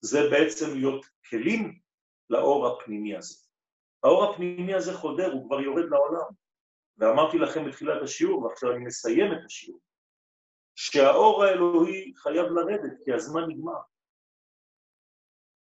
זה 0.00 0.18
בעצם 0.30 0.66
להיות 0.74 1.06
כלים 1.30 1.80
לאור 2.30 2.66
הפנימי 2.66 3.16
הזה. 3.16 3.46
האור 4.04 4.24
הפנימי 4.24 4.74
הזה 4.74 4.94
חודר, 4.94 5.32
הוא 5.32 5.46
כבר 5.46 5.60
יורד 5.60 5.84
לעולם. 5.90 6.30
ואמרתי 6.98 7.38
לכם 7.38 7.66
בתחילת 7.68 8.02
השיעור, 8.02 8.42
ועכשיו 8.42 8.70
אני 8.70 8.84
מסיים 8.84 9.32
את 9.32 9.44
השיעור, 9.46 9.80
שהאור 10.74 11.44
האלוהי 11.44 12.12
חייב 12.16 12.46
לרדת, 12.46 13.04
כי 13.04 13.12
הזמן 13.12 13.42
נגמר. 13.48 13.80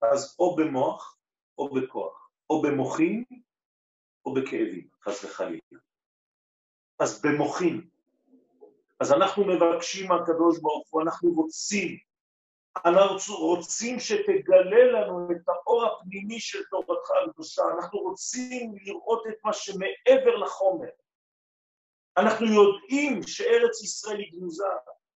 אז 0.01 0.35
או 0.39 0.55
במוח, 0.55 1.17
או 1.57 1.69
בכוח, 1.69 2.29
או 2.49 2.61
במוחים, 2.61 3.23
או 4.25 4.33
בכאבים, 4.33 4.87
חס 5.03 5.23
וחלילה. 5.23 5.79
אז 6.99 7.21
במוחים. 7.21 7.89
אז 8.99 9.11
אנחנו 9.13 9.45
מבקשים 9.45 10.09
מהקדוש 10.09 10.59
ברוך 10.59 10.87
הוא, 10.89 11.01
אנחנו 11.01 11.29
רוצים, 11.29 11.97
אנחנו 12.85 13.35
רוצים 13.35 13.99
שתגלה 13.99 14.83
לנו 14.91 15.31
את 15.31 15.49
האור 15.49 15.85
הפנימי 15.85 16.39
של 16.39 16.63
תורתך 16.69 17.09
הקדושה, 17.29 17.61
אנחנו 17.77 17.99
רוצים 17.99 18.75
לראות 18.81 19.23
את 19.29 19.35
מה 19.43 19.53
שמעבר 19.53 20.35
לחומר. 20.43 20.89
אנחנו 22.17 22.45
יודעים 22.45 23.23
שארץ 23.27 23.83
ישראל 23.83 24.19
היא 24.19 24.31
גנוזה, 24.31 24.63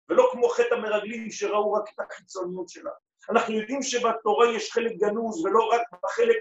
ולא 0.08 0.28
כמו 0.32 0.48
חטא 0.48 0.74
המרגלים 0.74 1.30
שראו 1.30 1.72
רק 1.72 1.84
את 1.94 2.00
החיצוניות 2.00 2.68
שלה. 2.68 2.90
אנחנו 3.30 3.54
יודעים 3.54 3.82
שבתורה 3.82 4.46
יש 4.56 4.72
חלק 4.72 4.92
גנוז 4.92 5.44
ולא 5.44 5.68
רק 5.72 5.80
בחלק 6.04 6.36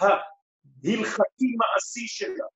ההלכתי 0.00 1.46
מעשי 1.58 2.06
שלה. 2.06 2.46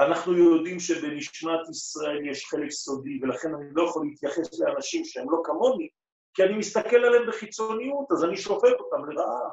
אנחנו 0.00 0.32
יודעים 0.32 0.80
שבנשמת 0.80 1.60
ישראל 1.70 2.26
יש 2.30 2.46
חלק 2.46 2.70
סודי, 2.70 3.18
ולכן 3.22 3.48
אני 3.54 3.68
לא 3.72 3.88
יכול 3.88 4.06
להתייחס 4.06 4.60
לאנשים 4.60 5.04
שהם 5.04 5.30
לא 5.30 5.42
כמוני, 5.44 5.88
כי 6.34 6.42
אני 6.42 6.58
מסתכל 6.58 6.96
עליהם 6.96 7.28
בחיצוניות, 7.28 8.12
אז 8.12 8.24
אני 8.24 8.36
שופט 8.36 8.76
אותם 8.78 9.10
לרעה. 9.10 9.50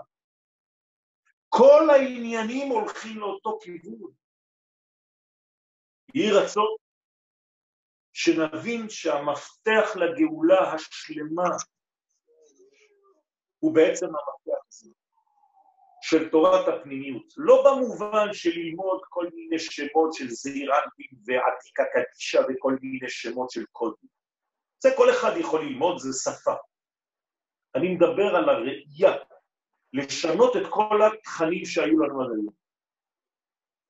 כל 1.49 1.89
העניינים 1.89 2.71
הולכים 2.71 3.19
לאותו 3.19 3.59
כיוון. 3.61 4.11
יהי 6.15 6.31
רצון 6.31 6.75
שנבין 8.13 8.89
שהמפתח 8.89 9.95
לגאולה 9.95 10.73
השלמה 10.73 11.49
הוא 13.63 13.75
בעצם 13.75 14.05
המפתח 14.05 14.65
הזה. 14.67 14.89
של 16.01 16.29
תורת 16.29 16.67
הפנימיות, 16.67 17.33
לא 17.37 17.63
במובן 17.65 18.33
של 18.33 18.49
ללמוד 18.49 19.01
כל 19.09 19.29
מיני 19.33 19.59
שמות 19.59 20.13
של 20.13 20.29
זעירנטים 20.29 21.11
ועתיקה 21.25 21.83
קדישה 21.93 22.39
וכל 22.49 22.77
מיני 22.81 23.09
שמות 23.09 23.49
של 23.51 23.65
קודים. 23.71 24.09
זה 24.79 24.89
כל 24.97 25.09
אחד 25.11 25.31
יכול 25.37 25.61
ללמוד, 25.65 25.97
זה 25.97 26.31
שפה. 26.31 26.53
אני 27.75 27.95
מדבר 27.95 28.35
על 28.35 28.49
הראייה, 28.49 29.23
לשנות 29.93 30.55
את 30.55 30.63
כל 30.69 30.99
התכנים 31.01 31.65
שהיו 31.65 31.99
לנו 31.99 32.21
עד 32.21 32.29
היום. 32.31 32.53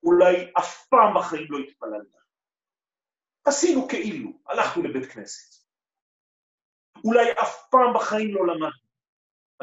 אולי 0.04 0.52
אף 0.58 0.88
פעם 0.88 1.14
בחיים 1.18 1.48
לא 1.50 1.58
התפללנו. 1.58 2.18
עשינו 3.46 3.88
כאילו, 3.90 4.30
הלכנו 4.48 4.84
לבית 4.84 5.12
כנסת. 5.12 5.64
אולי 7.06 7.32
אף 7.32 7.70
פעם 7.72 7.94
בחיים 7.96 8.36
לא 8.36 8.48
למדנו. 8.48 8.83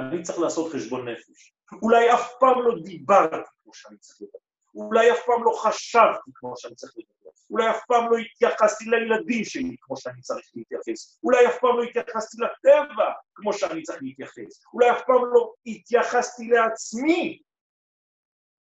אני 0.00 0.22
צריך 0.22 0.38
לעשות 0.38 0.72
חשבון 0.72 1.08
נפש. 1.08 1.54
אולי 1.82 2.14
אף 2.14 2.32
פעם 2.40 2.62
לא 2.62 2.74
דיברתי 2.84 3.50
כמו 3.62 3.74
שאני 3.74 3.98
צריך 3.98 4.22
לדבר, 4.22 4.38
אולי 4.74 5.12
אף 5.12 5.18
פעם 5.26 5.44
לא 5.44 5.52
חשבתי 5.62 6.30
כמו 6.34 6.54
שאני 6.56 6.74
צריך 6.74 6.92
לדבר, 6.96 7.30
אולי 7.50 7.70
אף 7.70 7.80
פעם 7.88 8.10
לא 8.10 8.16
התייחסתי 8.16 8.84
לילדים 8.84 9.44
שלי 9.44 9.76
כמו 9.80 9.96
שאני 9.96 10.20
צריך 10.20 10.50
להתייחס, 10.54 11.18
אולי 11.24 11.46
אף 11.46 11.58
פעם 11.60 11.76
לא 11.76 11.82
התייחסתי 11.82 12.36
לטבע 12.42 13.12
כמו 13.34 13.52
שאני 13.52 13.82
צריך 13.82 14.02
להתייחס, 14.02 14.64
אולי 14.74 14.90
אף 14.90 15.02
פעם 15.06 15.24
לא 15.32 15.52
התייחסתי 15.66 16.48
לעצמי. 16.48 17.42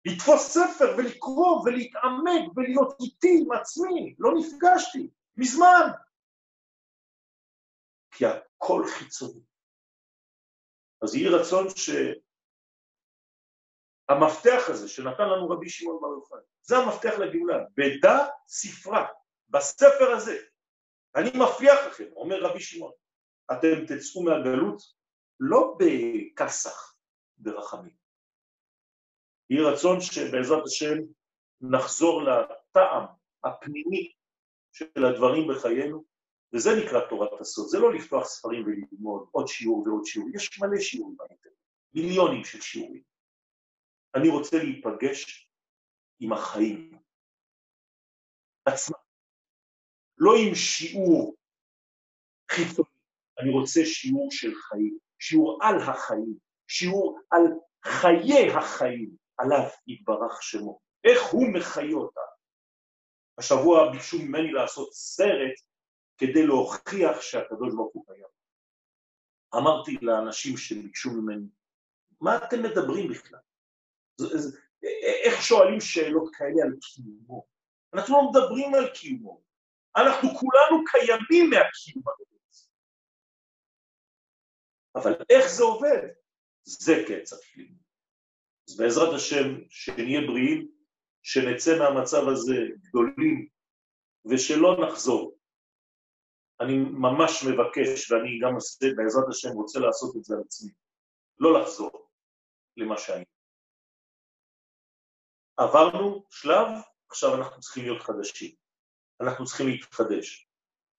לתפוס 0.04 0.58
ספר 0.58 0.94
ולקרוא 0.98 1.62
ולהתעמק 1.64 2.56
ולהיות 2.56 2.94
איתי 3.00 3.42
עם 3.42 3.52
עצמי, 3.52 4.14
לא 4.18 4.30
נפגשתי, 4.38 5.08
מזמן. 5.36 5.90
כי 8.10 8.26
הכל 8.26 8.84
חיצוני. 8.86 9.49
אז 11.02 11.14
יהי 11.14 11.28
רצון 11.28 11.66
ש... 11.76 11.90
המפתח 14.08 14.68
הזה 14.68 14.88
שנתן 14.88 15.28
לנו 15.28 15.48
רבי 15.48 15.68
שמעון 15.68 15.98
בר 16.00 16.08
יוחאי, 16.08 16.38
זה 16.62 16.76
המפתח 16.76 17.18
לגאולה, 17.18 17.58
בדע 17.76 18.26
ספרה, 18.46 19.06
בספר 19.48 20.10
הזה. 20.16 20.38
אני 21.16 21.28
מבטיח 21.28 21.86
לכם, 21.86 22.12
אומר 22.16 22.42
רבי 22.42 22.60
שמעון, 22.60 22.92
אתם 23.52 23.86
תצאו 23.86 24.22
מהגלות 24.22 24.82
לא 25.40 25.76
בכסח, 25.78 26.94
ברחמים, 27.38 27.94
יהי 29.50 29.64
רצון 29.64 30.00
שבעזרת 30.00 30.62
השם 30.66 30.96
נחזור 31.60 32.22
לטעם 32.22 33.04
הפנימי 33.44 34.12
של 34.72 35.04
הדברים 35.04 35.48
בחיינו, 35.48 36.04
וזה 36.54 36.70
נקרא 36.84 37.08
תורת 37.08 37.40
הסוד. 37.40 37.68
זה 37.68 37.78
לא 37.78 37.94
לפתוח 37.94 38.24
ספרים 38.24 38.64
וללמוד 38.66 39.28
עוד 39.32 39.48
שיעור 39.48 39.88
ועוד 39.88 40.04
שיעור, 40.04 40.28
יש 40.34 40.60
מלא 40.60 40.80
שיעורים 40.80 41.16
באינטרנט, 41.16 41.54
מיליונים 41.94 42.44
של 42.44 42.60
שיעורים. 42.60 43.02
אני 44.14 44.28
רוצה 44.28 44.56
להיפגש 44.56 45.50
עם 46.20 46.32
החיים 46.32 46.98
עצמם, 48.64 48.96
לא 50.18 50.32
עם 50.36 50.54
שיעור 50.54 51.34
חיצוני, 52.50 52.88
אני 53.38 53.50
רוצה 53.50 53.80
שיעור 53.84 54.28
של 54.30 54.54
חיים, 54.54 54.98
שיעור 55.18 55.58
על 55.62 55.76
החיים, 55.78 56.38
שיעור 56.68 57.20
על 57.30 57.42
חיי 57.84 58.50
החיים, 58.58 59.10
עליו 59.38 59.68
יתברך 59.86 60.42
שמו, 60.42 60.80
איך 61.04 61.32
הוא 61.32 61.52
מחיה 61.54 61.94
אותה. 61.94 62.20
השבוע 63.38 63.92
ביקשו 63.92 64.18
ממני 64.18 64.52
לעשות 64.52 64.92
סרט 64.92 65.69
כדי 66.20 66.46
להוכיח 66.46 67.20
שהקדוש 67.20 67.74
ברוך 67.74 67.94
הוא 67.94 68.04
קיים. 68.06 68.24
אמרתי 69.56 69.98
לאנשים 70.02 70.56
שביקשו 70.56 71.10
ממני, 71.10 71.46
מה 72.20 72.36
אתם 72.36 72.62
מדברים 72.62 73.10
בכלל? 73.10 73.38
איך 75.24 75.42
שואלים 75.42 75.80
שאלות 75.80 76.30
כאלה 76.34 76.62
על 76.64 76.76
קיומו? 76.80 77.46
אנחנו 77.94 78.14
לא 78.14 78.30
מדברים 78.30 78.74
על 78.74 78.94
קיומו, 78.94 79.42
אנחנו 79.96 80.28
כולנו 80.28 80.84
קיימים 80.86 81.50
מהקיום 81.50 82.04
הזה. 82.06 82.24
אבל 84.94 85.12
איך 85.30 85.46
זה 85.48 85.64
עובד? 85.64 86.08
זה 86.64 86.94
צריך 87.24 87.56
ללמוד. 87.56 87.78
אז 88.68 88.76
בעזרת 88.76 89.14
השם, 89.14 89.46
שנהיה 89.68 90.20
בריאים, 90.20 90.68
שנצא 91.22 91.78
מהמצב 91.78 92.28
הזה 92.28 92.56
גדולים, 92.78 93.48
ושלא 94.30 94.76
נחזור. 94.86 95.39
אני 96.60 96.78
ממש 96.78 97.44
מבקש, 97.44 98.10
ואני 98.10 98.38
גם 98.42 98.54
בעזרת 98.96 99.24
השם 99.28 99.48
רוצה 99.48 99.78
לעשות 99.78 100.16
את 100.16 100.24
זה 100.24 100.34
על 100.34 100.40
עצמי, 100.46 100.70
לא 101.38 101.60
לחזור 101.60 102.08
למה 102.76 102.98
שהיינו. 102.98 103.24
עברנו 105.56 106.24
שלב, 106.30 106.66
עכשיו 107.08 107.34
אנחנו 107.34 107.60
צריכים 107.60 107.84
להיות 107.84 108.02
חדשים. 108.02 108.54
אנחנו 109.20 109.44
צריכים 109.44 109.68
להתחדש. 109.68 110.48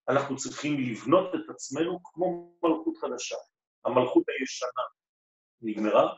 אנחנו 0.10 0.38
צריכים 0.38 0.78
לבנות 0.80 1.36
את 1.36 1.50
עצמנו 1.50 2.00
כמו 2.04 2.56
מלכות 2.64 2.98
חדשה. 2.98 3.36
המלכות 3.86 4.24
הישנה 4.40 4.84
נגמרה, 5.62 6.16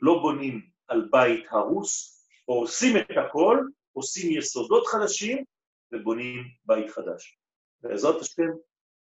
לא 0.00 0.18
בונים 0.22 0.70
על 0.88 1.08
בית 1.10 1.46
הרוס, 1.50 2.20
עושים 2.44 2.96
את 2.96 3.16
הכל, 3.26 3.58
עושים 3.92 4.38
יסודות 4.38 4.86
חדשים 4.86 5.44
ובונים 5.92 6.44
בית 6.64 6.90
חדש. 6.90 7.39
בעזרת 7.82 8.20
השם, 8.20 8.52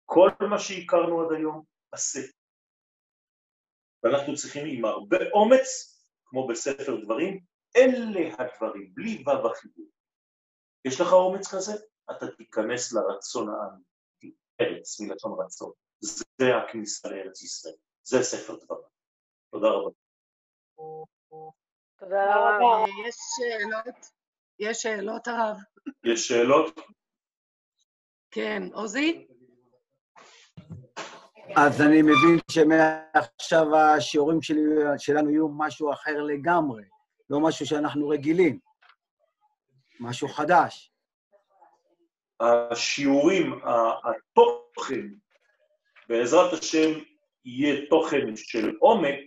כל 0.06 0.30
מה 0.50 0.60
שהכרנו 0.60 1.22
עד 1.22 1.32
היום, 1.38 1.64
עשה. 1.92 2.20
ואנחנו 4.04 4.36
צריכים 4.36 4.66
עם 4.68 4.86
הרבה 4.86 5.18
אומץ, 5.34 5.98
כמו 6.26 6.48
בספר 6.48 7.04
דברים, 7.04 7.40
אלה 7.76 8.36
הדברים, 8.40 8.92
בלי 8.94 9.24
ו' 9.26 9.48
החיבור. 9.52 9.86
יש 10.86 11.02
לך 11.02 11.08
אומץ 11.14 11.56
כזה? 11.56 11.72
אתה 12.12 12.26
תיכנס 12.38 12.94
לרצון 12.94 13.48
האמיתי, 13.50 14.36
ארץ, 14.62 15.00
מלשון 15.02 15.46
רצון. 15.46 15.72
זה 16.02 16.58
הכניסה 16.58 17.10
לארץ 17.10 17.42
ישראל, 17.42 17.76
זה 18.04 18.24
ספר 18.24 18.56
דברים. 18.66 18.88
תודה 19.52 19.68
רבה. 19.68 19.92
תודה 22.00 22.36
רבה. 22.36 22.86
יש 23.08 23.16
שאלות? 23.36 23.96
יש 24.60 24.78
שאלות, 24.82 25.28
הרב? 25.28 25.58
יש 26.04 26.28
שאלות? 26.28 26.80
כן, 28.32 28.64
עוזי? 28.74 29.28
אז 31.56 31.82
אני 31.82 32.02
מבין 32.02 32.40
שמעכשיו 32.52 33.76
השיעורים 33.76 34.42
שלי, 34.42 34.60
שלנו 34.98 35.30
יהיו 35.30 35.48
משהו 35.50 35.94
אחר 35.94 36.24
לגמרי, 36.24 36.84
לא 37.30 37.40
משהו 37.40 37.66
שאנחנו 37.66 38.10
רגילים, 38.10 38.60
משהו 40.00 40.28
חדש. 40.28 40.92
השיעורים, 42.40 43.54
התוכן, 44.04 45.08
בעזרת 46.10 46.54
השם 46.54 46.90
יהיה 47.46 47.90
תוכן 47.90 48.36
של 48.36 48.76
עומק, 48.80 49.20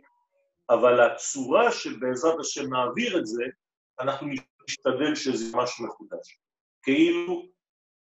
אבל 0.71 1.01
הצורה 1.01 1.73
שבעזרת 1.73 2.41
השם 2.41 2.75
נעביר 2.75 3.19
את 3.19 3.27
זה, 3.27 3.45
אנחנו 4.01 4.29
נשתדל 4.69 5.15
שזה 5.15 5.57
משהו 5.57 5.87
מחודש. 5.87 6.39
כאילו 6.83 7.54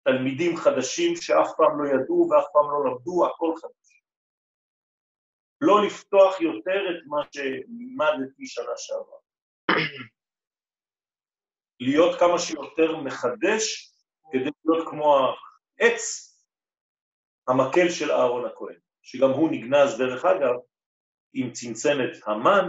תלמידים 0.05 0.57
חדשים 0.57 1.17
שאף 1.17 1.51
פעם 1.57 1.79
לא 1.79 1.89
ידעו 1.89 2.29
ואף 2.31 2.47
פעם 2.53 2.71
לא 2.71 2.91
למדו, 2.91 3.27
הכל 3.27 3.53
חדש. 3.61 4.03
לא 5.61 5.87
לפתוח 5.87 6.41
יותר 6.41 6.81
את 6.91 7.07
מה 7.07 7.23
שלימדתי 7.33 8.47
שנה 8.47 8.77
שעברה. 8.77 9.19
להיות 11.81 12.21
כמה 12.21 12.39
שיותר 12.39 12.97
מחדש 12.97 13.93
כדי 14.33 14.51
להיות 14.65 14.89
כמו 14.89 15.17
העץ, 15.17 16.33
המקל 17.49 17.89
של 17.91 18.11
אהרון 18.11 18.45
הכהן, 18.47 18.79
שגם 19.03 19.31
הוא 19.31 19.51
נגנז 19.51 19.99
דרך 19.99 20.25
אגב 20.25 20.55
עם 21.35 21.53
צנצנת 21.53 22.17
המן 22.27 22.69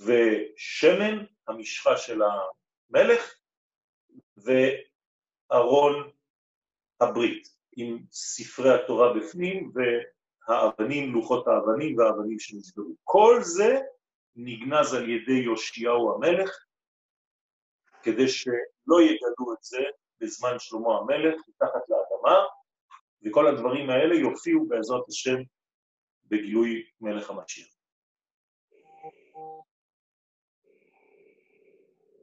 ושמן, 0.00 1.24
המשחה 1.48 1.96
של 1.96 2.20
המלך, 2.22 3.34
וארון 5.52 6.10
הברית, 7.00 7.48
עם 7.76 7.98
ספרי 8.12 8.74
התורה 8.74 9.14
בפנים 9.14 9.72
והאבנים, 9.74 11.14
לוחות 11.14 11.46
האבנים 11.48 11.98
והאבנים 11.98 12.38
שנצברו. 12.38 12.94
כל 13.04 13.38
זה 13.42 13.80
נגנז 14.36 14.94
על 14.94 15.10
ידי 15.10 15.42
יאשיהו 15.50 16.14
המלך, 16.14 16.50
כדי 18.02 18.28
שלא 18.28 19.02
יגלו 19.02 19.52
את 19.58 19.62
זה 19.62 19.82
בזמן 20.20 20.58
שלמה 20.58 20.98
המלך, 20.98 21.40
מתחת 21.48 21.82
לאדמה, 21.88 22.38
וכל 23.22 23.46
הדברים 23.46 23.90
האלה 23.90 24.14
יופיעו 24.14 24.66
בעזרת 24.68 25.04
השם 25.08 25.36
בגילוי 26.24 26.90
מלך 27.00 27.30
המשיח. 27.30 27.68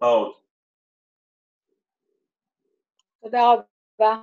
מה 0.02 0.08
עוד? 0.08 0.39
תודה 3.22 3.52
רבה. 3.52 4.22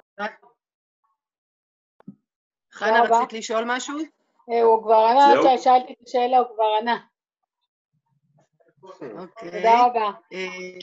חנה, 2.72 3.02
רצית 3.02 3.32
לשאול 3.32 3.64
משהו? 3.66 3.98
אה, 4.50 4.62
הוא 4.62 4.82
כבר 4.82 4.94
ענה, 4.94 5.58
שאלתי 5.58 5.92
את 5.92 5.98
השאלה, 6.06 6.38
הוא 6.38 6.46
כבר 6.54 6.64
ענה. 6.80 6.98
אוקיי. 8.82 9.50
תודה 9.50 9.86
רבה. 9.86 10.10
אה, 10.32 10.78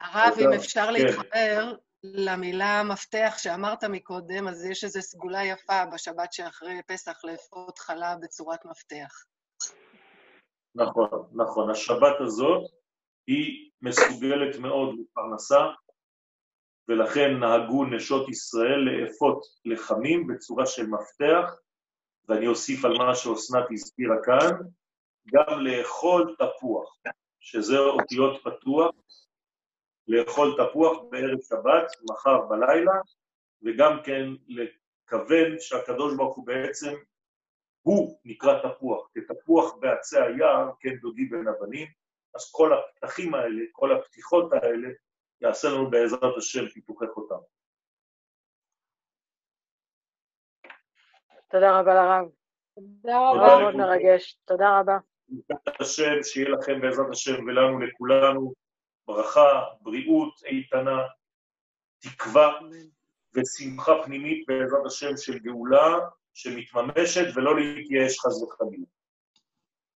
הרב, 0.00 0.38
אם 0.38 0.52
אפשר 0.52 0.86
כן. 0.86 0.92
להתחבר 0.92 1.74
למילה 2.02 2.82
מפתח 2.82 3.34
שאמרת 3.38 3.84
מקודם, 3.84 4.48
אז 4.48 4.64
יש 4.64 4.84
איזו 4.84 5.02
סגולה 5.02 5.44
יפה 5.44 5.86
בשבת 5.94 6.32
שאחרי 6.32 6.80
פסח 6.86 7.24
לאפות 7.24 7.78
חלה 7.78 8.16
בצורת 8.22 8.64
מפתח. 8.64 9.24
נכון, 10.74 11.28
נכון. 11.32 11.70
השבת 11.70 12.20
הזאת 12.20 12.70
היא 13.26 13.70
מסוגלת 13.82 14.56
מאוד 14.58 14.94
לפרנסה, 14.98 15.60
ולכן 16.88 17.38
נהגו 17.40 17.84
נשות 17.84 18.28
ישראל 18.28 18.78
לאפות 18.78 19.42
לחמים 19.64 20.26
בצורה 20.26 20.66
של 20.66 20.86
מפתח, 20.86 21.54
ואני 22.28 22.46
אוסיף 22.46 22.84
על 22.84 22.98
מה 22.98 23.14
שאסנת 23.14 23.64
הזכירה 23.70 24.16
כאן, 24.24 24.56
גם 25.32 25.60
לאכול 25.60 26.36
תפוח, 26.38 26.96
שזה 27.40 27.78
אותיות 27.78 28.42
פתוח, 28.42 28.94
לאכול 30.08 30.56
תפוח 30.56 30.98
בערב 31.10 31.38
שבת, 31.48 31.92
מחר 32.10 32.40
בלילה, 32.40 32.92
וגם 33.62 33.98
כן 34.04 34.28
לכוון 34.48 35.60
שהקדוש 35.60 36.14
ברוך 36.16 36.36
הוא 36.36 36.46
בעצם, 36.46 36.94
הוא 37.82 38.18
נקרא 38.24 38.58
תפוח, 38.62 39.08
כתפוח 39.14 39.74
בעצי 39.80 40.16
היער, 40.20 40.70
כן 40.80 40.96
דודי 40.96 41.24
בין 41.24 41.48
אבנים, 41.48 41.88
אז 42.34 42.50
כל 42.52 42.70
הפתחים 42.72 43.34
האלה, 43.34 43.62
כל 43.72 43.96
הפתיחות 43.96 44.52
האלה, 44.52 44.88
יעשה 45.42 45.68
לנו 45.68 45.90
בעזרת 45.90 46.36
השם 46.36 46.68
פיתוחי 46.68 47.04
חותם. 47.14 47.34
תודה 51.50 51.80
רבה 51.80 51.94
לרב. 51.94 52.28
תודה 52.74 53.18
רבה. 53.30 53.48
תודה 53.48 53.58
מאוד. 53.58 53.74
מרגש. 53.74 54.36
תודה 54.44 54.80
רבה. 54.80 54.98
בעזרת 55.28 55.80
השם, 55.80 56.22
שיהיה 56.22 56.48
לכם 56.48 56.80
בעזרת 56.80 57.06
השם 57.10 57.44
ולנו 57.46 57.80
לכולנו 57.80 58.52
ברכה, 59.06 59.64
בריאות 59.80 60.42
איתנה, 60.44 60.98
תקווה 61.98 62.58
ושמחה 63.34 63.92
פנימית 64.04 64.44
בעזרת 64.48 64.86
השם 64.86 65.16
של 65.16 65.38
גאולה 65.38 65.98
שמתממשת 66.34 67.36
ולא 67.36 67.56
להתייאש 67.56 68.18
חס 68.18 68.42
וחלילה. 68.42 68.84